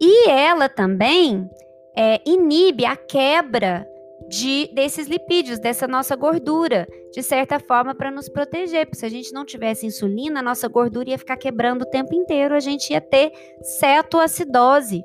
E 0.00 0.28
ela 0.28 0.68
também 0.68 1.48
é, 1.96 2.20
inibe 2.26 2.84
a 2.84 2.96
quebra 2.96 3.86
de, 4.28 4.70
desses 4.74 5.08
lipídios, 5.08 5.58
dessa 5.58 5.88
nossa 5.88 6.14
gordura, 6.14 6.86
de 7.12 7.22
certa 7.22 7.58
forma, 7.58 7.94
para 7.94 8.10
nos 8.10 8.28
proteger. 8.28 8.86
Porque 8.86 8.98
se 8.98 9.06
a 9.06 9.10
gente 9.10 9.32
não 9.32 9.44
tivesse 9.44 9.86
insulina, 9.86 10.40
a 10.40 10.42
nossa 10.42 10.68
gordura 10.68 11.10
ia 11.10 11.18
ficar 11.18 11.36
quebrando 11.36 11.82
o 11.82 11.90
tempo 11.90 12.14
inteiro, 12.14 12.54
a 12.54 12.60
gente 12.60 12.90
ia 12.90 13.00
ter 13.00 13.32
cetoacidose 13.62 15.04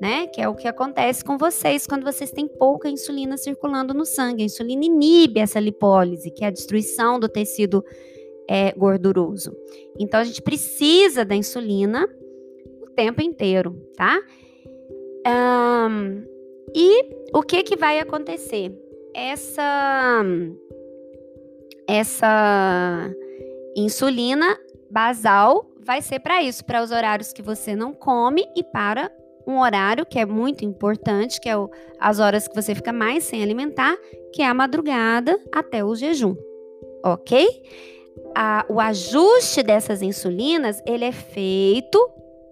né? 0.00 0.26
Que 0.28 0.40
é 0.40 0.48
o 0.48 0.54
que 0.54 0.68
acontece 0.68 1.24
com 1.24 1.36
vocês 1.36 1.86
quando 1.86 2.04
vocês 2.04 2.30
têm 2.30 2.46
pouca 2.46 2.88
insulina 2.88 3.36
circulando 3.36 3.92
no 3.92 4.04
sangue. 4.04 4.42
A 4.42 4.46
insulina 4.46 4.84
inibe 4.84 5.40
essa 5.40 5.58
lipólise, 5.58 6.30
que 6.30 6.44
é 6.44 6.48
a 6.48 6.52
destruição 6.52 7.18
do 7.18 7.28
tecido 7.28 7.84
é, 8.48 8.72
gorduroso. 8.72 9.54
Então 9.98 10.20
a 10.20 10.24
gente 10.24 10.40
precisa 10.40 11.24
da 11.24 11.34
insulina 11.34 12.08
o 12.82 12.90
tempo 12.90 13.20
inteiro, 13.20 13.74
tá? 13.96 14.18
Um, 15.26 16.24
e 16.74 17.04
o 17.34 17.42
que 17.42 17.62
que 17.62 17.76
vai 17.76 17.98
acontecer? 17.98 18.72
Essa 19.14 20.22
essa 21.86 23.10
insulina 23.74 24.58
basal 24.90 25.70
vai 25.80 26.02
ser 26.02 26.20
para 26.20 26.42
isso, 26.42 26.64
para 26.64 26.82
os 26.82 26.90
horários 26.90 27.32
que 27.32 27.40
você 27.40 27.74
não 27.74 27.94
come 27.94 28.44
e 28.54 28.62
para 28.62 29.10
um 29.48 29.60
horário 29.60 30.04
que 30.04 30.18
é 30.18 30.26
muito 30.26 30.62
importante, 30.62 31.40
que 31.40 31.48
é 31.48 31.56
o, 31.56 31.70
as 31.98 32.20
horas 32.20 32.46
que 32.46 32.54
você 32.54 32.74
fica 32.74 32.92
mais 32.92 33.24
sem 33.24 33.42
alimentar, 33.42 33.96
que 34.34 34.42
é 34.42 34.46
a 34.46 34.52
madrugada 34.52 35.40
até 35.50 35.82
o 35.82 35.94
jejum, 35.94 36.36
ok? 37.02 37.48
A, 38.36 38.66
o 38.68 38.78
ajuste 38.78 39.62
dessas 39.62 40.02
insulinas, 40.02 40.82
ele 40.86 41.06
é 41.06 41.12
feito 41.12 41.98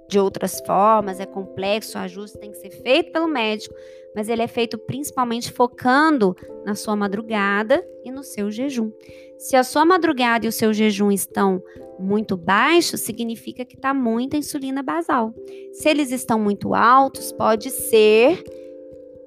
de 0.08 0.18
outras 0.18 0.58
formas, 0.60 1.20
é 1.20 1.26
complexo, 1.26 1.98
o 1.98 2.00
ajuste 2.00 2.38
tem 2.38 2.50
que 2.50 2.58
ser 2.58 2.70
feito 2.70 3.12
pelo 3.12 3.28
médico, 3.28 3.74
mas 4.16 4.30
ele 4.30 4.40
é 4.40 4.48
feito 4.48 4.78
principalmente 4.78 5.52
focando 5.52 6.34
na 6.64 6.74
sua 6.74 6.96
madrugada 6.96 7.86
e 8.02 8.10
no 8.10 8.24
seu 8.24 8.50
jejum. 8.50 8.90
Se 9.38 9.54
a 9.54 9.62
sua 9.62 9.84
madrugada 9.84 10.46
e 10.46 10.48
o 10.48 10.52
seu 10.52 10.72
jejum 10.72 11.12
estão 11.12 11.62
muito 11.98 12.34
baixos, 12.34 13.02
significa 13.02 13.62
que 13.62 13.76
está 13.76 13.92
muita 13.92 14.38
insulina 14.38 14.82
basal. 14.82 15.34
Se 15.74 15.90
eles 15.90 16.10
estão 16.10 16.38
muito 16.38 16.74
altos, 16.74 17.30
pode 17.30 17.70
ser 17.70 18.42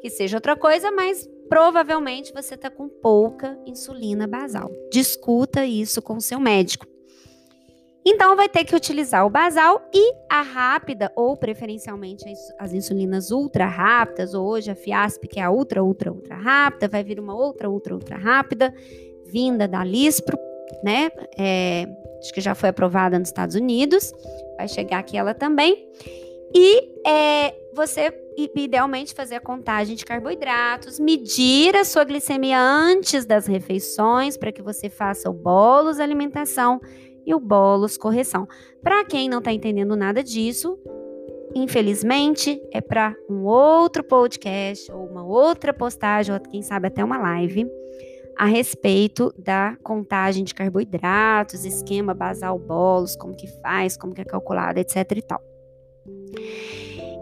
que 0.02 0.10
seja 0.10 0.38
outra 0.38 0.56
coisa, 0.56 0.92
mas 0.92 1.30
provavelmente 1.48 2.34
você 2.34 2.56
está 2.56 2.70
com 2.72 2.90
pouca 2.90 3.60
insulina 3.68 4.26
basal. 4.26 4.72
Discuta 4.92 5.66
isso 5.66 6.02
com 6.02 6.16
o 6.16 6.22
seu 6.22 6.40
médico. 6.40 6.88
Então 8.12 8.36
vai 8.36 8.50
ter 8.50 8.66
que 8.66 8.76
utilizar 8.76 9.24
o 9.24 9.30
basal 9.30 9.88
e 9.94 10.16
a 10.28 10.42
rápida, 10.42 11.12
ou 11.16 11.38
preferencialmente 11.38 12.26
as 12.58 12.74
insulinas 12.74 13.30
ultra 13.30 13.68
rápidas, 13.68 14.34
ou 14.34 14.48
hoje 14.48 14.72
a 14.72 14.76
Fiasp, 14.76 15.28
que 15.28 15.40
é 15.40 15.44
a 15.44 15.52
ultra, 15.52 15.84
ultra, 15.84 16.12
ultra 16.12 16.36
rápida, 16.36 16.88
vai 16.88 17.04
vir 17.04 17.20
uma 17.20 17.36
outra, 17.36 17.70
ultra, 17.70 17.94
ultra 17.94 18.18
rápida, 18.18 18.74
vinda 19.28 19.68
da 19.68 19.84
Lispro, 19.84 20.40
né? 20.84 21.12
É, 21.38 21.86
acho 22.18 22.34
que 22.34 22.42
já 22.42 22.56
foi 22.56 22.70
aprovada 22.70 23.20
nos 23.20 23.30
Estados 23.30 23.56
Unidos, 23.56 24.12
vai 24.58 24.68
chegar 24.68 24.98
aqui 24.98 25.16
ela 25.16 25.36
também. 25.36 25.88
E 26.52 27.08
é, 27.08 27.54
você 27.76 28.12
idealmente 28.56 29.14
fazer 29.14 29.36
a 29.36 29.40
contagem 29.40 29.96
de 29.96 30.04
carboidratos, 30.04 31.00
medir 31.00 31.76
a 31.76 31.86
sua 31.86 32.04
glicemia 32.04 32.60
antes 32.60 33.24
das 33.24 33.46
refeições 33.46 34.36
para 34.36 34.52
que 34.52 34.64
você 34.64 34.90
faça 34.90 35.30
o 35.30 35.34
bolos 35.34 36.00
alimentação 36.00 36.82
e 37.30 37.34
o 37.34 37.40
bolos 37.40 37.96
correção. 37.96 38.48
Para 38.82 39.06
quem 39.06 39.30
não 39.30 39.38
está 39.38 39.54
entendendo 39.54 39.96
nada 39.96 40.24
disso, 40.24 40.80
infelizmente 41.54 42.60
é 42.72 42.82
para 42.82 43.16
um 43.30 43.46
outro 43.46 44.04
podcast 44.04 44.92
ou 44.92 45.06
uma 45.06 45.24
outra 45.24 45.72
postagem 45.72 46.34
ou 46.34 46.40
quem 46.40 46.64
sabe 46.64 46.88
até 46.88 47.04
uma 47.04 47.20
live 47.20 47.70
a 48.36 48.46
respeito 48.46 49.32
da 49.38 49.78
contagem 49.84 50.44
de 50.44 50.56
carboidratos, 50.56 51.66
esquema 51.66 52.14
basal 52.14 52.58
bolos, 52.58 53.16
como 53.16 53.36
que 53.36 53.48
faz, 53.62 53.96
como 53.96 54.14
que 54.14 54.22
é 54.22 54.26
calculado, 54.26 54.80
etc 54.80 54.96
e 55.16 55.22
tal. 55.22 55.42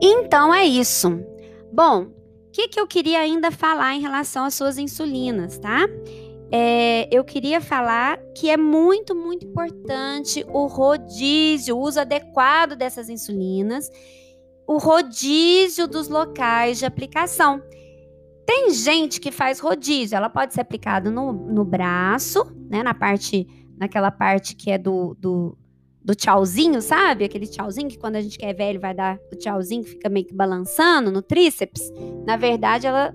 Então 0.01 0.53
é 0.53 0.64
isso. 0.64 1.20
Bom, 1.74 2.03
o 2.03 2.51
que, 2.53 2.70
que 2.70 2.80
eu 2.80 2.88
queria 2.88 3.20
ainda 3.20 3.51
falar 3.51 3.93
em 3.95 3.99
relação 3.99 4.45
às 4.45 4.53
suas 4.53 4.78
insulinas, 4.78 5.58
tá? 5.58 5.86
É, 6.51 7.07
eu 7.13 7.23
queria 7.23 7.59
falar 7.59 8.17
que 8.35 8.49
é 8.49 8.55
muito, 8.55 9.13
muito 9.13 9.45
importante 9.45 10.45
o 10.49 10.65
rodízio, 10.67 11.75
o 11.75 11.81
uso 11.81 11.99
adequado 11.99 12.75
dessas 12.75 13.09
insulinas, 13.09 13.89
o 14.65 14.77
rodízio 14.77 15.87
dos 15.87 16.07
locais 16.07 16.79
de 16.79 16.85
aplicação. 16.85 17.61
Tem 18.45 18.71
gente 18.71 19.19
que 19.19 19.31
faz 19.31 19.59
rodízio, 19.59 20.15
ela 20.15 20.29
pode 20.29 20.53
ser 20.53 20.61
aplicada 20.61 21.11
no, 21.11 21.33
no 21.33 21.65
braço, 21.65 22.45
né, 22.69 22.81
na 22.81 22.93
parte, 22.93 23.45
naquela 23.77 24.09
parte 24.09 24.55
que 24.55 24.71
é 24.71 24.77
do, 24.77 25.15
do 25.19 25.57
do 26.07 26.15
tchauzinho, 26.15 26.81
sabe? 26.81 27.25
Aquele 27.25 27.45
tchauzinho 27.45 27.89
que 27.89 27.97
quando 27.97 28.15
a 28.15 28.21
gente 28.21 28.37
quer 28.37 28.53
velho 28.53 28.79
vai 28.79 28.93
dar 28.93 29.19
o 29.29 29.35
tchauzinho 29.35 29.83
que 29.83 29.89
fica 29.89 30.07
meio 30.07 30.25
que 30.25 30.33
balançando 30.33 31.11
no 31.11 31.21
tríceps. 31.21 31.81
Na 32.25 32.37
verdade, 32.37 32.87
ela, 32.87 33.13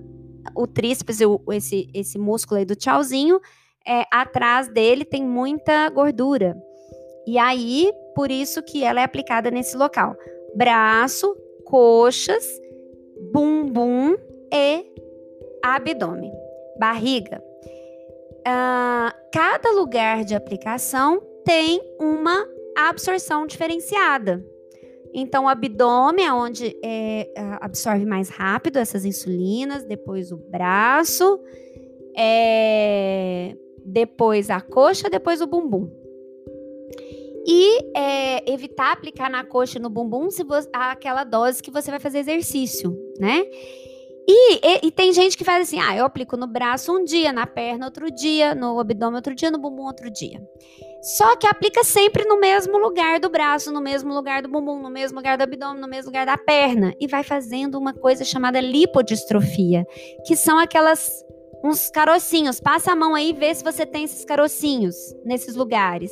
o 0.55 0.67
tríceps, 0.67 1.19
o, 1.21 1.41
esse, 1.51 1.87
esse 1.93 2.17
músculo 2.17 2.59
aí 2.59 2.65
do 2.65 2.75
tchauzinho, 2.75 3.39
é, 3.87 4.03
atrás 4.11 4.67
dele 4.67 5.05
tem 5.05 5.23
muita 5.23 5.89
gordura. 5.89 6.55
E 7.25 7.37
aí, 7.37 7.91
por 8.15 8.31
isso 8.31 8.61
que 8.63 8.83
ela 8.83 9.01
é 9.01 9.03
aplicada 9.03 9.49
nesse 9.49 9.77
local. 9.77 10.15
Braço, 10.55 11.35
coxas, 11.65 12.45
bumbum 13.31 14.15
e 14.53 14.85
abdômen, 15.63 16.31
barriga. 16.77 17.41
Uh, 18.45 19.13
cada 19.31 19.71
lugar 19.71 20.25
de 20.25 20.35
aplicação 20.35 21.21
tem 21.45 21.81
uma 21.99 22.45
absorção 22.77 23.47
diferenciada. 23.47 24.43
Então, 25.13 25.45
o 25.45 25.47
abdômen 25.47 26.25
é 26.25 26.33
onde 26.33 26.75
é, 26.83 27.31
absorve 27.61 28.05
mais 28.05 28.29
rápido 28.29 28.77
essas 28.77 29.05
insulinas, 29.05 29.83
depois 29.83 30.31
o 30.31 30.37
braço, 30.37 31.39
é, 32.17 33.55
depois 33.85 34.49
a 34.49 34.59
coxa, 34.59 35.09
depois 35.09 35.41
o 35.41 35.47
bumbum. 35.47 35.89
E 37.45 37.97
é, 37.97 38.51
evitar 38.51 38.93
aplicar 38.93 39.29
na 39.29 39.43
coxa 39.43 39.77
e 39.77 39.81
no 39.81 39.89
bumbum 39.89 40.31
se 40.31 40.43
você, 40.43 40.69
aquela 40.73 41.23
dose 41.23 41.61
que 41.61 41.69
você 41.69 41.91
vai 41.91 41.99
fazer 41.99 42.19
exercício, 42.19 42.97
né? 43.19 43.43
E, 44.27 44.55
e, 44.55 44.87
e, 44.87 44.91
tem 44.91 45.11
gente 45.11 45.37
que 45.37 45.43
faz 45.43 45.67
assim: 45.67 45.79
ah, 45.79 45.95
eu 45.95 46.05
aplico 46.05 46.37
no 46.37 46.47
braço 46.47 46.95
um 46.95 47.03
dia, 47.03 47.33
na 47.33 47.45
perna 47.45 47.85
outro 47.85 48.09
dia, 48.09 48.55
no 48.55 48.79
abdômen 48.79 49.15
outro 49.15 49.35
dia, 49.35 49.51
no 49.51 49.59
bumbum 49.59 49.83
outro 49.83 50.09
dia. 50.09 50.41
Só 51.01 51.35
que 51.35 51.45
aplica 51.45 51.83
sempre 51.83 52.23
no 52.23 52.39
mesmo 52.39 52.77
lugar 52.77 53.19
do 53.19 53.29
braço, 53.29 53.71
no 53.73 53.81
mesmo 53.81 54.13
lugar 54.13 54.41
do 54.41 54.47
bumbum, 54.47 54.81
no 54.81 54.89
mesmo 54.89 55.17
lugar 55.17 55.37
do 55.37 55.43
abdômen, 55.43 55.81
no 55.81 55.87
mesmo 55.87 56.09
lugar 56.09 56.25
da 56.25 56.37
perna. 56.37 56.93
E 56.99 57.07
vai 57.07 57.23
fazendo 57.23 57.77
uma 57.77 57.93
coisa 57.93 58.23
chamada 58.23 58.61
lipodistrofia, 58.61 59.85
que 60.25 60.35
são 60.37 60.57
aquelas 60.57 61.09
uns 61.63 61.89
carocinhos. 61.89 62.59
Passa 62.59 62.91
a 62.91 62.95
mão 62.95 63.15
aí 63.15 63.29
e 63.31 63.33
vê 63.33 63.53
se 63.53 63.63
você 63.63 63.85
tem 63.85 64.05
esses 64.05 64.23
carocinhos 64.23 64.95
nesses 65.25 65.55
lugares. 65.55 66.11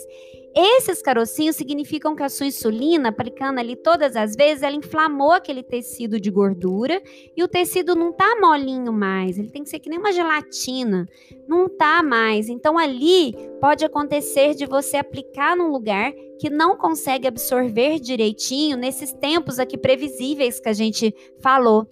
Esses 0.53 1.01
carocinhos 1.01 1.55
significam 1.55 2.13
que 2.13 2.23
a 2.23 2.29
sua 2.29 2.45
insulina, 2.45 3.09
aplicando 3.09 3.59
ali 3.59 3.75
todas 3.75 4.17
as 4.17 4.35
vezes, 4.35 4.63
ela 4.63 4.75
inflamou 4.75 5.31
aquele 5.31 5.63
tecido 5.63 6.19
de 6.19 6.29
gordura 6.29 7.01
e 7.35 7.41
o 7.41 7.47
tecido 7.47 7.95
não 7.95 8.11
tá 8.11 8.37
molinho 8.39 8.91
mais, 8.91 9.39
ele 9.39 9.49
tem 9.49 9.63
que 9.63 9.69
ser 9.69 9.79
que 9.79 9.89
nem 9.89 9.97
uma 9.97 10.11
gelatina, 10.11 11.07
não 11.47 11.69
tá 11.69 12.03
mais. 12.03 12.49
Então 12.49 12.77
ali 12.77 13.33
pode 13.61 13.85
acontecer 13.85 14.53
de 14.53 14.65
você 14.65 14.97
aplicar 14.97 15.55
num 15.55 15.71
lugar 15.71 16.11
que 16.37 16.49
não 16.49 16.75
consegue 16.75 17.27
absorver 17.27 17.99
direitinho 17.99 18.75
nesses 18.75 19.13
tempos 19.13 19.57
aqui 19.57 19.77
previsíveis 19.77 20.59
que 20.59 20.67
a 20.67 20.73
gente 20.73 21.15
falou. 21.39 21.87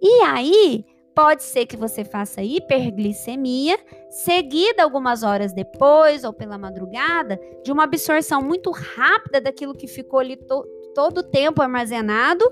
E 0.00 0.22
aí, 0.22 0.84
Pode 1.14 1.44
ser 1.44 1.66
que 1.66 1.76
você 1.76 2.04
faça 2.04 2.42
hiperglicemia, 2.42 3.78
seguida 4.10 4.82
algumas 4.82 5.22
horas 5.22 5.52
depois 5.52 6.24
ou 6.24 6.32
pela 6.32 6.58
madrugada, 6.58 7.38
de 7.62 7.70
uma 7.70 7.84
absorção 7.84 8.42
muito 8.42 8.70
rápida 8.72 9.40
daquilo 9.40 9.74
que 9.74 9.86
ficou 9.86 10.18
ali 10.18 10.36
to 10.36 10.64
todo 10.94 11.18
o 11.18 11.22
tempo 11.22 11.60
armazenado. 11.60 12.44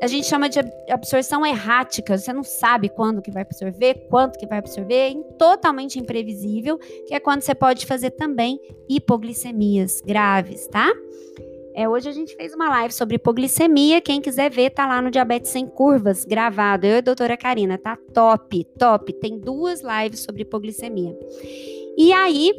A 0.00 0.06
gente 0.06 0.26
chama 0.26 0.48
de 0.48 0.60
absorção 0.90 1.44
errática. 1.44 2.16
Você 2.16 2.32
não 2.32 2.44
sabe 2.44 2.88
quando 2.88 3.22
que 3.22 3.30
vai 3.30 3.42
absorver, 3.42 4.06
quanto 4.08 4.38
que 4.38 4.46
vai 4.46 4.58
absorver, 4.58 5.12
é 5.12 5.14
totalmente 5.36 5.98
imprevisível, 5.98 6.78
que 7.06 7.14
é 7.14 7.20
quando 7.20 7.42
você 7.42 7.54
pode 7.54 7.86
fazer 7.86 8.12
também 8.12 8.60
hipoglicemias 8.88 10.00
graves, 10.00 10.66
tá? 10.68 10.92
É, 11.78 11.88
hoje 11.88 12.08
a 12.08 12.12
gente 12.12 12.34
fez 12.34 12.52
uma 12.52 12.68
live 12.70 12.92
sobre 12.92 13.14
hipoglicemia. 13.14 14.00
Quem 14.00 14.20
quiser 14.20 14.50
ver, 14.50 14.70
tá 14.70 14.84
lá 14.84 15.00
no 15.00 15.12
Diabetes 15.12 15.52
Sem 15.52 15.64
Curvas, 15.64 16.24
gravado. 16.24 16.84
Eu 16.84 16.96
e 16.96 16.98
a 16.98 17.00
doutora 17.00 17.36
Karina, 17.36 17.78
tá 17.78 17.96
top, 18.12 18.64
top. 18.76 19.12
Tem 19.12 19.38
duas 19.38 19.80
lives 19.80 20.18
sobre 20.18 20.42
hipoglicemia. 20.42 21.16
E 21.96 22.12
aí, 22.12 22.52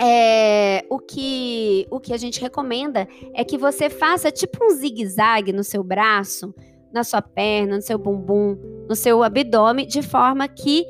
é, 0.00 0.84
o, 0.90 0.98
que, 0.98 1.86
o 1.92 2.00
que 2.00 2.12
a 2.12 2.16
gente 2.16 2.40
recomenda 2.40 3.06
é 3.32 3.44
que 3.44 3.56
você 3.56 3.88
faça 3.88 4.32
tipo 4.32 4.64
um 4.64 4.70
zigue-zague 4.70 5.52
no 5.52 5.62
seu 5.62 5.84
braço, 5.84 6.52
na 6.92 7.04
sua 7.04 7.22
perna, 7.22 7.76
no 7.76 7.82
seu 7.82 8.00
bumbum, 8.00 8.58
no 8.88 8.96
seu 8.96 9.22
abdômen, 9.22 9.86
de 9.86 10.02
forma 10.02 10.48
que 10.48 10.84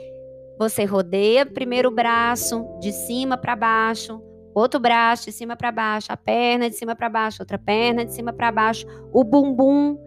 você 0.59 0.87
rodeia 0.87 1.45
primeiro 1.45 1.91
o 1.91 1.95
braço 1.95 2.65
de 2.81 2.91
cima 2.91 3.37
para 3.37 3.55
baixo, 3.55 4.19
outro 4.59 4.81
braço 4.81 5.27
de 5.27 5.33
cima 5.33 5.57
para 5.57 5.73
baixo, 5.73 6.09
a 6.11 6.17
perna 6.17 6.69
de 6.69 6.77
cima 6.77 6.95
para 6.95 7.09
baixo, 7.09 7.43
outra 7.43 7.59
perna 7.59 8.05
de 8.05 8.13
cima 8.15 8.33
para 8.33 8.51
baixo, 8.51 8.87
o 9.13 9.25
bumbum 9.25 9.99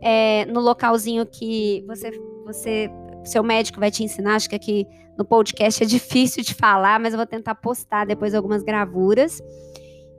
é, 0.00 0.46
no 0.46 0.60
localzinho 0.60 1.26
que 1.26 1.84
você, 1.86 2.10
você, 2.44 2.90
seu 3.24 3.42
médico 3.42 3.80
vai 3.80 3.90
te 3.90 4.02
ensinar. 4.02 4.36
Acho 4.36 4.48
que 4.48 4.56
aqui 4.56 4.86
no 5.18 5.24
podcast 5.24 5.82
é 5.82 5.86
difícil 5.86 6.42
de 6.42 6.54
falar, 6.54 6.98
mas 6.98 7.12
eu 7.12 7.18
vou 7.18 7.26
tentar 7.26 7.54
postar 7.54 8.06
depois 8.06 8.34
algumas 8.34 8.62
gravuras. 8.62 9.40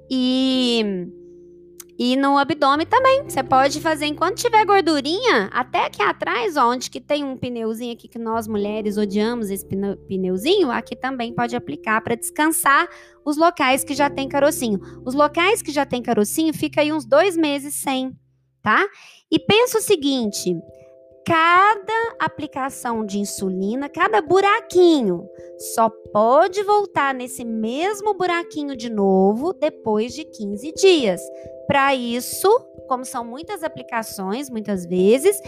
E 0.09 1.07
e 1.97 2.15
no 2.15 2.37
abdômen 2.37 2.85
também. 2.85 3.23
Você 3.23 3.43
pode 3.43 3.79
fazer 3.79 4.05
enquanto 4.05 4.37
tiver 4.37 4.65
gordurinha, 4.65 5.49
até 5.51 5.85
aqui 5.85 6.01
atrás, 6.01 6.57
ó, 6.57 6.71
onde 6.71 6.89
que 6.89 6.99
tem 6.99 7.23
um 7.23 7.37
pneuzinho 7.37 7.93
aqui 7.93 8.07
que 8.07 8.19
nós 8.19 8.47
mulheres 8.47 8.97
odiamos 8.97 9.49
esse 9.49 9.65
pneuzinho, 9.65 10.71
aqui 10.71 10.95
também 10.95 11.33
pode 11.33 11.55
aplicar 11.55 12.01
para 12.01 12.15
descansar 12.15 12.87
os 13.25 13.37
locais 13.37 13.83
que 13.83 13.93
já 13.93 14.09
tem 14.09 14.27
carocinho. 14.27 14.79
Os 15.05 15.13
locais 15.13 15.61
que 15.61 15.71
já 15.71 15.85
tem 15.85 16.01
carocinho 16.01 16.53
fica 16.53 16.81
aí 16.81 16.91
uns 16.91 17.05
dois 17.05 17.37
meses 17.37 17.75
sem, 17.75 18.11
tá? 18.61 18.85
E 19.31 19.39
pensa 19.39 19.77
o 19.77 19.81
seguinte: 19.81 20.55
cada 21.26 22.15
aplicação 22.19 23.05
de 23.05 23.19
insulina, 23.19 23.88
cada 23.88 24.22
buraquinho, 24.22 25.28
só 25.74 25.89
pode 26.11 26.63
voltar 26.63 27.13
nesse 27.13 27.45
mesmo 27.45 28.13
buraquinho 28.13 28.76
de 28.76 28.89
novo 28.89 29.53
depois 29.53 30.13
de 30.13 30.26
15 30.26 30.74
dias. 30.74 31.22
Para 31.67 31.95
isso, 31.95 32.49
como 32.88 33.05
são 33.05 33.24
muitas 33.24 33.63
aplicações, 33.63 34.49
muitas 34.49 34.86
vezes, 34.86 35.39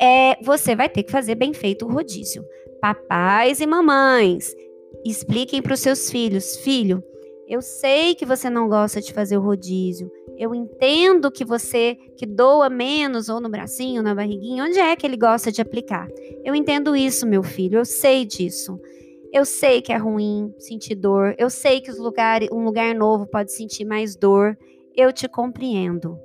é, 0.00 0.36
você 0.42 0.74
vai 0.74 0.88
ter 0.88 1.02
que 1.02 1.12
fazer 1.12 1.34
bem 1.34 1.52
feito 1.52 1.86
o 1.86 1.92
rodízio. 1.92 2.44
Papais 2.80 3.60
e 3.60 3.66
mamães, 3.66 4.54
expliquem 5.04 5.62
para 5.62 5.74
os 5.74 5.80
seus 5.80 6.10
filhos: 6.10 6.56
filho, 6.56 7.02
eu 7.48 7.62
sei 7.62 8.14
que 8.14 8.26
você 8.26 8.50
não 8.50 8.68
gosta 8.68 9.00
de 9.00 9.12
fazer 9.12 9.38
o 9.38 9.40
rodízio. 9.40 10.10
Eu 10.36 10.54
entendo 10.54 11.30
que 11.30 11.44
você 11.44 11.96
que 12.16 12.26
doa 12.26 12.68
menos 12.68 13.28
ou 13.28 13.40
no 13.40 13.48
bracinho, 13.48 14.02
na 14.02 14.14
barriguinha, 14.14 14.64
onde 14.64 14.78
é 14.78 14.94
que 14.94 15.06
ele 15.06 15.16
gosta 15.16 15.50
de 15.50 15.60
aplicar? 15.60 16.06
Eu 16.44 16.54
entendo 16.54 16.94
isso, 16.94 17.26
meu 17.26 17.42
filho. 17.42 17.78
Eu 17.78 17.84
sei 17.84 18.24
disso. 18.24 18.78
Eu 19.32 19.44
sei 19.44 19.82
que 19.82 19.92
é 19.92 19.96
ruim 19.96 20.54
sentir 20.58 20.94
dor. 20.94 21.34
Eu 21.38 21.50
sei 21.50 21.80
que 21.80 21.90
os 21.90 21.98
lugares, 21.98 22.48
um 22.52 22.64
lugar 22.64 22.94
novo 22.94 23.26
pode 23.26 23.52
sentir 23.52 23.84
mais 23.84 24.14
dor 24.14 24.56
eu 24.98 25.12
te 25.12 25.28
compreendo. 25.28 26.18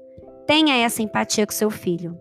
Tenha 0.47 0.83
essa 0.83 1.03
empatia 1.03 1.45
com 1.45 1.53
seu 1.53 1.69
filho. 1.69 2.19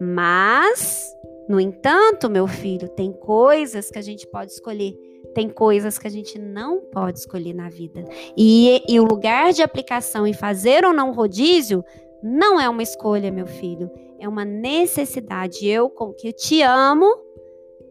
Mas, 0.00 1.08
no 1.48 1.60
entanto, 1.60 2.28
meu 2.28 2.48
filho, 2.48 2.88
tem 2.88 3.12
coisas 3.12 3.88
que 3.88 3.98
a 3.98 4.02
gente 4.02 4.26
pode 4.26 4.50
escolher. 4.50 4.92
Tem 5.34 5.48
coisas 5.48 5.98
que 5.98 6.06
a 6.06 6.10
gente 6.10 6.38
não 6.38 6.80
pode 6.80 7.18
escolher 7.18 7.54
na 7.54 7.68
vida. 7.68 8.04
E, 8.36 8.82
e 8.88 8.98
o 8.98 9.04
lugar 9.04 9.52
de 9.52 9.62
aplicação 9.62 10.26
em 10.26 10.32
fazer 10.32 10.84
ou 10.84 10.92
não 10.92 11.12
rodízio 11.12 11.84
não 12.22 12.60
é 12.60 12.68
uma 12.68 12.82
escolha, 12.82 13.30
meu 13.30 13.46
filho. 13.46 13.90
É 14.18 14.28
uma 14.28 14.44
necessidade. 14.44 15.66
Eu, 15.66 15.90
que 16.18 16.32
te 16.32 16.62
amo, 16.62 17.06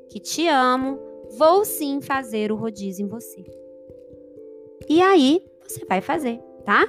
que 0.09 0.19
te 0.19 0.47
amo, 0.47 0.99
vou 1.37 1.63
sim 1.63 2.01
fazer 2.01 2.51
o 2.51 2.55
rodízio 2.55 3.05
em 3.05 3.09
você. 3.09 3.45
E 4.89 5.01
aí, 5.01 5.41
você 5.67 5.85
vai 5.85 6.01
fazer, 6.01 6.39
tá? 6.65 6.87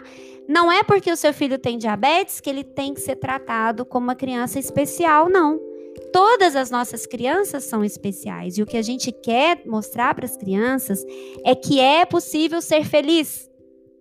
Não 0.49 0.72
é 0.72 0.82
porque 0.82 1.12
o 1.12 1.16
seu 1.16 1.34
filho 1.34 1.59
tem 1.59 1.76
diabetes 1.76 2.41
que 2.41 2.49
ele 2.49 2.64
tem 2.64 2.95
que 2.95 3.01
ser 3.01 3.16
tratado 3.16 3.84
como 3.84 4.05
uma 4.05 4.14
criança 4.14 4.59
especial, 4.59 5.28
não. 5.28 5.68
Todas 6.12 6.56
as 6.56 6.70
nossas 6.70 7.06
crianças 7.06 7.64
são 7.64 7.84
especiais 7.84 8.56
e 8.56 8.62
o 8.62 8.66
que 8.66 8.76
a 8.76 8.82
gente 8.82 9.12
quer 9.12 9.62
mostrar 9.66 10.14
para 10.14 10.24
as 10.24 10.36
crianças 10.36 11.04
é 11.44 11.54
que 11.54 11.80
é 11.80 12.04
possível 12.04 12.61
ser 12.62 12.84
feliz, 12.84 13.50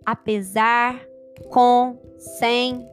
apesar, 0.05 1.05
com, 1.49 1.97
sem 2.39 2.87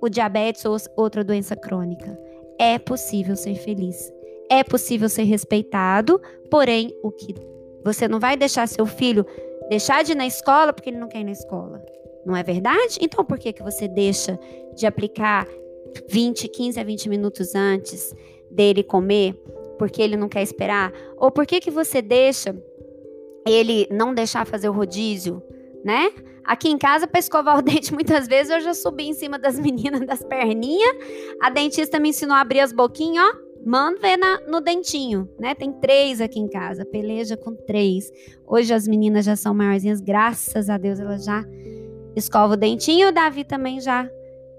o 0.00 0.08
diabetes 0.08 0.64
ou 0.64 0.76
outra 0.96 1.22
doença 1.22 1.54
crônica. 1.54 2.18
É 2.58 2.78
possível 2.78 3.36
ser 3.36 3.54
feliz. 3.54 4.12
É 4.50 4.62
possível 4.62 5.08
ser 5.08 5.24
respeitado, 5.24 6.20
porém, 6.50 6.96
o 7.02 7.10
que 7.10 7.34
você 7.84 8.08
não 8.08 8.18
vai 8.18 8.36
deixar 8.36 8.66
seu 8.66 8.86
filho 8.86 9.26
deixar 9.68 10.02
de 10.02 10.12
ir 10.12 10.14
na 10.14 10.26
escola 10.26 10.72
porque 10.72 10.90
ele 10.90 10.98
não 10.98 11.08
quer 11.08 11.20
ir 11.20 11.24
na 11.24 11.32
escola. 11.32 11.84
Não 12.24 12.36
é 12.36 12.42
verdade? 12.42 12.98
Então 13.00 13.24
por 13.24 13.38
que, 13.38 13.52
que 13.52 13.62
você 13.62 13.86
deixa 13.88 14.38
de 14.74 14.86
aplicar 14.86 15.46
20, 16.08 16.48
15 16.48 16.80
a 16.80 16.84
20 16.84 17.08
minutos 17.08 17.54
antes 17.54 18.14
dele 18.56 18.82
comer 18.82 19.34
porque 19.78 20.00
ele 20.02 20.16
não 20.16 20.28
quer 20.28 20.42
esperar? 20.42 20.92
Ou 21.18 21.30
por 21.30 21.46
que, 21.46 21.60
que 21.60 21.70
você 21.70 22.00
deixa 22.00 22.56
ele 23.46 23.86
não 23.90 24.12
deixar 24.12 24.46
fazer 24.46 24.68
o 24.68 24.72
rodízio, 24.72 25.42
né? 25.84 26.10
Aqui 26.44 26.68
em 26.68 26.78
casa, 26.78 27.06
para 27.06 27.20
escovar 27.20 27.58
o 27.58 27.62
dente, 27.62 27.92
muitas 27.92 28.26
vezes 28.26 28.52
eu 28.52 28.60
já 28.60 28.74
subi 28.74 29.04
em 29.08 29.12
cima 29.12 29.38
das 29.38 29.58
meninas 29.60 30.04
das 30.06 30.24
perninhas. 30.24 30.96
A 31.40 31.50
dentista 31.50 32.00
me 32.00 32.08
ensinou 32.08 32.36
a 32.36 32.40
abrir 32.40 32.60
as 32.60 32.72
boquinhas, 32.72 33.24
ó. 33.24 33.46
Manda 33.68 33.98
ver 33.98 34.16
na, 34.16 34.40
no 34.42 34.60
dentinho, 34.60 35.28
né? 35.40 35.52
Tem 35.52 35.72
três 35.72 36.20
aqui 36.20 36.38
em 36.38 36.48
casa, 36.48 36.84
peleja 36.84 37.36
com 37.36 37.52
três. 37.52 38.12
Hoje 38.46 38.72
as 38.72 38.86
meninas 38.86 39.24
já 39.24 39.34
são 39.34 39.52
maiorzinhas, 39.52 40.00
graças 40.00 40.70
a 40.70 40.78
Deus 40.78 41.00
elas 41.00 41.24
já 41.24 41.44
escovam 42.14 42.52
o 42.52 42.56
dentinho. 42.56 43.08
O 43.08 43.12
Davi 43.12 43.42
também 43.42 43.80
já. 43.80 44.08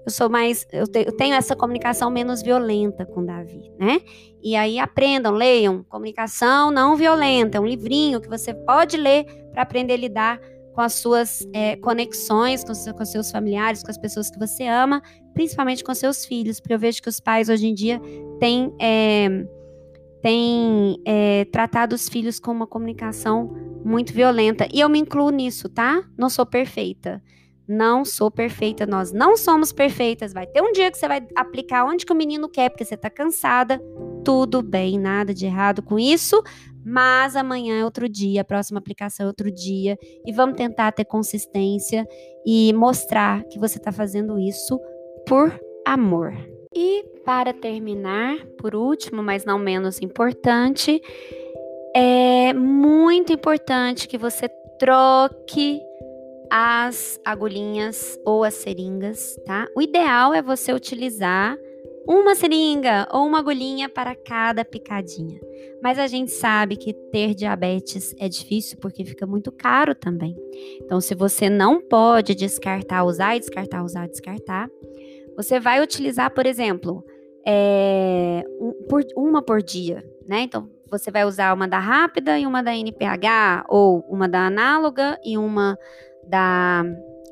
Eu 0.08 0.10
sou 0.10 0.30
mais, 0.30 0.66
eu, 0.72 0.86
te, 0.86 1.04
eu 1.06 1.12
tenho 1.14 1.34
essa 1.34 1.54
comunicação 1.54 2.10
menos 2.10 2.40
violenta 2.40 3.04
com 3.04 3.22
Davi, 3.22 3.70
né? 3.78 4.00
E 4.42 4.56
aí 4.56 4.78
aprendam, 4.78 5.34
leiam 5.34 5.84
comunicação 5.84 6.70
não 6.70 6.96
violenta, 6.96 7.58
é 7.58 7.60
um 7.60 7.66
livrinho 7.66 8.18
que 8.18 8.26
você 8.26 8.54
pode 8.54 8.96
ler 8.96 9.26
para 9.52 9.60
aprender 9.60 9.92
a 9.92 9.96
lidar 9.98 10.40
com 10.72 10.80
as 10.80 10.94
suas 10.94 11.46
é, 11.52 11.76
conexões 11.76 12.64
com, 12.64 12.72
seu, 12.72 12.94
com 12.94 13.04
seus 13.04 13.30
familiares, 13.30 13.82
com 13.82 13.90
as 13.90 13.98
pessoas 13.98 14.30
que 14.30 14.38
você 14.38 14.66
ama, 14.66 15.02
principalmente 15.34 15.84
com 15.84 15.94
seus 15.94 16.24
filhos, 16.24 16.58
porque 16.58 16.72
eu 16.72 16.78
vejo 16.78 17.02
que 17.02 17.10
os 17.10 17.20
pais 17.20 17.50
hoje 17.50 17.66
em 17.66 17.74
dia 17.74 18.00
têm, 18.40 18.74
é, 18.80 19.28
têm 20.22 21.02
é, 21.04 21.44
tratado 21.52 21.94
os 21.94 22.08
filhos 22.08 22.40
com 22.40 22.50
uma 22.50 22.66
comunicação 22.66 23.54
muito 23.84 24.14
violenta. 24.14 24.66
E 24.72 24.80
eu 24.80 24.88
me 24.88 24.98
incluo 24.98 25.28
nisso, 25.28 25.68
tá? 25.68 26.02
Não 26.16 26.30
sou 26.30 26.46
perfeita. 26.46 27.22
Não 27.68 28.02
sou 28.04 28.30
perfeita, 28.30 28.86
nós 28.86 29.12
não 29.12 29.36
somos 29.36 29.72
perfeitas. 29.72 30.32
Vai 30.32 30.46
ter 30.46 30.62
um 30.62 30.72
dia 30.72 30.90
que 30.90 30.96
você 30.96 31.06
vai 31.06 31.26
aplicar 31.36 31.84
onde 31.84 32.06
que 32.06 32.12
o 32.12 32.16
menino 32.16 32.48
quer, 32.48 32.70
porque 32.70 32.84
você 32.84 32.96
tá 32.96 33.10
cansada. 33.10 33.78
Tudo 34.24 34.62
bem, 34.62 34.98
nada 34.98 35.34
de 35.34 35.46
errado 35.46 35.82
com 35.82 35.98
isso, 35.98 36.42
mas 36.84 37.36
amanhã 37.36 37.80
é 37.80 37.84
outro 37.84 38.08
dia, 38.08 38.40
a 38.40 38.44
próxima 38.44 38.78
aplicação 38.78 39.24
é 39.24 39.26
outro 39.26 39.50
dia, 39.50 39.96
e 40.26 40.32
vamos 40.32 40.56
tentar 40.56 40.92
ter 40.92 41.04
consistência 41.04 42.06
e 42.44 42.72
mostrar 42.72 43.44
que 43.44 43.58
você 43.58 43.78
está 43.78 43.92
fazendo 43.92 44.38
isso 44.38 44.78
por 45.26 45.58
amor. 45.86 46.34
E 46.74 47.04
para 47.24 47.52
terminar, 47.52 48.38
por 48.58 48.74
último, 48.74 49.22
mas 49.22 49.44
não 49.44 49.58
menos 49.58 50.00
importante, 50.00 51.00
é 51.94 52.52
muito 52.52 53.32
importante 53.32 54.06
que 54.06 54.18
você 54.18 54.48
troque 54.78 55.80
as 56.50 57.20
agulhinhas 57.24 58.18
ou 58.24 58.44
as 58.44 58.54
seringas, 58.54 59.36
tá? 59.44 59.68
O 59.76 59.82
ideal 59.82 60.32
é 60.34 60.42
você 60.42 60.72
utilizar 60.72 61.56
uma 62.06 62.34
seringa 62.34 63.06
ou 63.12 63.26
uma 63.26 63.40
agulhinha 63.40 63.88
para 63.88 64.14
cada 64.14 64.64
picadinha. 64.64 65.38
Mas 65.82 65.98
a 65.98 66.06
gente 66.06 66.30
sabe 66.32 66.76
que 66.76 66.94
ter 66.94 67.34
diabetes 67.34 68.14
é 68.18 68.28
difícil 68.28 68.78
porque 68.80 69.04
fica 69.04 69.26
muito 69.26 69.52
caro 69.52 69.94
também. 69.94 70.34
Então, 70.80 71.00
se 71.00 71.14
você 71.14 71.50
não 71.50 71.80
pode 71.80 72.34
descartar, 72.34 73.04
usar 73.04 73.36
e 73.36 73.40
descartar, 73.40 73.84
usar 73.84 74.06
e 74.06 74.10
descartar, 74.10 74.70
você 75.36 75.60
vai 75.60 75.82
utilizar, 75.82 76.32
por 76.32 76.46
exemplo, 76.46 77.04
é, 77.46 78.42
um, 78.58 78.72
por, 78.88 79.04
uma 79.14 79.42
por 79.42 79.62
dia, 79.62 80.02
né? 80.26 80.40
Então, 80.40 80.68
você 80.90 81.10
vai 81.10 81.24
usar 81.24 81.52
uma 81.52 81.68
da 81.68 81.78
rápida 81.78 82.38
e 82.38 82.46
uma 82.46 82.62
da 82.62 82.74
NPH, 82.74 83.66
ou 83.68 84.00
uma 84.08 84.26
da 84.26 84.46
análoga 84.46 85.18
e 85.22 85.36
uma 85.36 85.76
da, 86.28 86.84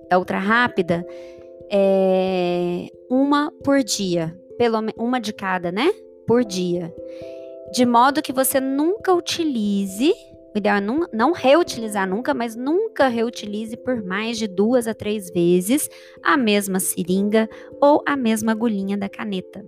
da 0.09 0.19
ultra 0.19 0.39
rápida, 0.39 1.07
é, 1.71 2.89
uma 3.11 3.53
por 3.63 3.83
dia, 3.83 4.37
pelo 4.59 4.79
uma 4.97 5.21
de 5.21 5.33
cada, 5.33 5.71
né? 5.71 5.93
Por 6.27 6.45
dia. 6.45 6.95
De 7.73 7.85
modo 7.85 8.23
que 8.23 8.33
você 8.33 8.61
nunca 8.61 9.13
utilize 9.13 10.13
o 10.55 10.59
ideal 10.59 10.79
é 10.79 10.81
não, 10.81 11.07
não, 11.13 11.33
reutilizar 11.33 12.09
nunca, 12.09 12.33
mas 12.33 12.57
nunca 12.57 13.09
reutilize 13.09 13.77
por 13.77 14.03
mais 14.03 14.39
de 14.39 14.49
duas 14.49 14.89
a 14.89 14.95
três 14.95 15.31
vezes 15.31 15.87
a 16.23 16.35
mesma 16.35 16.81
seringa 16.81 17.47
ou 17.79 18.03
a 18.07 18.17
mesma 18.17 18.53
agulhinha 18.53 18.97
da 18.97 19.07
caneta. 19.07 19.63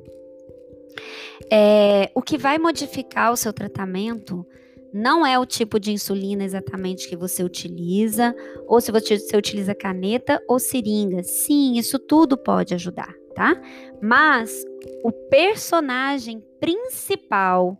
É, 1.52 2.10
o 2.14 2.22
que 2.22 2.38
vai 2.38 2.58
modificar 2.58 3.30
o 3.30 3.36
seu 3.36 3.52
tratamento 3.52 4.46
não 4.92 5.26
é 5.26 5.38
o 5.38 5.46
tipo 5.46 5.78
de 5.78 5.92
insulina 5.92 6.44
exatamente 6.44 7.08
que 7.08 7.16
você 7.16 7.42
utiliza, 7.42 8.34
ou 8.66 8.80
se 8.80 8.90
você, 8.90 9.18
você 9.18 9.36
utiliza 9.36 9.74
caneta 9.74 10.42
ou 10.48 10.58
seringa. 10.58 11.22
Sim, 11.22 11.74
isso 11.76 11.98
tudo 11.98 12.36
pode 12.36 12.74
ajudar, 12.74 13.14
tá? 13.34 13.60
Mas 14.00 14.64
o 15.04 15.12
personagem 15.12 16.42
principal 16.60 17.78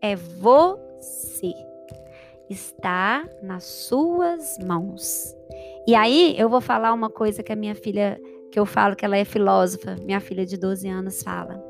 é 0.00 0.16
você 0.16 1.52
está 2.48 3.28
nas 3.42 3.64
suas 3.64 4.58
mãos. 4.66 5.34
E 5.86 5.94
aí 5.94 6.34
eu 6.38 6.48
vou 6.48 6.60
falar 6.60 6.92
uma 6.92 7.10
coisa 7.10 7.42
que 7.42 7.52
a 7.52 7.56
minha 7.56 7.74
filha, 7.74 8.20
que 8.50 8.58
eu 8.58 8.66
falo 8.66 8.96
que 8.96 9.04
ela 9.04 9.16
é 9.16 9.24
filósofa, 9.24 9.96
minha 10.04 10.20
filha 10.20 10.44
de 10.44 10.56
12 10.56 10.88
anos 10.88 11.22
fala. 11.22 11.67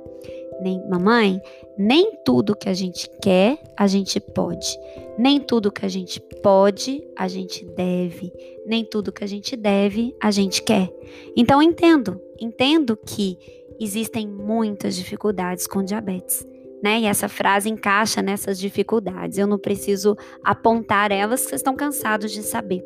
Nem, 0.60 0.86
mamãe, 0.88 1.40
nem 1.78 2.12
tudo 2.24 2.56
que 2.56 2.68
a 2.68 2.74
gente 2.74 3.08
quer, 3.22 3.58
a 3.76 3.86
gente 3.86 4.18
pode. 4.20 4.78
Nem 5.18 5.40
tudo 5.40 5.72
que 5.72 5.84
a 5.86 5.88
gente 5.88 6.20
pode, 6.42 7.06
a 7.16 7.28
gente 7.28 7.64
deve. 7.64 8.32
Nem 8.66 8.84
tudo 8.84 9.12
que 9.12 9.24
a 9.24 9.28
gente 9.28 9.56
deve, 9.56 10.14
a 10.20 10.30
gente 10.30 10.62
quer. 10.62 10.90
Então 11.36 11.62
entendo, 11.62 12.20
entendo 12.40 12.96
que 12.96 13.38
existem 13.80 14.26
muitas 14.26 14.96
dificuldades 14.96 15.66
com 15.66 15.82
diabetes 15.82 16.46
né? 16.82 17.00
E 17.00 17.06
essa 17.06 17.28
frase 17.28 17.68
encaixa 17.68 18.22
nessas 18.22 18.58
dificuldades. 18.58 19.38
Eu 19.38 19.46
não 19.46 19.58
preciso 19.58 20.16
apontar 20.42 21.10
elas, 21.10 21.40
vocês 21.40 21.60
estão 21.60 21.74
cansados 21.74 22.32
de 22.32 22.42
saber. 22.42 22.84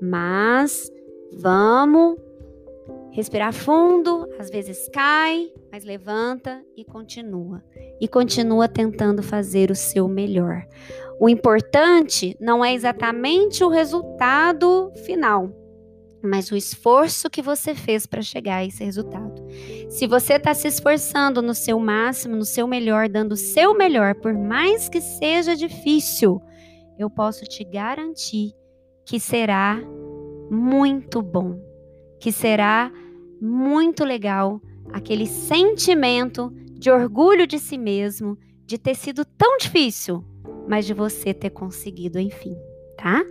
Mas 0.00 0.90
vamos 1.32 2.16
respirar 3.12 3.52
fundo, 3.52 4.28
às 4.38 4.50
vezes 4.50 4.88
cai, 4.92 5.50
mas 5.76 5.84
levanta 5.84 6.64
e 6.74 6.86
continua. 6.86 7.62
E 8.00 8.08
continua 8.08 8.66
tentando 8.66 9.22
fazer 9.22 9.70
o 9.70 9.74
seu 9.74 10.08
melhor. 10.08 10.66
O 11.20 11.28
importante 11.28 12.34
não 12.40 12.64
é 12.64 12.72
exatamente 12.72 13.62
o 13.62 13.68
resultado 13.68 14.90
final, 15.04 15.54
mas 16.22 16.50
o 16.50 16.56
esforço 16.56 17.28
que 17.28 17.42
você 17.42 17.74
fez 17.74 18.06
para 18.06 18.22
chegar 18.22 18.56
a 18.56 18.64
esse 18.64 18.82
resultado. 18.82 19.34
Se 19.90 20.06
você 20.06 20.36
está 20.36 20.54
se 20.54 20.66
esforçando 20.66 21.42
no 21.42 21.52
seu 21.52 21.78
máximo, 21.78 22.36
no 22.36 22.46
seu 22.46 22.66
melhor, 22.66 23.06
dando 23.06 23.32
o 23.32 23.36
seu 23.36 23.74
melhor, 23.74 24.14
por 24.14 24.32
mais 24.32 24.88
que 24.88 25.02
seja 25.02 25.54
difícil, 25.54 26.40
eu 26.98 27.10
posso 27.10 27.44
te 27.44 27.62
garantir 27.64 28.54
que 29.04 29.20
será 29.20 29.78
muito 30.50 31.20
bom, 31.20 31.60
que 32.18 32.32
será 32.32 32.90
muito 33.38 34.06
legal 34.06 34.58
aquele 34.96 35.26
sentimento 35.26 36.50
de 36.72 36.90
orgulho 36.90 37.46
de 37.46 37.58
si 37.58 37.76
mesmo, 37.76 38.38
de 38.64 38.78
ter 38.78 38.94
sido 38.94 39.26
tão 39.26 39.58
difícil, 39.58 40.24
mas 40.66 40.86
de 40.86 40.94
você 40.94 41.34
ter 41.34 41.50
conseguido, 41.50 42.18
enfim, 42.18 42.56
tá? 42.96 43.22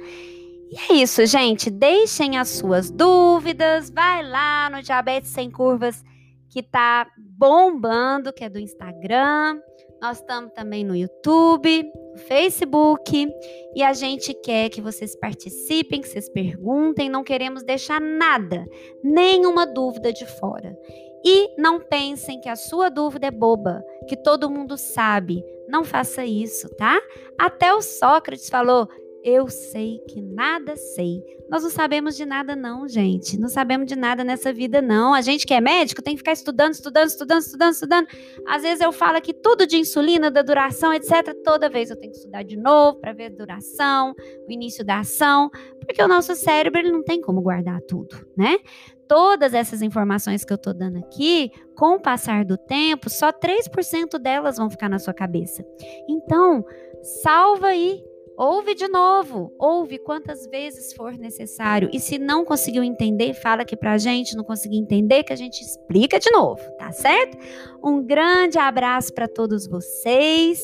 E 0.69 0.93
é 0.93 1.01
isso, 1.01 1.25
gente. 1.25 1.71
Deixem 1.71 2.37
as 2.37 2.49
suas 2.49 2.91
dúvidas. 2.91 3.89
Vai 3.89 4.23
lá 4.23 4.69
no 4.69 4.83
Diabetes 4.83 5.31
Sem 5.31 5.49
Curvas, 5.49 6.03
que 6.49 6.61
tá 6.61 7.07
bombando, 7.17 8.31
que 8.31 8.43
é 8.43 8.49
do 8.49 8.59
Instagram. 8.59 9.59
Nós 9.99 10.19
estamos 10.19 10.51
também 10.53 10.83
no 10.83 10.95
YouTube, 10.95 11.83
no 12.11 12.17
Facebook. 12.27 13.27
E 13.75 13.81
a 13.81 13.93
gente 13.93 14.35
quer 14.35 14.69
que 14.69 14.81
vocês 14.81 15.15
participem, 15.15 16.01
que 16.01 16.07
vocês 16.07 16.29
perguntem. 16.29 17.09
Não 17.09 17.23
queremos 17.23 17.63
deixar 17.63 17.99
nada, 17.99 18.65
nenhuma 19.03 19.65
dúvida 19.65 20.13
de 20.13 20.25
fora. 20.25 20.77
E 21.23 21.59
não 21.59 21.79
pensem 21.79 22.39
que 22.39 22.49
a 22.49 22.55
sua 22.55 22.89
dúvida 22.89 23.27
é 23.27 23.31
boba, 23.31 23.83
que 24.07 24.15
todo 24.15 24.49
mundo 24.49 24.77
sabe. 24.77 25.43
Não 25.67 25.83
faça 25.83 26.25
isso, 26.25 26.69
tá? 26.75 27.01
Até 27.37 27.73
o 27.73 27.81
Sócrates 27.81 28.49
falou: 28.49 28.87
eu 29.25 29.47
sei 29.47 29.97
que 30.07 30.21
nada 30.21 30.75
sei. 30.75 31.23
Nós 31.49 31.63
não 31.63 31.71
sabemos 31.71 32.15
de 32.15 32.23
nada, 32.27 32.55
não, 32.55 32.87
gente. 32.87 33.39
Não 33.39 33.49
sabemos 33.49 33.87
de 33.87 33.95
nada 33.95 34.23
nessa 34.23 34.53
vida, 34.53 34.83
não. 34.83 35.15
A 35.15 35.21
gente 35.21 35.47
que 35.47 35.53
é 35.55 35.59
médico 35.59 35.99
tem 35.99 36.13
que 36.13 36.19
ficar 36.19 36.33
estudando, 36.33 36.73
estudando, 36.73 37.07
estudando, 37.07 37.41
estudando, 37.41 37.73
estudando. 37.73 38.07
Às 38.47 38.61
vezes 38.61 38.81
eu 38.81 38.91
falo 38.91 39.17
aqui 39.17 39.33
tudo 39.33 39.65
de 39.65 39.77
insulina, 39.77 40.29
da 40.29 40.43
duração, 40.43 40.93
etc. 40.93 41.35
Toda 41.43 41.67
vez 41.67 41.89
eu 41.89 41.97
tenho 41.97 42.11
que 42.11 42.19
estudar 42.19 42.43
de 42.43 42.55
novo 42.55 42.99
para 42.99 43.13
ver 43.13 43.25
a 43.25 43.29
duração, 43.29 44.13
o 44.47 44.51
início 44.51 44.85
da 44.85 44.99
ação, 44.99 45.49
porque 45.79 46.03
o 46.03 46.07
nosso 46.07 46.35
cérebro 46.35 46.79
ele 46.79 46.91
não 46.91 47.03
tem 47.03 47.19
como 47.19 47.41
guardar 47.41 47.81
tudo, 47.81 48.15
né? 48.37 48.59
Todas 49.07 49.53
essas 49.53 49.81
informações 49.81 50.43
que 50.43 50.51
eu 50.51 50.57
tô 50.57 50.73
dando 50.73 50.97
aqui, 50.97 51.51
com 51.75 51.95
o 51.95 51.99
passar 51.99 52.43
do 52.43 52.57
tempo, 52.57 53.09
só 53.09 53.31
3% 53.31 54.17
delas 54.17 54.57
vão 54.57 54.69
ficar 54.69 54.89
na 54.89 54.99
sua 54.99 55.13
cabeça. 55.13 55.65
Então, 56.09 56.65
salva 57.01 57.67
aí 57.67 58.03
Ouve 58.37 58.75
de 58.75 58.89
novo, 58.89 59.53
ouve 59.57 59.97
quantas 59.97 60.45
vezes 60.47 60.91
for 60.91 61.17
necessário. 61.17 61.89
E 61.93 62.01
se 62.01 62.17
não 62.17 62.43
conseguiu 62.43 62.83
entender, 62.83 63.33
fala 63.33 63.61
aqui 63.61 63.77
pra 63.77 63.97
gente, 63.97 64.35
não 64.35 64.43
conseguiu 64.43 64.77
entender, 64.77 65.23
que 65.23 65.31
a 65.31 65.37
gente 65.37 65.61
explica 65.61 66.19
de 66.19 66.29
novo, 66.31 66.61
tá 66.77 66.91
certo? 66.91 67.37
Um 67.81 68.05
grande 68.05 68.57
abraço 68.59 69.13
para 69.13 69.25
todos 69.25 69.65
vocês. 69.67 70.59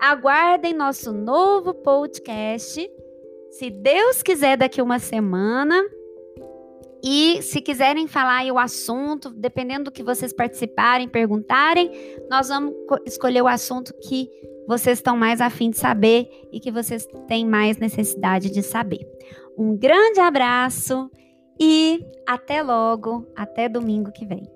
Aguardem 0.00 0.72
nosso 0.72 1.12
novo 1.12 1.74
podcast. 1.74 2.90
Se 3.50 3.68
Deus 3.70 4.22
quiser, 4.22 4.56
daqui 4.56 4.80
uma 4.80 4.98
semana. 4.98 5.82
E 7.08 7.40
se 7.40 7.60
quiserem 7.60 8.08
falar 8.08 8.38
aí 8.38 8.50
o 8.50 8.58
assunto, 8.58 9.30
dependendo 9.30 9.84
do 9.84 9.92
que 9.92 10.02
vocês 10.02 10.32
participarem, 10.32 11.08
perguntarem, 11.08 11.88
nós 12.28 12.48
vamos 12.48 12.74
escolher 13.06 13.42
o 13.42 13.46
assunto 13.46 13.94
que 14.02 14.28
vocês 14.66 14.98
estão 14.98 15.16
mais 15.16 15.40
afim 15.40 15.70
de 15.70 15.78
saber 15.78 16.28
e 16.50 16.58
que 16.58 16.72
vocês 16.72 17.06
têm 17.28 17.46
mais 17.46 17.76
necessidade 17.76 18.50
de 18.50 18.60
saber. 18.60 19.08
Um 19.56 19.76
grande 19.76 20.18
abraço 20.18 21.08
e 21.60 22.04
até 22.26 22.60
logo, 22.60 23.24
até 23.36 23.68
domingo 23.68 24.10
que 24.10 24.26
vem. 24.26 24.55